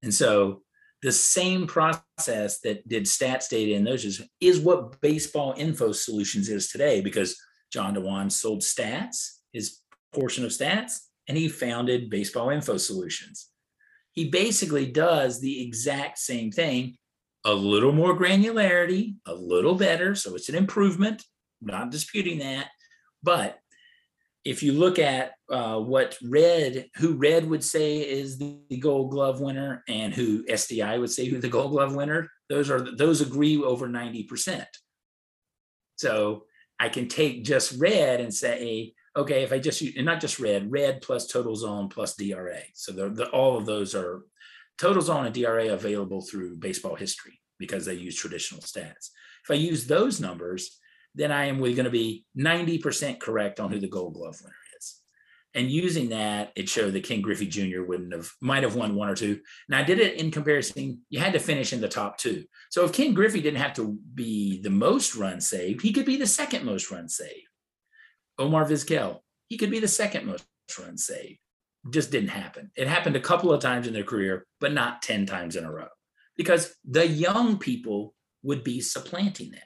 And 0.03 0.13
so 0.13 0.61
the 1.01 1.11
same 1.11 1.65
process 1.65 2.59
that 2.59 2.87
did 2.87 3.05
stats 3.05 3.49
data 3.49 3.73
in 3.73 3.83
those 3.83 4.05
is, 4.05 4.21
is 4.39 4.59
what 4.59 5.01
baseball 5.01 5.55
info 5.57 5.91
solutions 5.91 6.47
is 6.49 6.69
today 6.69 7.01
because 7.01 7.39
John 7.71 7.93
Dewan 7.93 8.29
sold 8.29 8.61
stats, 8.61 9.39
his 9.51 9.79
portion 10.13 10.45
of 10.45 10.51
stats, 10.51 10.99
and 11.27 11.37
he 11.37 11.47
founded 11.47 12.09
baseball 12.09 12.49
info 12.49 12.77
solutions. 12.77 13.49
He 14.11 14.29
basically 14.29 14.85
does 14.85 15.39
the 15.39 15.65
exact 15.65 16.19
same 16.19 16.51
thing, 16.51 16.97
a 17.45 17.53
little 17.53 17.93
more 17.93 18.17
granularity, 18.17 19.15
a 19.25 19.33
little 19.33 19.75
better. 19.75 20.13
So 20.15 20.35
it's 20.35 20.49
an 20.49 20.55
improvement. 20.55 21.23
I'm 21.61 21.67
not 21.67 21.91
disputing 21.91 22.39
that. 22.39 22.67
But 23.23 23.59
if 24.43 24.63
you 24.63 24.73
look 24.73 24.97
at 24.97 25.33
uh, 25.51 25.77
what 25.79 26.17
Red, 26.23 26.89
who 26.95 27.13
Red 27.13 27.47
would 27.47 27.63
say 27.63 27.99
is 27.99 28.37
the, 28.39 28.59
the 28.69 28.77
Gold 28.77 29.11
Glove 29.11 29.39
winner, 29.39 29.83
and 29.87 30.13
who 30.13 30.43
SDI 30.45 30.99
would 30.99 31.11
say 31.11 31.25
who 31.25 31.39
the 31.39 31.49
Gold 31.49 31.71
Glove 31.71 31.95
winner, 31.95 32.29
those 32.49 32.69
are 32.69 32.95
those 32.95 33.21
agree 33.21 33.61
over 33.61 33.87
ninety 33.87 34.23
percent. 34.23 34.67
So 35.97 36.45
I 36.79 36.89
can 36.89 37.07
take 37.07 37.43
just 37.43 37.79
Red 37.79 38.19
and 38.19 38.33
say, 38.33 38.93
okay, 39.15 39.43
if 39.43 39.53
I 39.53 39.59
just 39.59 39.81
use, 39.81 39.93
and 39.95 40.05
not 40.05 40.19
just 40.19 40.39
Red, 40.39 40.71
Red 40.71 41.01
plus 41.01 41.27
Total 41.27 41.55
Zone 41.55 41.89
plus 41.89 42.15
DRA. 42.15 42.61
So 42.73 43.13
all 43.31 43.57
of 43.57 43.67
those 43.67 43.93
are 43.93 44.23
Total 44.79 45.01
Zone 45.01 45.25
and 45.25 45.35
DRA 45.35 45.71
available 45.71 46.21
through 46.21 46.55
Baseball 46.55 46.95
History 46.95 47.39
because 47.59 47.85
they 47.85 47.93
use 47.93 48.15
traditional 48.15 48.61
stats. 48.61 49.11
If 49.43 49.51
I 49.51 49.53
use 49.53 49.85
those 49.85 50.19
numbers, 50.19 50.79
then 51.15 51.31
I 51.31 51.45
am 51.45 51.59
going 51.59 51.75
to 51.75 51.89
be 51.89 52.25
90% 52.37 53.19
correct 53.19 53.59
on 53.59 53.71
who 53.71 53.79
the 53.79 53.87
gold 53.87 54.13
glove 54.13 54.37
winner 54.41 54.55
is. 54.77 55.01
And 55.53 55.69
using 55.69 56.09
that, 56.09 56.51
it 56.55 56.69
showed 56.69 56.93
that 56.93 57.03
Ken 57.03 57.21
Griffey 57.21 57.47
Jr. 57.47 57.83
wouldn't 57.83 58.13
have, 58.13 58.31
might 58.41 58.63
have 58.63 58.75
won 58.75 58.95
one 58.95 59.09
or 59.09 59.15
two. 59.15 59.39
And 59.67 59.75
I 59.75 59.83
did 59.83 59.99
it 59.99 60.15
in 60.15 60.31
comparison. 60.31 61.01
You 61.09 61.19
had 61.19 61.33
to 61.33 61.39
finish 61.39 61.73
in 61.73 61.81
the 61.81 61.89
top 61.89 62.17
two. 62.17 62.45
So 62.69 62.85
if 62.85 62.93
Ken 62.93 63.13
Griffey 63.13 63.41
didn't 63.41 63.59
have 63.59 63.73
to 63.73 63.97
be 64.15 64.61
the 64.61 64.69
most 64.69 65.15
run 65.15 65.41
saved, 65.41 65.81
he 65.81 65.91
could 65.91 66.05
be 66.05 66.17
the 66.17 66.27
second 66.27 66.65
most 66.65 66.89
run 66.89 67.09
saved. 67.09 67.47
Omar 68.39 68.65
Vizquel, 68.65 69.19
he 69.49 69.57
could 69.57 69.71
be 69.71 69.79
the 69.79 69.87
second 69.87 70.25
most 70.25 70.45
run 70.79 70.97
saved. 70.97 71.39
Just 71.89 72.11
didn't 72.11 72.29
happen. 72.29 72.71
It 72.77 72.87
happened 72.87 73.17
a 73.17 73.21
couple 73.21 73.51
of 73.51 73.61
times 73.61 73.87
in 73.87 73.93
their 73.93 74.03
career, 74.03 74.45
but 74.59 74.71
not 74.71 75.01
10 75.01 75.25
times 75.25 75.55
in 75.55 75.65
a 75.65 75.71
row 75.71 75.87
because 76.37 76.75
the 76.89 77.05
young 77.05 77.57
people 77.57 78.13
would 78.43 78.63
be 78.63 78.81
supplanting 78.81 79.51
them 79.51 79.61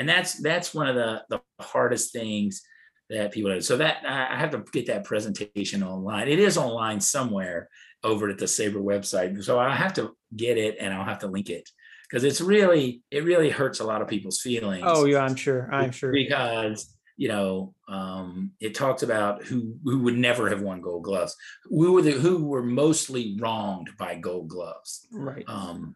and 0.00 0.08
that's 0.08 0.34
that's 0.34 0.72
one 0.72 0.88
of 0.88 0.96
the 0.96 1.22
the 1.28 1.40
hardest 1.60 2.12
things 2.12 2.62
that 3.10 3.32
people 3.32 3.52
do. 3.52 3.60
So 3.60 3.76
that 3.76 3.98
I 4.06 4.38
have 4.38 4.50
to 4.52 4.64
get 4.72 4.86
that 4.86 5.04
presentation 5.04 5.82
online. 5.82 6.26
It 6.26 6.38
is 6.38 6.56
online 6.56 7.00
somewhere 7.00 7.68
over 8.02 8.30
at 8.30 8.38
the 8.38 8.46
SABR 8.46 8.76
website. 8.76 9.44
So 9.44 9.58
I 9.58 9.74
have 9.74 9.92
to 9.94 10.16
get 10.34 10.56
it 10.56 10.76
and 10.80 10.94
I'll 10.94 11.04
have 11.04 11.18
to 11.18 11.26
link 11.26 11.50
it 11.50 11.68
because 12.08 12.24
it's 12.24 12.40
really 12.40 13.02
it 13.10 13.24
really 13.24 13.50
hurts 13.50 13.80
a 13.80 13.84
lot 13.84 14.00
of 14.00 14.08
people's 14.08 14.40
feelings. 14.40 14.84
Oh 14.86 15.04
yeah, 15.04 15.20
I'm 15.20 15.36
sure. 15.36 15.68
I'm 15.70 15.90
sure 15.90 16.12
because 16.12 16.96
you 17.18 17.28
know 17.28 17.74
um, 17.86 18.52
it 18.58 18.74
talks 18.74 19.02
about 19.02 19.44
who 19.44 19.76
who 19.84 19.98
would 19.98 20.16
never 20.16 20.48
have 20.48 20.62
won 20.62 20.80
Gold 20.80 21.04
Gloves. 21.04 21.36
We 21.70 21.90
were 21.90 22.00
the 22.00 22.12
who 22.12 22.46
were 22.46 22.62
mostly 22.62 23.36
wronged 23.38 23.90
by 23.98 24.14
Gold 24.14 24.48
Gloves. 24.48 25.06
Right. 25.12 25.44
Um, 25.46 25.94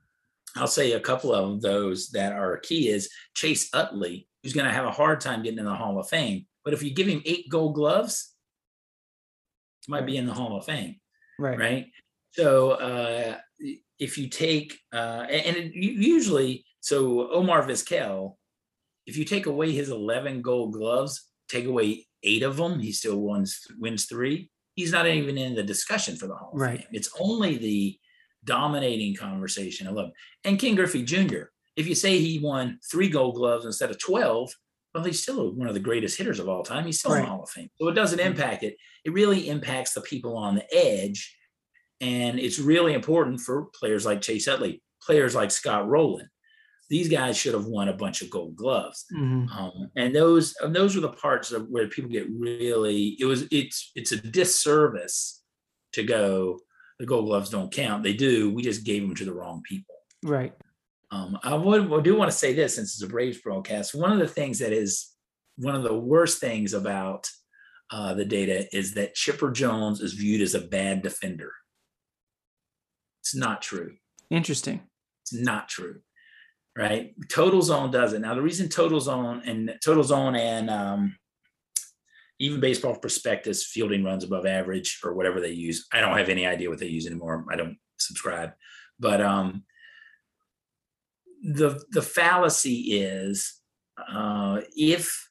I'll 0.57 0.67
say 0.67 0.93
a 0.93 1.01
couple 1.01 1.33
of 1.33 1.61
those 1.61 2.11
that 2.11 2.33
are 2.33 2.59
key 2.59 2.89
is 2.89 3.11
Chase 3.35 3.69
Utley, 3.75 4.29
who's 4.43 4.53
going 4.53 4.67
to 4.67 4.73
have 4.73 4.85
a 4.85 4.91
hard 4.91 5.21
time 5.21 5.43
getting 5.43 5.59
in 5.59 5.65
the 5.65 5.75
Hall 5.75 5.99
of 5.99 6.09
Fame. 6.09 6.47
But 6.65 6.75
if 6.75 6.83
you 6.83 6.95
give 6.95 7.07
him 7.07 7.23
eight 7.25 7.49
gold 7.49 7.75
gloves, 7.75 8.33
he 9.85 9.93
might 9.93 10.07
be 10.07 10.17
in 10.17 10.27
the 10.27 10.35
Hall 10.35 10.57
of 10.57 10.65
Fame. 10.65 10.97
Right. 11.39 11.59
Right. 11.59 11.87
So 12.33 12.73
uh, 12.73 13.37
if 13.99 14.17
you 14.19 14.29
take, 14.29 14.79
uh, 14.93 15.27
and 15.29 15.57
it, 15.57 15.75
usually, 15.75 16.65
so 16.81 17.31
Omar 17.33 17.67
Vizquel, 17.67 18.37
if 19.07 19.17
you 19.17 19.25
take 19.25 19.47
away 19.47 19.73
his 19.73 19.91
11 19.91 20.43
gold 20.43 20.73
gloves, 20.73 21.29
take 21.49 21.67
away 21.67 22.07
eight 22.23 22.43
of 22.43 22.57
them, 22.57 22.79
he 22.79 22.93
still 22.93 23.21
wins, 23.21 23.67
wins 23.79 24.07
three. 24.07 24.51
He's 24.75 24.93
not 24.93 25.07
even 25.07 25.39
in 25.39 25.55
the 25.55 25.63
discussion 25.63 26.17
for 26.17 26.27
the 26.27 26.35
Hall 26.35 26.53
of 26.55 26.61
right. 26.61 26.79
Fame. 26.79 26.89
It's 26.93 27.11
only 27.19 27.59
the 27.59 27.99
dominating 28.45 29.15
conversation. 29.17 29.87
I 29.87 29.91
love 29.91 30.07
him. 30.07 30.13
And 30.45 30.59
Ken 30.59 30.75
Griffey 30.75 31.03
Jr. 31.03 31.45
If 31.77 31.87
you 31.87 31.95
say 31.95 32.19
he 32.19 32.39
won 32.39 32.79
three 32.91 33.09
gold 33.09 33.35
gloves 33.35 33.65
instead 33.65 33.91
of 33.91 33.99
12, 33.99 34.51
well, 34.95 35.05
he's 35.05 35.23
still 35.23 35.53
one 35.53 35.67
of 35.67 35.75
the 35.75 35.81
greatest 35.81 36.17
hitters 36.17 36.39
of 36.39 36.49
all 36.49 36.63
time. 36.63 36.87
He's 36.87 37.01
still 37.01 37.13
right. 37.13 37.19
in 37.19 37.25
the 37.25 37.31
Hall 37.31 37.43
of 37.43 37.51
Fame. 37.51 37.69
So 37.81 37.89
it 37.89 37.95
doesn't 37.95 38.21
impact 38.21 38.63
it. 38.63 38.77
It 39.05 39.13
really 39.13 39.49
impacts 39.49 39.93
the 39.93 40.01
people 40.01 40.37
on 40.37 40.55
the 40.55 40.75
edge. 40.75 41.37
And 42.01 42.39
it's 42.39 42.61
really 42.61 42.95
important 42.95 43.41
for 43.41 43.67
players 43.75 44.07
like 44.07 44.21
Chase 44.21 44.47
Utley, 44.47 44.83
players 45.03 45.35
like 45.35 45.51
Scott 45.51 45.89
Rolen. 45.89 46.29
These 46.91 47.09
guys 47.09 47.37
should 47.37 47.55
have 47.55 47.67
won 47.67 47.89
a 47.89 47.95
bunch 47.95 48.23
of 48.23 48.31
gold 48.31 48.55
gloves. 48.55 49.05
Mm-hmm. 49.13 49.59
Um, 49.59 49.91
and 49.97 50.15
those 50.15 50.55
those 50.63 50.97
are 50.97 51.01
the 51.01 51.09
parts 51.09 51.51
of 51.51 51.67
where 51.69 51.89
people 51.89 52.11
get 52.11 52.29
really 52.31 53.17
it 53.19 53.25
was 53.25 53.49
it's 53.51 53.91
it's 53.95 54.13
a 54.13 54.19
disservice 54.19 55.43
to 55.93 56.03
go 56.03 56.59
the 56.99 57.07
gold 57.07 57.27
gloves 57.27 57.51
don't 57.51 57.73
count. 57.73 58.03
They 58.03 58.13
do. 58.13 58.53
We 58.53 58.63
just 58.63 58.85
gave 58.85 59.03
them 59.03 59.15
to 59.17 59.25
the 59.25 59.35
wrong 59.35 59.63
people. 59.63 59.95
Right. 60.23 60.55
Um, 61.11 61.39
I 61.43 61.55
would 61.55 61.93
I 61.93 62.01
do 62.01 62.17
want 62.17 62.31
to 62.31 62.37
say 62.37 62.55
this 62.55 62.77
since 62.77 62.95
it's 62.95 63.03
a 63.03 63.09
Braves 63.09 63.39
broadcast. 63.39 63.95
One 63.95 64.13
of 64.13 64.19
the 64.19 64.29
things 64.29 64.59
that 64.59 64.73
is 64.73 65.11
one 65.57 65.75
of 65.75 65.83
the 65.83 65.95
worst 65.95 66.41
things 66.41 66.75
about 66.75 67.29
uh, 67.91 68.15
the 68.15 68.25
data 68.25 68.67
is 68.77 68.95
that 68.95 69.15
Chipper 69.15 69.51
Jones 69.51 70.01
is 70.01 70.15
viewed 70.15 70.41
as 70.41 70.55
a 70.55 70.61
bad 70.61 71.03
defender. 71.03 71.53
It's 73.21 73.35
not 73.35 73.63
true. 73.63 73.95
Interesting. 74.31 74.83
It's 75.23 75.35
not 75.35 75.69
true. 75.69 76.01
Right. 76.77 77.15
Total 77.29 77.63
zone 77.63 77.93
does 77.93 78.15
it. 78.15 78.21
Now, 78.21 78.35
the 78.35 78.43
reason 78.43 78.69
total 78.69 79.01
zone 79.01 79.43
and 79.47 79.79
total 79.85 80.03
zone 80.03 80.35
and 80.35 80.69
um, 80.69 81.17
even 82.39 82.61
baseball 82.61 82.97
prospectus 82.97 83.65
fielding 83.65 84.05
runs 84.05 84.25
above 84.25 84.47
average 84.47 85.01
or 85.05 85.15
whatever 85.15 85.41
they 85.41 85.51
use. 85.51 85.87
I 85.93 86.01
don't 86.01 86.19
have 86.19 86.29
any 86.29 86.47
idea 86.47 86.71
what 86.71 86.79
they 86.79 86.87
use 86.87 87.07
anymore. 87.07 87.45
I 87.51 87.57
don't 87.57 87.79
subscribe. 87.99 88.53
But 88.99 89.21
um, 89.21 89.65
the 91.43 91.83
the 91.91 92.03
fallacy 92.03 93.01
is 93.01 93.61
uh, 94.11 94.61
if 94.77 95.29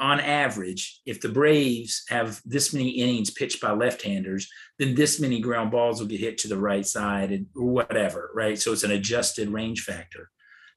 on 0.00 0.18
average, 0.18 1.00
if 1.06 1.20
the 1.20 1.28
Braves 1.28 2.04
have 2.08 2.40
this 2.44 2.72
many 2.72 2.90
innings 2.90 3.30
pitched 3.30 3.60
by 3.60 3.70
left-handers, 3.70 4.48
then 4.78 4.94
this 4.94 5.20
many 5.20 5.38
ground 5.40 5.70
balls 5.70 6.00
will 6.00 6.08
get 6.08 6.20
hit 6.20 6.36
to 6.38 6.48
the 6.48 6.58
right 6.58 6.84
side 6.84 7.30
and 7.30 7.46
or 7.54 7.66
whatever, 7.66 8.30
right? 8.34 8.58
So 8.58 8.72
it's 8.72 8.82
an 8.82 8.90
adjusted 8.90 9.48
range 9.48 9.82
factor. 9.82 10.30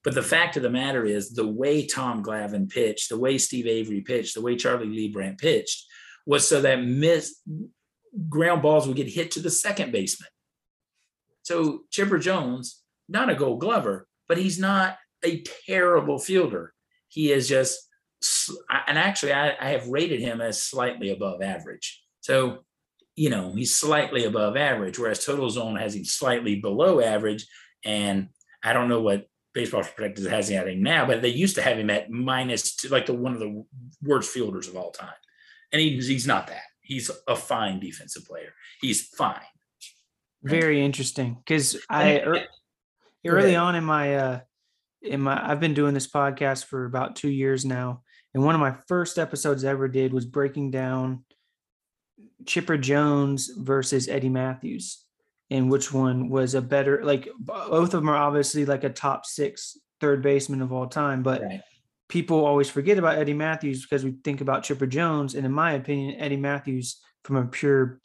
But 0.08 0.16
the 0.16 0.24
fact 0.24 0.56
of 0.56 0.64
the 0.64 0.70
matter 0.70 1.04
is, 1.04 1.32
the 1.32 1.46
way 1.46 1.86
Tom 1.86 2.24
Glavine 2.24 2.70
pitched, 2.70 3.10
the 3.10 3.20
way 3.20 3.38
Steve 3.38 3.68
Avery 3.68 4.00
pitched, 4.00 4.36
the 4.36 4.42
way 4.42 4.56
Charlie 4.56 4.88
Leibrandt 4.88 5.38
pitched, 5.38 5.86
was 6.26 6.48
so 6.48 6.62
that 6.62 6.82
miss 6.82 7.42
ground 8.30 8.62
balls 8.62 8.88
would 8.88 8.96
get 8.96 9.10
hit 9.10 9.32
to 9.32 9.42
the 9.42 9.50
second 9.50 9.92
baseman. 9.92 10.30
So 11.42 11.82
Chipper 11.92 12.20
Jones, 12.20 12.82
not 13.10 13.30
a 13.30 13.36
Gold 13.36 13.60
Glover, 13.60 14.08
but 14.30 14.38
he's 14.38 14.58
not 14.58 14.98
a 15.26 15.44
terrible 15.68 16.20
fielder. 16.20 16.74
He 17.10 17.34
is 17.34 17.50
just, 17.50 17.78
and 18.88 18.98
actually, 18.98 19.34
I, 19.34 19.58
I 19.60 19.72
have 19.72 19.90
rated 19.90 20.22
him 20.22 20.40
as 20.40 20.64
slightly 20.64 21.10
above 21.10 21.42
average. 21.42 22.02
So, 22.22 22.60
you 23.18 23.30
know, 23.30 23.54
he's 23.54 23.76
slightly 23.76 24.24
above 24.24 24.56
average, 24.56 24.98
whereas 24.98 25.26
Total 25.26 25.50
Zone 25.50 25.76
has 25.76 25.96
him 25.96 26.06
slightly 26.06 26.62
below 26.62 27.02
average. 27.02 27.46
And 27.84 28.30
I 28.64 28.72
don't 28.72 28.88
know 28.88 29.02
what 29.02 29.28
baseball 29.58 29.82
prospectus 29.82 30.28
has 30.28 30.50
him 30.50 30.68
at 30.68 30.78
now, 30.78 31.08
but 31.08 31.24
they 31.24 31.30
used 31.30 31.56
to 31.56 31.64
have 31.64 31.80
him 31.80 31.90
at 31.90 32.12
minus 32.12 32.76
two, 32.76 32.90
like 32.90 33.08
the 33.08 33.14
one 33.14 33.34
of 33.34 33.40
the 33.40 33.66
worst 34.04 34.32
fielders 34.32 34.68
of 34.68 34.78
all 34.78 34.92
time. 34.92 35.10
And 35.74 35.82
he, 35.82 35.96
he's 35.96 36.28
not 36.28 36.46
that. 36.48 36.62
He's 36.82 37.10
a 37.28 37.36
fine 37.36 37.80
defensive 37.80 38.26
player. 38.26 38.54
He's 38.82 39.08
fine. 39.08 39.42
Very 40.44 40.86
interesting 40.86 41.38
because 41.44 41.76
I 41.90 42.20
er, 42.20 42.46
early 43.26 43.56
on 43.56 43.74
in 43.74 43.84
my 43.84 44.16
uh 44.16 44.40
in 45.02 45.22
my 45.22 45.36
I've 45.44 45.60
been 45.60 45.74
doing 45.74 45.96
this 45.96 46.08
podcast 46.08 46.66
for 46.66 46.86
about 46.86 47.16
two 47.16 47.30
years 47.30 47.66
now, 47.66 48.04
and 48.36 48.44
one 48.44 48.54
of 48.54 48.62
my 48.62 48.76
first 48.88 49.18
episodes 49.18 49.66
I 49.66 49.72
ever 49.72 49.88
did 49.88 50.14
was 50.14 50.26
breaking 50.26 50.70
down 50.70 51.26
Chipper 52.46 52.78
Jones 52.78 53.50
versus 53.58 54.08
Eddie 54.08 54.30
Mathews, 54.30 55.04
and 55.50 55.72
which 55.72 55.94
one 55.94 56.30
was 56.30 56.56
a 56.56 56.62
better 56.62 57.04
like 57.04 57.28
both 57.40 57.94
of 57.94 58.02
them 58.02 58.10
are 58.10 58.18
obviously 58.18 58.66
like 58.66 58.84
a 58.84 58.90
top 58.90 59.26
six 59.26 59.78
third 60.00 60.22
baseman 60.22 60.62
of 60.62 60.72
all 60.72 60.88
time, 60.88 61.24
but 61.24 61.42
right. 61.42 61.62
people 62.10 62.46
always 62.46 62.70
forget 62.70 62.98
about 62.98 63.18
Eddie 63.18 63.34
Mathews 63.34 63.82
because 63.82 64.04
we 64.04 64.16
think 64.24 64.42
about 64.42 64.64
Chipper 64.64 64.88
Jones, 64.88 65.36
and 65.36 65.46
in 65.46 65.52
my 65.52 65.74
opinion, 65.74 66.20
Eddie 66.20 66.38
Mathews 66.38 67.02
from 67.24 67.38
a 67.38 67.46
pure 67.46 68.00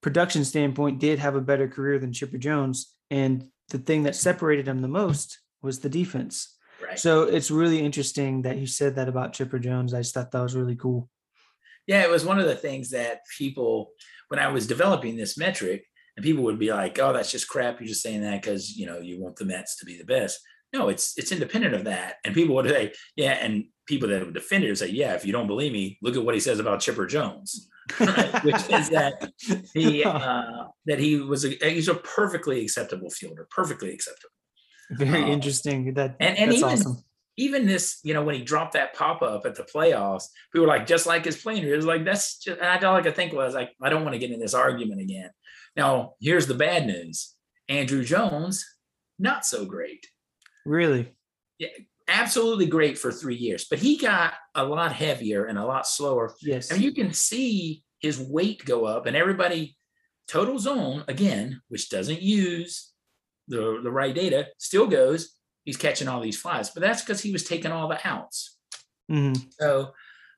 production 0.00 0.44
standpoint 0.44 0.98
did 0.98 1.18
have 1.18 1.34
a 1.34 1.40
better 1.40 1.68
career 1.68 1.98
than 1.98 2.12
Chipper 2.12 2.38
Jones. 2.38 2.94
And 3.10 3.46
the 3.68 3.78
thing 3.78 4.04
that 4.04 4.16
separated 4.16 4.66
him 4.66 4.80
the 4.80 4.88
most 4.88 5.38
was 5.62 5.80
the 5.80 5.88
defense. 5.88 6.56
Right. 6.82 6.98
So 6.98 7.24
it's 7.24 7.50
really 7.50 7.80
interesting 7.80 8.42
that 8.42 8.56
you 8.56 8.66
said 8.66 8.96
that 8.96 9.08
about 9.08 9.32
Chipper 9.32 9.58
Jones. 9.58 9.92
I 9.92 10.00
just 10.00 10.14
thought 10.14 10.30
that 10.30 10.42
was 10.42 10.56
really 10.56 10.76
cool. 10.76 11.08
Yeah, 11.86 12.02
it 12.02 12.10
was 12.10 12.24
one 12.24 12.38
of 12.38 12.46
the 12.46 12.54
things 12.54 12.90
that 12.90 13.20
people, 13.36 13.90
when 14.28 14.40
I 14.40 14.48
was 14.48 14.66
developing 14.66 15.16
this 15.16 15.36
metric, 15.36 15.84
and 16.16 16.24
people 16.24 16.44
would 16.44 16.58
be 16.58 16.72
like, 16.72 16.98
"Oh, 16.98 17.12
that's 17.12 17.30
just 17.30 17.48
crap. 17.48 17.80
You're 17.80 17.88
just 17.88 18.02
saying 18.02 18.22
that 18.22 18.42
because 18.42 18.76
you 18.76 18.86
know 18.86 18.98
you 18.98 19.20
want 19.20 19.36
the 19.36 19.44
Mets 19.44 19.76
to 19.78 19.84
be 19.84 19.96
the 19.96 20.04
best." 20.04 20.40
No, 20.72 20.88
it's 20.88 21.16
it's 21.18 21.32
independent 21.32 21.74
of 21.74 21.84
that. 21.84 22.16
And 22.24 22.34
people 22.34 22.54
would 22.54 22.68
say, 22.68 22.92
"Yeah," 23.16 23.32
and 23.32 23.64
people 23.86 24.08
that 24.08 24.24
would 24.24 24.34
defend 24.34 24.64
it 24.64 24.68
would 24.68 24.78
say, 24.78 24.90
"Yeah, 24.90 25.14
if 25.14 25.24
you 25.24 25.32
don't 25.32 25.46
believe 25.46 25.72
me, 25.72 25.98
look 26.02 26.16
at 26.16 26.24
what 26.24 26.34
he 26.34 26.40
says 26.40 26.58
about 26.58 26.80
Chipper 26.80 27.06
Jones." 27.06 27.68
right? 27.98 28.44
which 28.44 28.70
is 28.70 28.90
that 28.90 29.32
he 29.74 30.04
uh, 30.04 30.66
that 30.86 30.98
he 30.98 31.16
was 31.16 31.44
a 31.44 31.50
he's 31.62 31.88
a 31.88 31.94
perfectly 31.94 32.62
acceptable 32.62 33.10
fielder, 33.10 33.48
perfectly 33.50 33.92
acceptable. 33.92 34.32
Very 34.90 35.24
um, 35.24 35.30
interesting. 35.30 35.94
That 35.94 36.16
and, 36.20 36.36
and 36.36 36.52
even 36.52 36.68
awesome. 36.68 37.04
even 37.36 37.66
this, 37.66 38.00
you 38.02 38.14
know, 38.14 38.22
when 38.22 38.34
he 38.34 38.42
dropped 38.42 38.72
that 38.72 38.94
pop 38.94 39.22
up 39.22 39.46
at 39.46 39.54
the 39.54 39.62
playoffs, 39.62 40.24
people 40.52 40.66
were 40.66 40.72
like, 40.72 40.86
just 40.86 41.06
like 41.06 41.24
his 41.24 41.36
plane. 41.36 41.64
It 41.64 41.76
was 41.76 41.86
like 41.86 42.04
that's 42.04 42.38
just. 42.38 42.60
And 42.60 42.68
I 42.68 42.78
all 42.86 42.96
I 42.96 43.02
could 43.02 43.16
think 43.16 43.32
was 43.32 43.54
like, 43.54 43.70
I 43.82 43.88
don't 43.88 44.02
want 44.02 44.14
to 44.14 44.18
get 44.18 44.30
in 44.30 44.40
this 44.40 44.54
argument 44.54 45.00
again. 45.00 45.30
Now, 45.80 46.12
here's 46.20 46.46
the 46.46 46.52
bad 46.52 46.86
news: 46.86 47.34
Andruw 47.70 48.04
Jones, 48.04 48.62
not 49.18 49.46
so 49.46 49.64
great. 49.64 50.06
Really? 50.66 51.14
Yeah, 51.58 51.68
absolutely 52.06 52.66
great 52.66 52.98
for 52.98 53.10
three 53.10 53.34
years, 53.34 53.64
but 53.70 53.78
he 53.78 53.96
got 53.96 54.34
a 54.54 54.62
lot 54.62 54.92
heavier 54.92 55.46
and 55.46 55.58
a 55.58 55.64
lot 55.64 55.86
slower. 55.86 56.34
Yes. 56.42 56.70
And 56.70 56.82
you 56.82 56.92
can 56.92 57.14
see 57.14 57.82
his 58.00 58.20
weight 58.20 58.62
go 58.66 58.84
up, 58.84 59.06
and 59.06 59.16
everybody, 59.16 59.78
total 60.28 60.58
zone 60.58 61.02
again, 61.08 61.62
which 61.68 61.88
doesn't 61.88 62.20
use 62.20 62.92
the, 63.48 63.80
the 63.82 63.90
right 63.90 64.14
data, 64.14 64.48
still 64.58 64.86
goes, 64.86 65.34
he's 65.64 65.78
catching 65.78 66.08
all 66.08 66.20
these 66.20 66.40
flies. 66.40 66.68
But 66.68 66.82
that's 66.82 67.00
because 67.00 67.22
he 67.22 67.32
was 67.32 67.44
taking 67.44 67.72
all 67.72 67.88
the 67.88 68.06
outs. 68.06 68.58
Mm-hmm. 69.10 69.48
So 69.58 69.92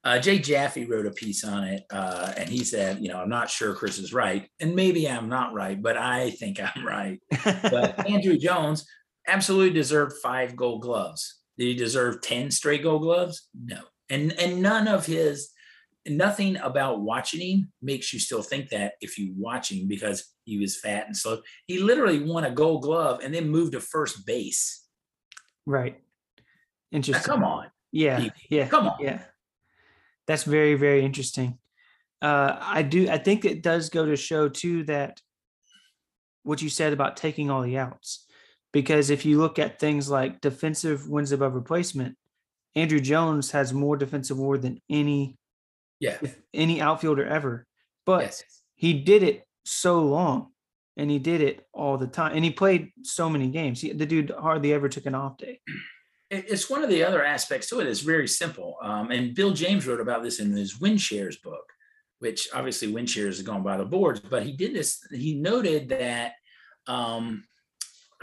uh, 0.04 0.18
Jay 0.18 0.38
Jaffe 0.38 0.84
wrote 0.86 1.06
a 1.06 1.10
piece 1.10 1.44
on 1.44 1.64
it, 1.64 1.84
uh, 1.90 2.32
and 2.36 2.48
he 2.48 2.64
said, 2.64 2.98
you 3.00 3.08
know, 3.08 3.18
I'm 3.18 3.28
not 3.28 3.50
sure 3.50 3.74
Chris 3.74 3.98
is 3.98 4.12
right, 4.12 4.48
and 4.60 4.74
maybe 4.74 5.08
I'm 5.08 5.28
not 5.28 5.54
right, 5.54 5.80
but 5.80 5.96
I 5.96 6.30
think 6.30 6.58
I'm 6.60 6.84
right. 6.86 7.20
but 7.30 7.96
Andruw 8.06 8.38
Jones 8.38 8.86
absolutely 9.26 9.72
deserved 9.72 10.14
five 10.22 10.56
Gold 10.56 10.82
Gloves. 10.82 11.42
Did 11.58 11.66
he 11.66 11.74
deserve 11.74 12.22
10 12.22 12.50
straight 12.50 12.82
gold 12.82 13.02
gloves? 13.02 13.48
No. 13.54 13.80
And 14.10 14.32
and 14.40 14.62
none 14.62 14.88
of 14.88 15.06
his 15.06 15.50
nothing 16.06 16.56
about 16.56 17.00
watching 17.00 17.40
him 17.40 17.72
makes 17.80 18.12
you 18.12 18.18
still 18.18 18.42
think 18.42 18.70
that 18.70 18.94
if 19.00 19.18
you 19.18 19.32
watch 19.36 19.70
him 19.70 19.86
because 19.86 20.32
he 20.44 20.58
was 20.58 20.80
fat 20.80 21.06
and 21.06 21.16
slow. 21.16 21.40
He 21.66 21.78
literally 21.78 22.18
won 22.18 22.44
a 22.44 22.50
gold 22.50 22.82
glove 22.82 23.20
and 23.22 23.32
then 23.32 23.48
moved 23.48 23.72
to 23.72 23.80
first 23.80 24.26
base. 24.26 24.84
Right. 25.66 26.00
Interesting. 26.90 27.28
Now, 27.28 27.34
come 27.34 27.44
on. 27.44 27.70
Yeah. 27.92 28.28
Yeah. 28.50 28.66
Come 28.66 28.88
on. 28.88 28.96
Yeah. 29.00 29.22
That's 30.26 30.44
very, 30.44 30.74
very 30.74 31.04
interesting. 31.04 31.58
Uh, 32.20 32.56
I 32.60 32.82
do 32.82 33.08
I 33.08 33.18
think 33.18 33.44
it 33.44 33.62
does 33.62 33.90
go 33.90 34.06
to 34.06 34.14
show 34.14 34.48
too 34.48 34.84
that 34.84 35.20
what 36.44 36.62
you 36.62 36.68
said 36.68 36.92
about 36.92 37.16
taking 37.16 37.50
all 37.50 37.62
the 37.62 37.78
outs 37.78 38.26
because 38.72 39.10
if 39.10 39.24
you 39.24 39.38
look 39.38 39.58
at 39.58 39.78
things 39.78 40.08
like 40.08 40.40
defensive 40.40 41.08
wins 41.08 41.32
above 41.32 41.54
replacement, 41.54 42.16
Andruw 42.76 43.02
Jones 43.02 43.50
has 43.50 43.72
more 43.72 43.96
defensive 43.96 44.38
WAR 44.38 44.56
than 44.56 44.80
any 44.88 45.36
yeah 46.00 46.18
any 46.54 46.80
outfielder 46.80 47.26
ever. 47.26 47.66
But 48.06 48.22
yes. 48.22 48.42
he 48.74 48.94
did 48.94 49.22
it 49.22 49.44
so 49.64 50.00
long 50.00 50.48
and 50.96 51.10
he 51.10 51.18
did 51.18 51.40
it 51.40 51.66
all 51.72 51.98
the 51.98 52.06
time 52.06 52.34
and 52.34 52.44
he 52.44 52.50
played 52.50 52.90
so 53.02 53.28
many 53.28 53.48
games. 53.48 53.80
He, 53.80 53.92
the 53.92 54.06
dude 54.06 54.30
hardly 54.30 54.72
ever 54.72 54.88
took 54.88 55.06
an 55.06 55.14
off 55.14 55.36
day. 55.38 55.60
It's 56.34 56.70
one 56.70 56.82
of 56.82 56.88
the 56.88 57.04
other 57.04 57.22
aspects 57.22 57.68
to 57.68 57.80
it. 57.80 57.86
It's 57.86 58.00
very 58.00 58.26
simple. 58.26 58.76
Um, 58.82 59.10
and 59.10 59.34
Bill 59.34 59.50
James 59.52 59.86
wrote 59.86 60.00
about 60.00 60.22
this 60.22 60.40
in 60.40 60.50
his 60.52 60.80
win 60.80 60.96
shares 60.96 61.36
book, 61.36 61.64
which 62.20 62.48
obviously 62.54 62.90
win 62.90 63.04
shares 63.04 63.36
is 63.36 63.44
gone 63.44 63.62
by 63.62 63.76
the 63.76 63.84
boards, 63.84 64.18
but 64.20 64.42
he 64.42 64.52
did 64.52 64.74
this. 64.74 65.06
He 65.10 65.34
noted 65.34 65.90
that 65.90 66.32
um, 66.86 67.44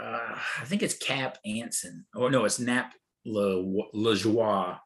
uh, 0.02 0.36
I 0.60 0.64
think 0.64 0.82
it's 0.82 0.96
Cap 0.96 1.38
Anson. 1.46 2.04
or 2.12 2.30
no, 2.30 2.44
it's 2.44 2.58
Nap 2.58 2.94
Le, 3.24 3.62
LeJoie. 3.94 4.78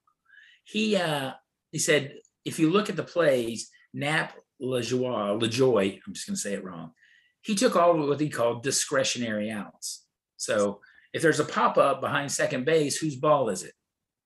He 0.65 0.97
uh, 0.97 1.33
he 1.73 1.79
said 1.79 2.17
if 2.45 2.59
you 2.59 2.71
look 2.71 2.91
at 2.91 2.97
the 2.97 3.03
plays, 3.03 3.71
Nap 3.95 4.35
LeJoie, 4.61 5.41
LeJoy, 5.41 6.01
I'm 6.07 6.13
just 6.13 6.27
going 6.27 6.37
to 6.37 6.41
say 6.41 6.53
it 6.53 6.65
wrong. 6.65 6.93
He 7.41 7.55
took 7.55 7.75
all 7.75 7.99
of 7.99 8.07
what 8.07 8.21
he 8.21 8.29
called 8.29 8.63
discretionary 8.63 9.51
outs. 9.51 10.05
So 10.37 10.81
if 11.15 11.23
there's 11.23 11.41
a 11.41 11.45
pop 11.45 11.79
up 11.79 12.01
behind 12.01 12.31
second 12.31 12.67
base, 12.67 12.99
whose 12.99 13.17
ball 13.17 13.49
is 13.49 13.63
it? 13.63 13.73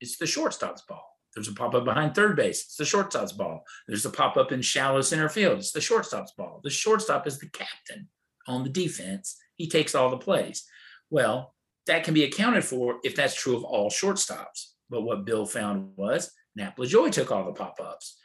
It's 0.01 0.17
the 0.17 0.27
shortstop's 0.27 0.83
ball. 0.89 1.05
There's 1.35 1.49
a 1.49 1.53
pop 1.53 1.75
up 1.75 1.85
behind 1.85 2.15
third 2.15 2.35
base. 2.35 2.63
It's 2.65 2.77
the 2.77 2.85
shortstop's 2.87 3.33
ball. 3.33 3.63
There's 3.87 4.07
a 4.07 4.11
pop 4.11 4.37
up 4.39 4.51
in 4.51 4.63
shallow 4.63 5.03
center 5.03 5.29
field. 5.29 5.59
It's 5.59 5.71
the 5.71 5.81
shortstop's 5.83 6.33
ball. 6.33 6.61
The 6.65 6.71
shortstop 6.71 7.27
is 7.27 7.39
the 7.39 7.51
captain 7.51 8.09
on 8.49 8.65
the 8.65 8.71
defense. 8.71 9.37
He 9.57 9.69
takes 9.69 9.95
all 9.95 10.11
the 10.11 10.17
plays. 10.17 10.65
Well, 11.11 11.55
that 11.87 12.05
can 12.05 12.15
be 12.15 12.25
accounted 12.25 12.65
for 12.65 12.97
if 13.05 13.15
that's 13.15 13.41
true 13.41 13.57
of 13.57 13.65
all 13.65 13.91
shortstops. 13.91 14.73
But 14.89 15.03
what 15.03 15.27
Bill 15.27 15.45
found 15.45 15.93
was 15.97 16.33
Nap 16.57 16.79
LaJoie 16.79 17.13
took 17.13 17.31
all 17.31 17.45
the 17.45 17.53
pop 17.53 17.79
ups, 17.81 18.19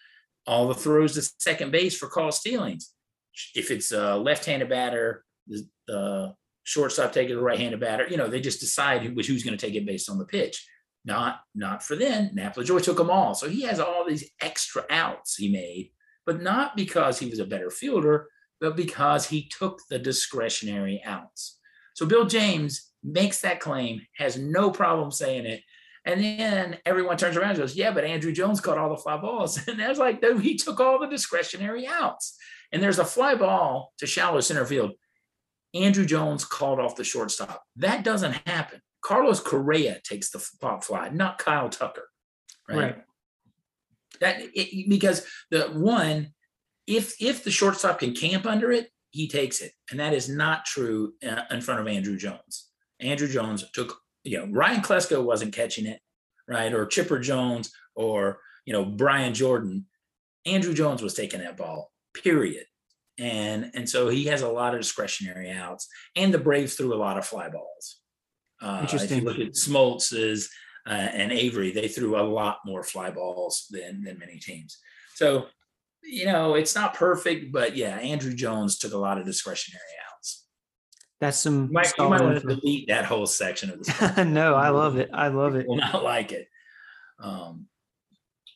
all 0.48 0.70
the 0.70 0.74
throws 0.74 1.16
to 1.16 1.34
second 1.40 1.72
base 1.72 1.98
for 1.98 2.08
call 2.08 2.32
stealings. 2.32 2.94
If 3.56 3.72
it's 3.72 3.92
a 3.92 4.16
left 4.16 4.46
handed 4.46 4.70
batter, 4.70 5.26
the, 5.48 5.68
the 5.88 6.36
shortstop 6.64 7.12
taking 7.12 7.36
the 7.36 7.42
right 7.42 7.60
handed 7.60 7.80
batter, 7.80 8.08
you 8.08 8.18
know, 8.18 8.28
they 8.28 8.42
just 8.42 8.60
decide 8.60 9.02
who, 9.02 9.10
who's 9.10 9.44
going 9.44 9.58
to 9.58 9.66
take 9.66 9.76
it 9.76 9.86
based 9.86 10.10
on 10.10 10.18
the 10.18 10.26
pitch. 10.26 10.68
Not, 11.06 11.42
not 11.54 11.84
for 11.84 11.96
then. 11.96 12.32
Nap 12.34 12.56
LaJoie 12.56 12.82
took 12.82 12.98
them 12.98 13.10
all. 13.10 13.34
So 13.34 13.50
he 13.50 13.64
has 13.64 13.80
all 13.80 14.06
these 14.08 14.30
extra 14.42 14.86
outs 14.90 15.36
he 15.36 15.52
made, 15.52 15.92
but 16.26 16.42
not 16.42 16.78
because 16.78 17.20
he 17.20 17.30
was 17.30 17.40
a 17.40 17.46
better 17.46 17.70
fielder, 17.70 18.30
but 18.62 18.78
because 18.78 19.28
he 19.28 19.50
took 19.50 19.80
the 19.90 20.00
discretionary 20.00 21.02
outs. 21.06 21.60
So 21.96 22.06
Bill 22.06 22.26
James 22.26 22.92
makes 23.04 23.42
that 23.42 23.60
claim, 23.60 24.02
has 24.18 24.38
no 24.38 24.72
problem 24.72 25.12
saying 25.12 25.46
it. 25.46 25.62
And 26.06 26.22
then 26.22 26.78
everyone 26.86 27.18
turns 27.18 27.38
around 27.38 27.52
and 27.52 27.60
goes, 27.60 27.76
Yeah, 27.76 27.92
but 27.92 28.04
Andruw 28.04 28.34
Jones 28.34 28.60
caught 28.60 28.78
all 28.78 28.90
the 28.90 28.98
fly 28.98 29.18
balls. 29.18 29.60
And 29.68 29.80
that's 29.80 30.00
like, 30.00 30.22
no, 30.22 30.38
he 30.38 30.56
took 30.56 30.80
all 30.80 31.00
the 31.00 31.08
discretionary 31.08 31.88
outs. 31.88 32.38
And 32.72 32.82
there's 32.82 33.00
a 33.00 33.06
fly 33.06 33.36
ball 33.36 33.94
to 34.00 34.08
shallow 34.08 34.40
center 34.40 34.66
field. 34.66 34.92
Andruw 35.76 36.06
Jones 36.06 36.46
called 36.46 36.80
off 36.80 36.96
the 36.96 37.04
shortstop. 37.04 37.64
That 37.76 38.04
doesn't 38.04 38.34
happen. 38.48 38.82
Carlos 39.04 39.40
Correa 39.40 40.00
takes 40.04 40.30
the 40.30 40.46
pop 40.62 40.84
fly, 40.84 41.10
not 41.10 41.38
Kyle 41.38 41.70
Tucker. 41.70 42.08
Right. 42.70 42.78
right. 42.78 43.04
That 44.22 44.38
it, 44.54 44.90
because 44.90 45.26
the 45.52 45.64
one, 45.64 46.34
if 46.88 47.16
if 47.22 47.44
the 47.44 47.52
shortstop 47.52 48.00
can 48.00 48.14
camp 48.14 48.46
under 48.46 48.72
it, 48.72 48.90
he 49.10 49.28
takes 49.28 49.62
it, 49.62 49.74
and 49.92 50.00
that 50.00 50.14
is 50.14 50.30
not 50.30 50.66
true 50.66 51.14
uh, 51.28 51.44
in 51.52 51.62
front 51.62 51.82
of 51.82 51.88
Andruw 51.88 52.18
Jones. 52.18 52.70
Andruw 53.02 53.30
Jones 53.30 53.66
took, 53.74 53.98
you 54.24 54.38
know, 54.38 54.48
Ryan 54.52 54.82
Klesko 54.82 55.24
wasn't 55.24 55.54
catching 55.54 55.86
it, 55.86 56.00
right, 56.48 56.74
or 56.74 56.86
Chipper 56.86 57.20
Jones, 57.20 57.72
or 57.96 58.40
you 58.66 58.74
know 58.74 58.86
Brian 58.86 59.34
Jordan. 59.34 59.88
Andruw 60.48 60.76
Jones 60.76 61.02
was 61.02 61.14
taking 61.14 61.42
that 61.42 61.58
ball. 61.58 61.92
Period. 62.14 62.66
And 63.20 63.72
and 63.76 63.88
so 63.88 64.10
he 64.10 64.26
has 64.26 64.42
a 64.42 64.50
lot 64.50 64.74
of 64.74 64.82
discretionary 64.82 65.52
outs, 65.52 65.88
and 66.16 66.34
the 66.34 66.40
Braves 66.40 66.76
threw 66.76 66.94
a 66.94 66.98
lot 66.98 67.18
of 67.18 67.26
fly 67.26 67.50
balls. 67.50 68.00
Uh, 68.62 68.80
Interesting. 68.82 69.18
If 69.20 69.24
you 69.24 69.30
look 69.30 69.40
at 69.40 69.54
Smoltz's 69.54 70.50
uh, 70.88 70.94
and 70.94 71.32
Avery, 71.32 71.72
they 71.72 71.88
threw 71.88 72.20
a 72.20 72.24
lot 72.24 72.60
more 72.66 72.84
fly 72.84 73.12
balls 73.12 73.68
than 73.70 74.04
than 74.04 74.18
many 74.18 74.40
teams. 74.40 74.80
So, 75.16 75.46
you 76.04 76.26
know, 76.26 76.56
it's 76.56 76.76
not 76.76 76.96
perfect, 76.96 77.52
but 77.52 77.76
yeah, 77.76 78.00
Andruw 78.00 78.36
Jones 78.36 78.80
took 78.80 78.94
a 78.94 78.98
lot 78.98 79.20
of 79.20 79.26
discretionary 79.26 79.82
outs. 80.12 80.46
That's 81.22 81.38
some. 81.38 81.68
You 81.68 81.74
might, 81.74 81.94
you 81.98 82.10
might 82.10 82.22
want 82.22 82.42
to 82.42 82.48
delete 82.56 82.88
that 82.88 83.06
whole 83.06 83.28
section 83.28 83.70
of 83.70 83.84
the. 83.84 84.24
no, 84.28 84.56
I 84.56 84.70
love 84.70 84.98
it. 84.98 85.10
I 85.14 85.28
love 85.28 85.56
it. 85.56 85.68
Will 85.68 85.78
not 85.78 86.04
like 86.04 86.32
it. 86.32 86.48
Um, 87.20 87.68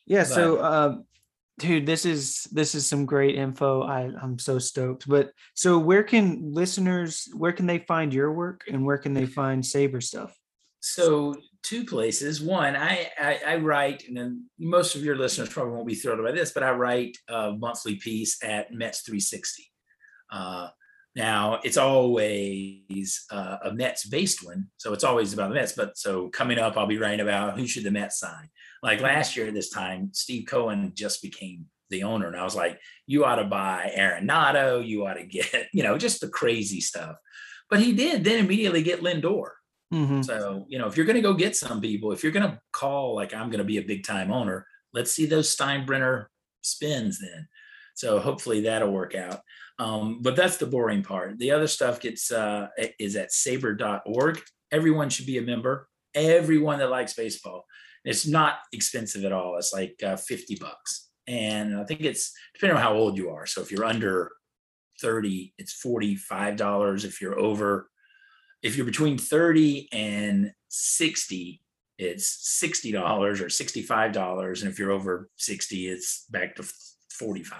yeah. 0.06 0.20
But, 0.20 0.28
so, 0.28 0.56
uh, 0.56 0.96
dude, 1.58 1.86
this 1.86 2.04
is 2.04 2.44
this 2.52 2.74
is 2.74 2.86
some 2.86 3.04
great 3.04 3.34
info. 3.34 3.82
I 3.82 4.10
I'm 4.22 4.38
so 4.38 4.58
stoked. 4.58 5.08
But 5.08 5.32
so, 5.54 5.78
where 5.78 6.02
can 6.02 6.52
listeners? 6.52 7.28
Where 7.34 7.52
can 7.52 7.66
they 7.66 7.78
find 7.80 8.14
your 8.14 8.32
work, 8.32 8.62
and 8.68 8.84
where 8.84 8.98
can 8.98 9.14
they 9.14 9.26
find 9.26 9.62
SABR 9.62 10.02
stuff? 10.02 10.34
So 10.80 11.34
two 11.62 11.84
places. 11.84 12.40
One, 12.40 12.76
I, 12.76 13.10
I, 13.20 13.40
I 13.46 13.56
write, 13.56 14.04
and 14.06 14.16
then 14.16 14.48
most 14.58 14.94
of 14.94 15.04
your 15.04 15.16
listeners 15.16 15.48
probably 15.48 15.74
won't 15.74 15.88
be 15.88 15.94
thrilled 15.94 16.20
about 16.20 16.34
this, 16.34 16.52
but 16.52 16.62
I 16.62 16.70
write 16.70 17.16
a 17.28 17.52
monthly 17.52 17.96
piece 17.96 18.42
at 18.44 18.72
Mets 18.72 19.02
360. 19.02 19.64
Uh, 20.30 20.68
now 21.16 21.58
it's 21.64 21.76
always 21.76 23.24
uh, 23.30 23.56
a 23.64 23.72
Mets 23.72 24.06
based 24.06 24.44
one, 24.44 24.68
so 24.76 24.92
it's 24.92 25.04
always 25.04 25.32
about 25.32 25.48
the 25.48 25.56
Mets. 25.56 25.72
But 25.72 25.98
so 25.98 26.28
coming 26.28 26.58
up, 26.58 26.76
I'll 26.76 26.86
be 26.86 26.98
writing 26.98 27.20
about 27.20 27.58
who 27.58 27.66
should 27.66 27.84
the 27.84 27.90
Mets 27.90 28.20
sign. 28.20 28.48
Like 28.82 29.00
last 29.00 29.36
year, 29.36 29.48
at 29.48 29.54
this 29.54 29.70
time, 29.70 30.10
Steve 30.12 30.46
Cohen 30.46 30.92
just 30.94 31.22
became 31.22 31.66
the 31.90 32.02
owner, 32.02 32.26
and 32.26 32.36
I 32.36 32.44
was 32.44 32.54
like, 32.54 32.78
you 33.06 33.24
ought 33.24 33.36
to 33.36 33.44
buy 33.44 33.92
Arenado, 33.96 34.86
you 34.86 35.06
ought 35.06 35.14
to 35.14 35.24
get, 35.24 35.68
you 35.72 35.82
know, 35.82 35.98
just 35.98 36.20
the 36.20 36.28
crazy 36.28 36.80
stuff. 36.80 37.16
But 37.70 37.80
he 37.80 37.92
did 37.92 38.24
then 38.24 38.44
immediately 38.44 38.82
get 38.82 39.02
Lindor. 39.02 39.50
Mm-hmm. 39.92 40.22
So, 40.22 40.66
you 40.68 40.78
know, 40.78 40.86
if 40.86 40.96
you're 40.96 41.06
going 41.06 41.16
to 41.16 41.22
go 41.22 41.34
get 41.34 41.56
some 41.56 41.80
people, 41.80 42.12
if 42.12 42.22
you're 42.22 42.32
going 42.32 42.48
to 42.48 42.60
call 42.72 43.14
like 43.14 43.34
I'm 43.34 43.48
going 43.50 43.58
to 43.58 43.64
be 43.64 43.78
a 43.78 43.82
big 43.82 44.04
time 44.04 44.30
owner, 44.30 44.66
let's 44.92 45.12
see 45.12 45.26
those 45.26 45.54
Steinbrenner 45.54 46.26
spins 46.62 47.18
then. 47.20 47.48
So 47.94 48.18
hopefully 48.20 48.62
that'll 48.62 48.92
work 48.92 49.14
out. 49.14 49.40
Um, 49.78 50.20
but 50.22 50.36
that's 50.36 50.56
the 50.56 50.66
boring 50.66 51.02
part. 51.02 51.38
The 51.38 51.52
other 51.52 51.66
stuff 51.66 52.00
gets 52.00 52.30
uh, 52.30 52.68
is 52.98 53.16
at 53.16 53.30
sabr.org. 53.30 54.40
Everyone 54.70 55.08
should 55.08 55.26
be 55.26 55.38
a 55.38 55.42
member. 55.42 55.88
Everyone 56.14 56.78
that 56.78 56.90
likes 56.90 57.14
baseball. 57.14 57.64
It's 58.04 58.26
not 58.26 58.58
expensive 58.72 59.24
at 59.24 59.32
all. 59.32 59.56
It's 59.56 59.72
like 59.72 59.96
uh, 60.04 60.16
50 60.16 60.56
bucks. 60.60 61.10
And 61.26 61.76
I 61.76 61.84
think 61.84 62.00
it's 62.00 62.32
depending 62.54 62.76
on 62.76 62.82
how 62.82 62.94
old 62.94 63.16
you 63.18 63.30
are. 63.30 63.46
So 63.46 63.60
if 63.60 63.70
you're 63.70 63.84
under 63.84 64.30
30, 65.00 65.52
it's 65.58 65.80
$45. 65.84 67.04
If 67.04 67.20
you're 67.20 67.38
over 67.38 67.88
if 68.62 68.76
you're 68.76 68.86
between 68.86 69.18
30 69.18 69.88
and 69.92 70.52
60, 70.68 71.62
it's 71.98 72.60
$60 72.62 72.94
or 72.94 73.46
$65. 73.46 74.60
And 74.60 74.70
if 74.70 74.78
you're 74.78 74.90
over 74.90 75.30
60, 75.36 75.88
it's 75.88 76.24
back 76.30 76.56
to 76.56 76.64
45. 77.12 77.58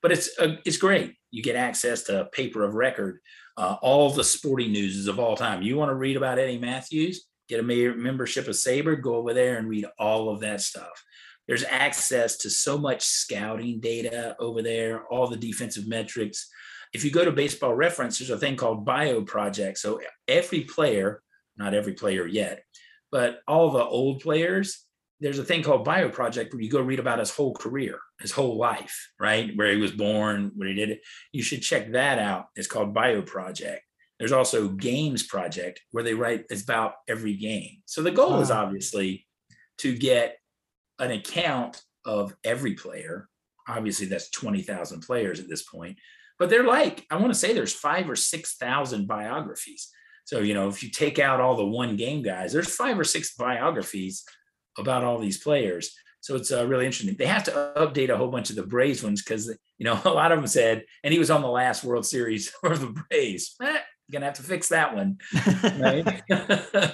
But 0.00 0.12
it's 0.12 0.30
uh, 0.38 0.56
it's 0.64 0.78
great. 0.78 1.14
You 1.30 1.42
get 1.44 1.54
access 1.54 2.02
to 2.04 2.28
paper 2.32 2.64
of 2.64 2.74
record, 2.74 3.20
uh, 3.56 3.76
all 3.82 4.10
the 4.10 4.24
sporting 4.24 4.72
news 4.72 5.06
of 5.06 5.20
all 5.20 5.36
time. 5.36 5.62
You 5.62 5.76
want 5.76 5.90
to 5.90 5.94
read 5.94 6.16
about 6.16 6.40
Eddie 6.40 6.58
Mathews? 6.58 7.28
Get 7.52 7.60
a 7.60 7.94
membership 7.94 8.48
of 8.48 8.54
SABR, 8.54 9.02
go 9.02 9.16
over 9.16 9.34
there 9.34 9.58
and 9.58 9.68
read 9.68 9.84
all 9.98 10.30
of 10.30 10.40
that 10.40 10.60
stuff. 10.60 11.04
There's 11.46 11.64
access 11.64 12.38
to 12.38 12.50
so 12.50 12.78
much 12.78 13.02
scouting 13.02 13.80
data 13.80 14.36
over 14.38 14.62
there, 14.62 15.04
all 15.08 15.26
the 15.26 15.36
defensive 15.36 15.86
metrics 15.86 16.48
if 16.92 17.04
you 17.04 17.10
go 17.10 17.24
to 17.24 17.32
baseball 17.32 17.74
reference, 17.74 18.18
there's 18.18 18.30
a 18.30 18.38
thing 18.38 18.56
called 18.56 18.84
bio 18.84 19.22
project. 19.22 19.78
So 19.78 20.00
every 20.28 20.62
player, 20.62 21.22
not 21.56 21.74
every 21.74 21.94
player 21.94 22.26
yet, 22.26 22.64
but 23.10 23.40
all 23.48 23.70
the 23.70 23.84
old 23.84 24.20
players, 24.20 24.84
there's 25.20 25.38
a 25.38 25.44
thing 25.44 25.62
called 25.62 25.84
bio 25.84 26.08
project 26.08 26.52
where 26.52 26.62
you 26.62 26.70
go 26.70 26.80
read 26.82 26.98
about 26.98 27.18
his 27.18 27.30
whole 27.30 27.54
career, 27.54 27.98
his 28.20 28.32
whole 28.32 28.58
life, 28.58 29.12
right? 29.18 29.52
Where 29.56 29.70
he 29.70 29.78
was 29.78 29.92
born, 29.92 30.52
where 30.54 30.68
he 30.68 30.74
did. 30.74 30.98
You 31.32 31.42
should 31.42 31.62
check 31.62 31.92
that 31.92 32.18
out. 32.18 32.46
It's 32.56 32.66
called 32.66 32.92
bio 32.92 33.22
project. 33.22 33.82
There's 34.22 34.32
also 34.32 34.68
games 34.68 35.24
project 35.24 35.80
where 35.90 36.04
they 36.04 36.14
write 36.14 36.44
about 36.50 36.94
every 37.08 37.34
game. 37.34 37.82
So 37.86 38.02
the 38.02 38.10
goal 38.10 38.30
wow. 38.30 38.40
is 38.40 38.50
obviously 38.50 39.26
to 39.78 39.96
get 39.96 40.36
an 40.98 41.10
account 41.10 41.82
of 42.04 42.34
every 42.44 42.74
player. 42.74 43.28
Obviously, 43.68 44.06
that's 44.06 44.30
20,000 44.30 45.00
players 45.00 45.40
at 45.40 45.48
this 45.48 45.62
point 45.62 45.98
but 46.42 46.50
they're 46.50 46.66
like 46.66 47.06
i 47.08 47.16
want 47.16 47.32
to 47.32 47.38
say 47.38 47.52
there's 47.52 47.72
five 47.72 48.10
or 48.10 48.16
six 48.16 48.56
thousand 48.56 49.06
biographies 49.06 49.90
so 50.24 50.40
you 50.40 50.54
know 50.54 50.68
if 50.68 50.82
you 50.82 50.90
take 50.90 51.20
out 51.20 51.40
all 51.40 51.54
the 51.54 51.64
one 51.64 51.94
game 51.94 52.20
guys 52.20 52.52
there's 52.52 52.74
five 52.74 52.98
or 52.98 53.04
six 53.04 53.36
biographies 53.36 54.24
about 54.76 55.04
all 55.04 55.18
these 55.20 55.38
players 55.38 55.94
so 56.20 56.34
it's 56.34 56.50
uh, 56.50 56.66
really 56.66 56.84
interesting 56.84 57.14
they 57.16 57.26
have 57.26 57.44
to 57.44 57.72
update 57.76 58.10
a 58.10 58.16
whole 58.16 58.30
bunch 58.30 58.50
of 58.50 58.56
the 58.56 58.66
braves 58.66 59.04
ones 59.04 59.22
because 59.22 59.56
you 59.78 59.84
know 59.84 60.00
a 60.04 60.10
lot 60.10 60.32
of 60.32 60.38
them 60.38 60.46
said 60.48 60.84
and 61.04 61.12
he 61.12 61.18
was 61.20 61.30
on 61.30 61.42
the 61.42 61.48
last 61.48 61.84
world 61.84 62.04
series 62.04 62.48
for 62.60 62.76
the 62.76 63.04
braves 63.08 63.54
eh, 63.62 63.78
gonna 64.12 64.26
have 64.26 64.34
to 64.34 64.42
fix 64.42 64.68
that 64.68 64.94
one 64.94 65.18
right? 65.80 66.22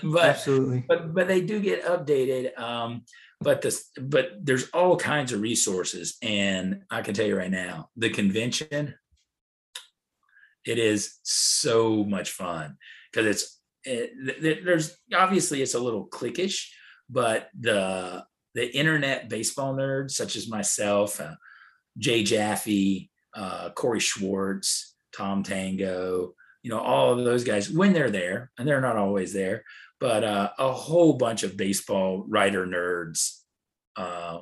But 0.03 0.25
absolutely. 0.25 0.85
but 0.87 1.15
but 1.15 1.29
they 1.29 1.41
do 1.41 1.61
get 1.61 1.85
updated 1.85 2.59
um 2.59 3.03
but 3.41 3.63
this 3.63 3.91
but 4.01 4.31
there's 4.43 4.69
all 4.71 4.97
kinds 4.97 5.33
of 5.33 5.41
resources 5.41 6.17
and 6.23 6.83
i 6.91 7.03
can 7.03 7.15
tell 7.15 7.27
you 7.27 7.37
right 7.37 7.51
now 7.51 7.91
the 7.97 8.11
convention 8.11 8.95
it 10.65 10.79
is 10.79 11.19
so 11.23 12.05
much 12.05 12.31
fun 12.31 12.77
because 13.11 13.27
it's 13.27 13.59
it, 13.85 14.65
there's 14.65 14.97
obviously 15.15 15.63
it's 15.63 15.75
a 15.75 15.81
little 15.81 16.07
cliquish, 16.09 16.69
but 17.09 17.49
the 17.59 18.25
the 18.55 18.77
internet 18.77 19.29
baseball 19.29 19.75
nerds 19.75 20.13
such 20.13 20.37
as 20.37 20.49
myself, 20.49 21.21
uh, 21.21 21.35
Jay 21.97 22.23
Jaffe, 22.23 23.11
uh, 23.35 23.71
Cory 23.71 24.01
Schwartz, 24.01 24.95
Tom 25.13 25.43
Tango, 25.43 26.35
you 26.63 26.71
know, 26.71 26.81
all 26.81 27.19
of 27.19 27.25
those 27.25 27.45
guys 27.45 27.71
when 27.71 27.93
they're 27.93 28.11
there, 28.11 28.51
and 28.59 28.67
they're 28.67 28.81
not 28.81 28.97
always 28.97 29.33
there, 29.33 29.65
but 30.01 30.25
uh, 30.25 30.51
a 30.59 30.73
whole 30.73 31.15
bunch 31.15 31.43
of 31.43 31.57
baseball 31.57 32.25
writer 32.29 32.67
nerds 32.67 33.39
uh, 33.97 34.41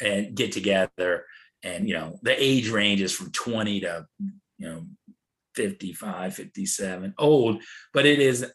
and 0.00 0.34
get 0.34 0.52
together, 0.52 1.24
and 1.62 1.88
you 1.88 1.94
know, 1.94 2.18
the 2.22 2.42
age 2.42 2.70
range 2.70 3.00
is 3.00 3.12
from 3.12 3.30
20 3.32 3.80
to 3.80 4.06
you 4.58 4.68
know 4.68 4.86
55, 5.54 6.34
57, 6.34 7.14
old, 7.18 7.62
but 7.92 8.06
it 8.06 8.20
is 8.20 8.50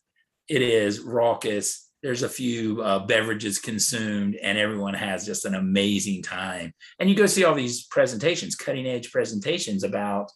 it 0.47 0.61
is 0.61 0.99
raucous. 0.99 1.89
There's 2.01 2.23
a 2.23 2.29
few 2.29 2.81
uh, 2.81 2.99
beverages 3.05 3.59
consumed, 3.59 4.35
and 4.35 4.57
everyone 4.57 4.93
has 4.93 5.25
just 5.25 5.45
an 5.45 5.55
amazing 5.55 6.21
time. 6.23 6.73
And 6.99 7.09
you 7.09 7.15
go 7.15 7.25
see 7.25 7.45
all 7.45 7.55
these 7.55 7.85
presentations, 7.85 8.55
cutting 8.55 8.85
edge 8.85 9.11
presentations 9.11 9.83
about 9.83 10.29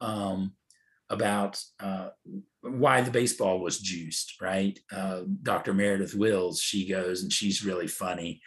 um, 0.00 0.52
about 1.10 1.62
uh, 1.80 2.08
why 2.62 3.00
the 3.00 3.10
baseball 3.10 3.60
was 3.60 3.78
juiced, 3.78 4.40
right? 4.40 4.78
Uh, 4.90 5.22
Dr. 5.42 5.74
Meredith 5.74 6.14
Wills, 6.14 6.60
she 6.60 6.88
goes 6.88 7.22
and 7.22 7.32
she's 7.32 7.64
really 7.64 7.86
funny 7.86 8.40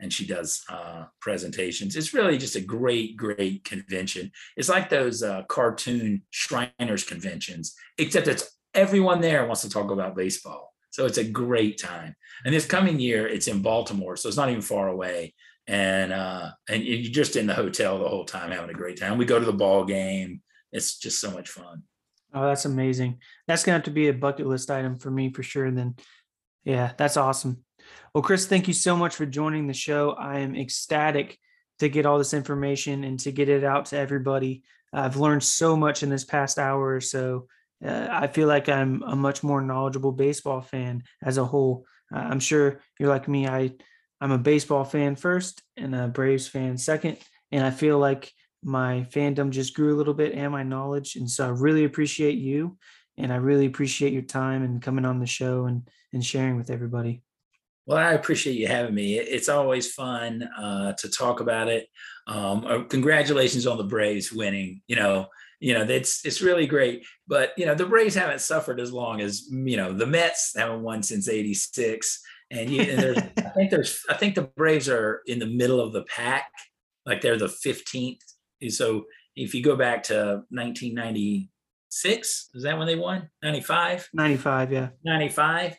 and 0.00 0.12
she 0.12 0.26
does 0.26 0.64
uh, 0.68 1.04
presentations. 1.20 1.96
It's 1.96 2.14
really 2.14 2.38
just 2.38 2.56
a 2.56 2.60
great, 2.60 3.16
great 3.16 3.64
convention. 3.64 4.30
It's 4.56 4.68
like 4.68 4.88
those 4.88 5.22
uh, 5.22 5.42
cartoon 5.48 6.22
Shriners 6.30 7.04
conventions, 7.04 7.74
except 7.98 8.28
it's 8.28 8.50
everyone 8.74 9.20
there 9.20 9.46
wants 9.46 9.62
to 9.62 9.70
talk 9.70 9.90
about 9.90 10.16
baseball. 10.16 10.72
So 10.90 11.06
it's 11.06 11.18
a 11.18 11.24
great 11.24 11.78
time. 11.78 12.14
And 12.44 12.54
this 12.54 12.66
coming 12.66 12.98
year, 12.98 13.26
it's 13.26 13.48
in 13.48 13.62
Baltimore, 13.62 14.16
so 14.16 14.28
it's 14.28 14.36
not 14.36 14.48
even 14.48 14.62
far 14.62 14.88
away. 14.88 15.34
And 15.66 16.12
uh, 16.12 16.50
and 16.68 16.82
you're 16.82 17.12
just 17.12 17.36
in 17.36 17.46
the 17.46 17.54
hotel 17.54 17.98
the 17.98 18.08
whole 18.08 18.24
time 18.24 18.50
having 18.50 18.70
a 18.70 18.74
great 18.74 18.98
time. 18.98 19.18
We 19.18 19.26
go 19.26 19.38
to 19.38 19.44
the 19.44 19.52
ball 19.52 19.84
game. 19.84 20.40
It's 20.72 20.98
just 20.98 21.20
so 21.20 21.30
much 21.30 21.50
fun. 21.50 21.82
Oh, 22.34 22.46
that's 22.46 22.64
amazing. 22.64 23.20
That's 23.46 23.64
gonna 23.64 23.76
have 23.76 23.84
to 23.84 23.90
be 23.90 24.08
a 24.08 24.12
bucket 24.12 24.46
list 24.46 24.70
item 24.70 24.98
for 24.98 25.10
me 25.10 25.32
for 25.32 25.42
sure. 25.42 25.64
And 25.64 25.76
then, 25.76 25.96
yeah, 26.64 26.92
that's 26.96 27.16
awesome. 27.16 27.64
Well, 28.14 28.22
Chris, 28.22 28.46
thank 28.46 28.68
you 28.68 28.74
so 28.74 28.96
much 28.96 29.14
for 29.14 29.26
joining 29.26 29.66
the 29.66 29.74
show. 29.74 30.10
I 30.10 30.40
am 30.40 30.56
ecstatic 30.56 31.38
to 31.78 31.88
get 31.88 32.06
all 32.06 32.18
this 32.18 32.34
information 32.34 33.04
and 33.04 33.18
to 33.20 33.32
get 33.32 33.48
it 33.48 33.64
out 33.64 33.86
to 33.86 33.98
everybody. 33.98 34.62
I've 34.92 35.16
learned 35.16 35.42
so 35.42 35.76
much 35.76 36.02
in 36.02 36.08
this 36.08 36.24
past 36.24 36.58
hour 36.58 36.94
or 36.94 37.00
so. 37.00 37.46
Uh, 37.84 38.08
I 38.10 38.26
feel 38.26 38.48
like 38.48 38.68
I'm 38.68 39.02
a 39.02 39.14
much 39.14 39.42
more 39.42 39.60
knowledgeable 39.60 40.12
baseball 40.12 40.60
fan 40.60 41.02
as 41.22 41.38
a 41.38 41.44
whole. 41.44 41.84
Uh, 42.12 42.18
I'm 42.18 42.40
sure 42.40 42.80
you're 42.98 43.08
like 43.08 43.28
me. 43.28 43.46
I 43.46 43.72
I'm 44.20 44.32
a 44.32 44.38
baseball 44.38 44.84
fan 44.84 45.14
first 45.14 45.62
and 45.76 45.94
a 45.94 46.08
Braves 46.08 46.48
fan 46.48 46.76
second. 46.76 47.18
And 47.52 47.64
I 47.64 47.70
feel 47.70 47.98
like 47.98 48.32
my 48.62 49.06
fandom 49.12 49.50
just 49.50 49.74
grew 49.74 49.94
a 49.94 49.96
little 49.96 50.14
bit 50.14 50.34
and 50.34 50.52
my 50.52 50.62
knowledge. 50.62 51.16
And 51.16 51.30
so 51.30 51.46
I 51.46 51.50
really 51.50 51.84
appreciate 51.84 52.38
you. 52.38 52.76
And 53.16 53.32
I 53.32 53.36
really 53.36 53.66
appreciate 53.66 54.12
your 54.12 54.22
time 54.22 54.62
and 54.62 54.82
coming 54.82 55.04
on 55.04 55.18
the 55.18 55.26
show 55.26 55.66
and, 55.66 55.88
and 56.12 56.24
sharing 56.24 56.56
with 56.56 56.70
everybody. 56.70 57.22
Well, 57.86 57.98
I 57.98 58.12
appreciate 58.12 58.56
you 58.56 58.66
having 58.66 58.94
me. 58.94 59.18
It's 59.18 59.48
always 59.48 59.92
fun 59.92 60.42
uh, 60.42 60.92
to 60.92 61.08
talk 61.08 61.40
about 61.40 61.68
it. 61.68 61.88
Um, 62.26 62.64
uh, 62.66 62.82
congratulations 62.84 63.66
on 63.66 63.78
the 63.78 63.84
Braves 63.84 64.30
winning. 64.30 64.82
You 64.88 64.96
know, 64.96 65.28
you 65.58 65.72
know 65.72 65.82
it's 65.84 66.24
it's 66.26 66.42
really 66.42 66.66
great. 66.66 67.06
But 67.26 67.52
you 67.56 67.64
know, 67.64 67.74
the 67.74 67.86
Braves 67.86 68.14
haven't 68.14 68.42
suffered 68.42 68.78
as 68.78 68.92
long 68.92 69.22
as 69.22 69.48
you 69.50 69.78
know 69.78 69.92
the 69.94 70.06
Mets 70.06 70.52
haven't 70.54 70.82
won 70.82 71.02
since 71.02 71.30
'86. 71.30 72.22
And, 72.50 72.70
you, 72.70 72.82
and 72.82 72.98
there's, 72.98 73.18
I 73.38 73.50
think 73.50 73.70
there's, 73.70 74.02
I 74.08 74.14
think 74.14 74.34
the 74.34 74.42
Braves 74.42 74.88
are 74.88 75.22
in 75.26 75.38
the 75.38 75.46
middle 75.46 75.80
of 75.80 75.92
the 75.92 76.02
pack, 76.04 76.50
like 77.04 77.20
they're 77.20 77.38
the 77.38 77.46
15th. 77.46 78.20
So 78.68 79.04
if 79.36 79.54
you 79.54 79.62
go 79.62 79.76
back 79.76 80.02
to 80.04 80.42
1996, 80.50 82.50
is 82.54 82.62
that 82.62 82.78
when 82.78 82.86
they 82.86 82.96
won? 82.96 83.30
95? 83.42 84.08
95, 84.12 84.72
yeah. 84.72 84.88
95. 85.04 85.76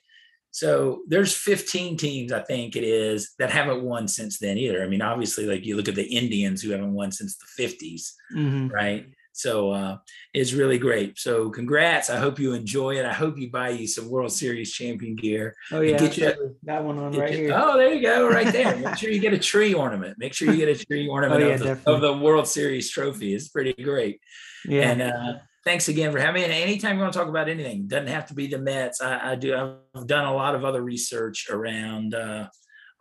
So 0.52 1.02
there's 1.08 1.36
15 1.36 1.98
teams, 1.98 2.32
I 2.32 2.42
think 2.42 2.76
it 2.76 2.84
is, 2.84 3.34
that 3.38 3.52
haven't 3.52 3.84
won 3.84 4.08
since 4.08 4.40
then 4.40 4.58
either. 4.58 4.84
I 4.84 4.88
mean, 4.88 5.02
obviously, 5.02 5.46
like 5.46 5.66
you 5.66 5.76
look 5.76 5.88
at 5.88 5.96
the 5.96 6.16
Indians 6.16 6.62
who 6.62 6.72
haven't 6.72 6.94
won 6.94 7.12
since 7.12 7.38
the 7.38 7.64
50s, 7.64 8.12
mm-hmm. 8.36 8.70
right? 8.70 9.06
So 9.40 9.72
uh, 9.72 9.98
it's 10.34 10.52
really 10.52 10.78
great. 10.78 11.18
So 11.18 11.50
congrats. 11.50 12.10
I 12.10 12.18
hope 12.18 12.40
you 12.40 12.54
enjoy 12.54 12.98
it. 12.98 13.06
I 13.06 13.14
hope 13.14 13.38
you 13.38 13.50
buy 13.50 13.70
you 13.70 13.88
some 13.88 14.10
World 14.10 14.34
Series 14.34 14.74
champion 14.74 15.16
gear. 15.16 15.56
Oh 15.72 15.80
yeah, 15.80 15.98
get 15.98 16.18
you, 16.18 16.58
that 16.64 16.84
one 16.84 17.00
on 17.00 17.14
right 17.14 17.32
you, 17.32 17.38
here. 17.38 17.54
Oh, 17.56 17.78
there 17.78 17.94
you 17.94 18.02
go, 18.02 18.28
right 18.28 18.52
there. 18.52 18.76
Make 18.84 18.98
sure 18.98 19.10
you 19.10 19.22
get 19.22 19.32
a 19.32 19.40
tree 19.40 19.74
ornament. 19.74 20.18
Make 20.20 20.34
sure 20.34 20.52
you 20.52 20.58
get 20.58 20.68
a 20.68 20.86
tree 20.86 21.08
ornament 21.08 21.42
oh, 21.42 21.48
yeah, 21.48 21.54
of, 21.54 21.62
the, 21.62 21.92
of, 21.92 22.02
the, 22.02 22.18
World 22.18 22.48
Series 22.48 22.92
trophy. 22.92 23.34
It's 23.34 23.48
pretty 23.48 23.72
great. 23.82 24.20
Yeah. 24.66 24.92
And 24.92 25.02
uh, 25.02 25.34
thanks 25.64 25.88
again 25.88 26.12
for 26.12 26.20
having 26.20 26.42
me. 26.42 26.44
And 26.44 26.52
anytime 26.52 26.98
you 26.98 27.02
want 27.02 27.14
to 27.14 27.20
talk 27.20 27.30
about 27.30 27.48
anything, 27.48 27.88
doesn't 27.88 28.08
have 28.08 28.26
to 28.26 28.34
be 28.34 28.48
the 28.48 28.58
Mets. 28.58 29.02
I, 29.02 29.32
I 29.32 29.36
do. 29.36 29.78
I've 29.96 30.08
done 30.08 30.26
a 30.26 30.34
lot 30.34 30.54
of 30.54 30.66
other 30.66 30.82
research 30.82 31.50
around. 31.50 32.14
Uh, 32.14 32.50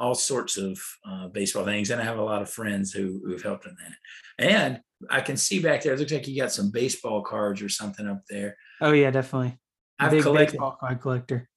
all 0.01 0.15
sorts 0.15 0.57
of 0.57 0.79
uh, 1.05 1.27
baseball 1.27 1.65
things, 1.65 1.91
and 1.91 2.01
I 2.01 2.05
have 2.05 2.19
a 2.19 2.23
lot 2.23 2.41
of 2.41 2.49
friends 2.49 2.93
who 2.93 3.21
who've 3.25 3.43
helped 3.43 3.67
in 3.67 3.75
that. 3.81 4.49
And 4.49 4.81
I 5.11 5.21
can 5.21 5.37
see 5.37 5.61
back 5.61 5.83
there. 5.83 5.95
It 5.95 5.99
looks 5.99 6.13
like 6.13 6.27
you 6.27 6.41
got 6.41 6.53
some 6.53 6.71
baseball 6.71 7.23
cards 7.23 7.63
or 7.63 7.69
something 7.69 8.07
up 8.07 8.23
there. 8.29 8.57
Oh 8.81 8.93
yeah, 8.93 9.11
definitely. 9.11 9.59
I've 9.99 10.11
Big 10.11 10.23
collected 10.23 10.53
baseball 10.53 10.77
card 10.79 11.01
collector. 11.01 11.49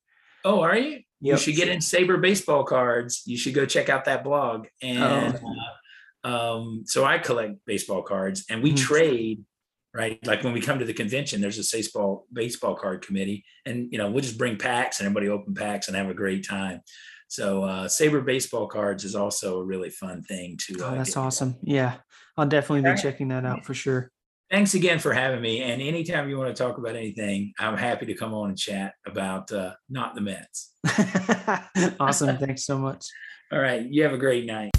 Oh, 0.43 0.61
are 0.61 0.77
you? 0.77 0.91
Yep. 0.91 1.03
You 1.21 1.37
should 1.37 1.55
get 1.55 1.67
in 1.67 1.79
SABR 1.79 2.21
baseball 2.21 2.63
cards. 2.63 3.23
You 3.25 3.37
should 3.37 3.53
go 3.53 3.65
check 3.65 3.89
out 3.89 4.05
that 4.05 4.23
blog. 4.23 4.67
And 4.81 5.39
oh. 5.43 5.53
uh, 6.23 6.27
um, 6.27 6.83
so 6.85 7.05
I 7.05 7.19
collect 7.19 7.65
baseball 7.65 8.01
cards, 8.01 8.45
and 8.49 8.63
we 8.63 8.69
mm-hmm. 8.73 8.85
trade. 8.85 9.45
Right, 9.93 10.25
like 10.25 10.41
when 10.41 10.53
we 10.53 10.61
come 10.61 10.79
to 10.79 10.85
the 10.85 10.93
convention, 10.93 11.41
there's 11.41 11.59
a 11.59 11.75
baseball 11.75 12.25
baseball 12.31 12.75
card 12.75 13.05
committee, 13.05 13.43
and 13.65 13.91
you 13.91 13.97
know 13.97 14.09
we'll 14.09 14.23
just 14.23 14.37
bring 14.37 14.55
packs 14.55 15.01
and 15.01 15.05
everybody 15.05 15.27
open 15.27 15.53
packs 15.53 15.89
and 15.89 15.97
have 15.97 16.09
a 16.09 16.13
great 16.13 16.47
time. 16.47 16.79
So 17.27 17.65
uh, 17.65 17.87
SABR 17.89 18.25
baseball 18.25 18.67
cards 18.67 19.03
is 19.03 19.15
also 19.15 19.59
a 19.59 19.63
really 19.65 19.89
fun 19.89 20.23
thing 20.23 20.57
to. 20.67 20.81
Uh, 20.81 20.91
oh, 20.91 20.95
that's 20.95 21.17
awesome! 21.17 21.57
Yeah, 21.61 21.95
I'll 22.41 22.47
definitely 22.47 22.91
be 22.91 22.99
checking 22.99 23.27
that 23.27 23.45
out 23.45 23.63
for 23.63 23.75
sure. 23.75 24.09
Thanks 24.49 24.73
again 24.73 24.97
for 24.97 25.13
having 25.13 25.41
me. 25.41 25.61
And 25.61 25.79
anytime 25.79 26.27
you 26.27 26.39
want 26.39 26.55
to 26.55 26.63
talk 26.63 26.79
about 26.79 26.95
anything, 26.95 27.53
I'm 27.59 27.77
happy 27.77 28.07
to 28.07 28.15
come 28.15 28.33
on 28.33 28.49
and 28.49 28.57
chat 28.57 28.95
about 29.05 29.51
uh, 29.51 29.73
not 29.91 30.15
the 30.15 30.21
Mets. 30.21 30.73
awesome! 31.99 32.39
Thanks 32.39 32.65
so 32.65 32.79
much. 32.79 33.05
All 33.51 33.59
right, 33.59 33.85
you 33.85 34.01
have 34.01 34.13
a 34.13 34.17
great 34.17 34.47
night. 34.47 34.71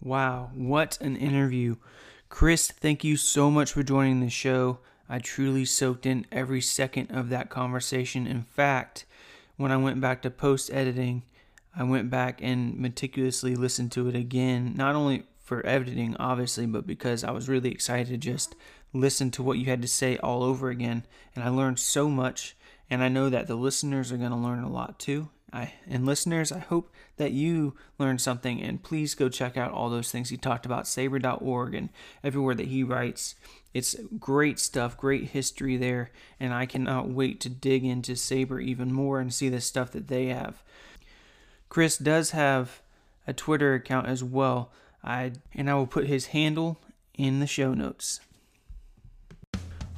Wow, 0.00 0.50
what 0.54 0.98
an 1.02 1.16
interview. 1.16 1.76
Chris, 2.30 2.70
thank 2.70 3.04
you 3.04 3.18
so 3.18 3.50
much 3.50 3.72
for 3.72 3.82
joining 3.82 4.20
the 4.20 4.30
show. 4.30 4.78
I 5.10 5.18
truly 5.18 5.66
soaked 5.66 6.06
in 6.06 6.24
every 6.32 6.62
second 6.62 7.10
of 7.10 7.28
that 7.28 7.50
conversation. 7.50 8.26
In 8.26 8.44
fact, 8.44 9.04
when 9.58 9.70
I 9.70 9.76
went 9.76 10.00
back 10.00 10.22
to 10.22 10.30
post 10.30 10.70
editing, 10.72 11.24
I 11.74 11.84
went 11.84 12.10
back 12.10 12.40
and 12.42 12.78
meticulously 12.78 13.54
listened 13.54 13.92
to 13.92 14.08
it 14.08 14.14
again, 14.14 14.74
not 14.76 14.94
only 14.94 15.24
for 15.42 15.66
editing, 15.66 16.16
obviously, 16.18 16.66
but 16.66 16.86
because 16.86 17.24
I 17.24 17.30
was 17.30 17.48
really 17.48 17.70
excited 17.70 18.08
to 18.08 18.16
just 18.16 18.54
listen 18.92 19.30
to 19.32 19.42
what 19.42 19.58
you 19.58 19.66
had 19.66 19.82
to 19.82 19.88
say 19.88 20.18
all 20.18 20.42
over 20.42 20.70
again. 20.70 21.04
And 21.34 21.44
I 21.44 21.48
learned 21.48 21.78
so 21.78 22.08
much, 22.08 22.56
and 22.90 23.02
I 23.02 23.08
know 23.08 23.30
that 23.30 23.46
the 23.46 23.54
listeners 23.54 24.12
are 24.12 24.18
going 24.18 24.30
to 24.30 24.36
learn 24.36 24.62
a 24.62 24.70
lot 24.70 24.98
too. 24.98 25.30
I, 25.52 25.74
and 25.86 26.06
listeners, 26.06 26.50
I 26.50 26.60
hope 26.60 26.90
that 27.18 27.32
you 27.32 27.74
learned 27.98 28.22
something, 28.22 28.62
and 28.62 28.82
please 28.82 29.14
go 29.14 29.28
check 29.28 29.56
out 29.56 29.70
all 29.70 29.90
those 29.90 30.10
things 30.10 30.30
he 30.30 30.38
talked 30.38 30.64
about, 30.64 30.84
sabr.org, 30.84 31.74
and 31.74 31.90
everywhere 32.24 32.54
that 32.54 32.68
he 32.68 32.82
writes. 32.82 33.34
It's 33.74 33.94
great 34.18 34.58
stuff, 34.58 34.96
great 34.96 35.30
history 35.30 35.76
there, 35.76 36.10
and 36.40 36.54
I 36.54 36.64
cannot 36.64 37.10
wait 37.10 37.40
to 37.40 37.50
dig 37.50 37.84
into 37.84 38.12
SABR 38.12 38.62
even 38.62 38.92
more 38.92 39.20
and 39.20 39.32
see 39.32 39.50
the 39.50 39.60
stuff 39.60 39.90
that 39.92 40.08
they 40.08 40.26
have. 40.26 40.62
Chris 41.72 41.96
does 41.96 42.32
have 42.32 42.82
a 43.26 43.32
Twitter 43.32 43.72
account 43.72 44.06
as 44.06 44.22
well, 44.22 44.70
I 45.02 45.32
and 45.54 45.70
I 45.70 45.74
will 45.74 45.86
put 45.86 46.06
his 46.06 46.26
handle 46.26 46.78
in 47.14 47.40
the 47.40 47.46
show 47.46 47.72
notes. 47.72 48.20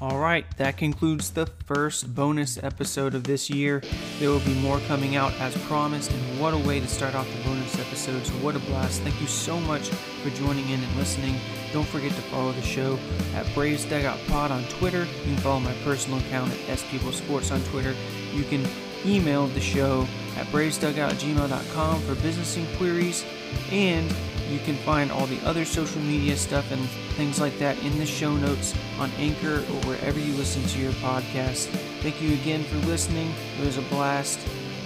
All 0.01 0.19
right, 0.19 0.47
that 0.57 0.77
concludes 0.77 1.31
the 1.33 1.47
first 1.47 2.15
bonus 2.15 2.63
episode 2.63 3.17
of 3.17 3.25
this 3.25 3.51
year. 3.51 3.83
There 4.21 4.31
will 4.31 4.39
be 4.39 4.55
more 4.55 4.79
coming 4.87 5.17
out 5.17 5.33
as 5.41 5.57
promised, 5.65 6.13
and 6.13 6.41
what 6.41 6.55
a 6.55 6.59
way 6.59 6.79
to 6.79 6.87
start 6.87 7.17
off 7.17 7.27
the 7.37 7.43
bonus 7.43 7.77
episodes! 7.81 8.31
What 8.35 8.55
a 8.55 8.61
blast. 8.61 9.03
Thank 9.03 9.21
you 9.21 9.27
so 9.27 9.59
much 9.59 9.89
for 9.89 10.31
joining 10.31 10.71
in 10.71 10.81
and 10.81 10.97
listening. 10.97 11.35
Don't 11.73 11.89
forget 11.89 12.13
to 12.13 12.23
follow 12.31 12.53
the 12.53 12.63
show 12.63 13.01
at 13.35 13.53
Braves 13.53 13.85
Dugout 13.85 14.21
Pod 14.29 14.53
on 14.53 14.63
Twitter. 14.79 15.07
You 15.07 15.35
can 15.35 15.37
follow 15.39 15.59
my 15.59 15.75
personal 15.83 16.21
account 16.21 16.53
at 16.69 16.79
SPeople 16.79 17.13
Sports 17.13 17.51
on 17.51 17.61
Twitter. 17.65 17.97
You 18.33 18.45
can 18.45 18.65
email 19.05 19.49
the 19.49 19.61
show 19.61 20.07
at 20.37 20.47
bravesdugout@gmail.com 20.47 22.01
for 22.03 22.15
business 22.17 22.57
inquiries, 22.57 23.25
and 23.71 24.13
you 24.51 24.59
can 24.61 24.77
find 24.79 25.11
all 25.11 25.27
the 25.27 25.41
other 25.47 25.65
social 25.65 26.01
media 26.01 26.37
stuff 26.37 26.71
and 26.71 26.89
things 27.17 27.41
like 27.41 27.59
that 27.59 27.79
in 27.83 27.99
the 27.99 28.07
show 28.07 28.37
notes 28.37 28.75
on 28.99 29.11
Anchor 29.19 29.59
or 29.59 29.81
wherever 29.89 30.19
you 30.19 30.35
listen 30.35 30.63
to 30.65 30.79
your 30.79 30.93
podcast. 30.95 31.67
Thank 32.03 32.21
you 32.21 32.35
again 32.35 32.65
for 32.65 32.77
listening. 32.87 33.33
It 33.61 33.65
was 33.65 33.79
a 33.79 33.83
blast, 33.83 34.39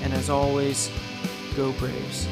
and 0.02 0.12
as 0.12 0.30
always, 0.30 0.90
go 1.56 1.72
Braves. 1.72 2.26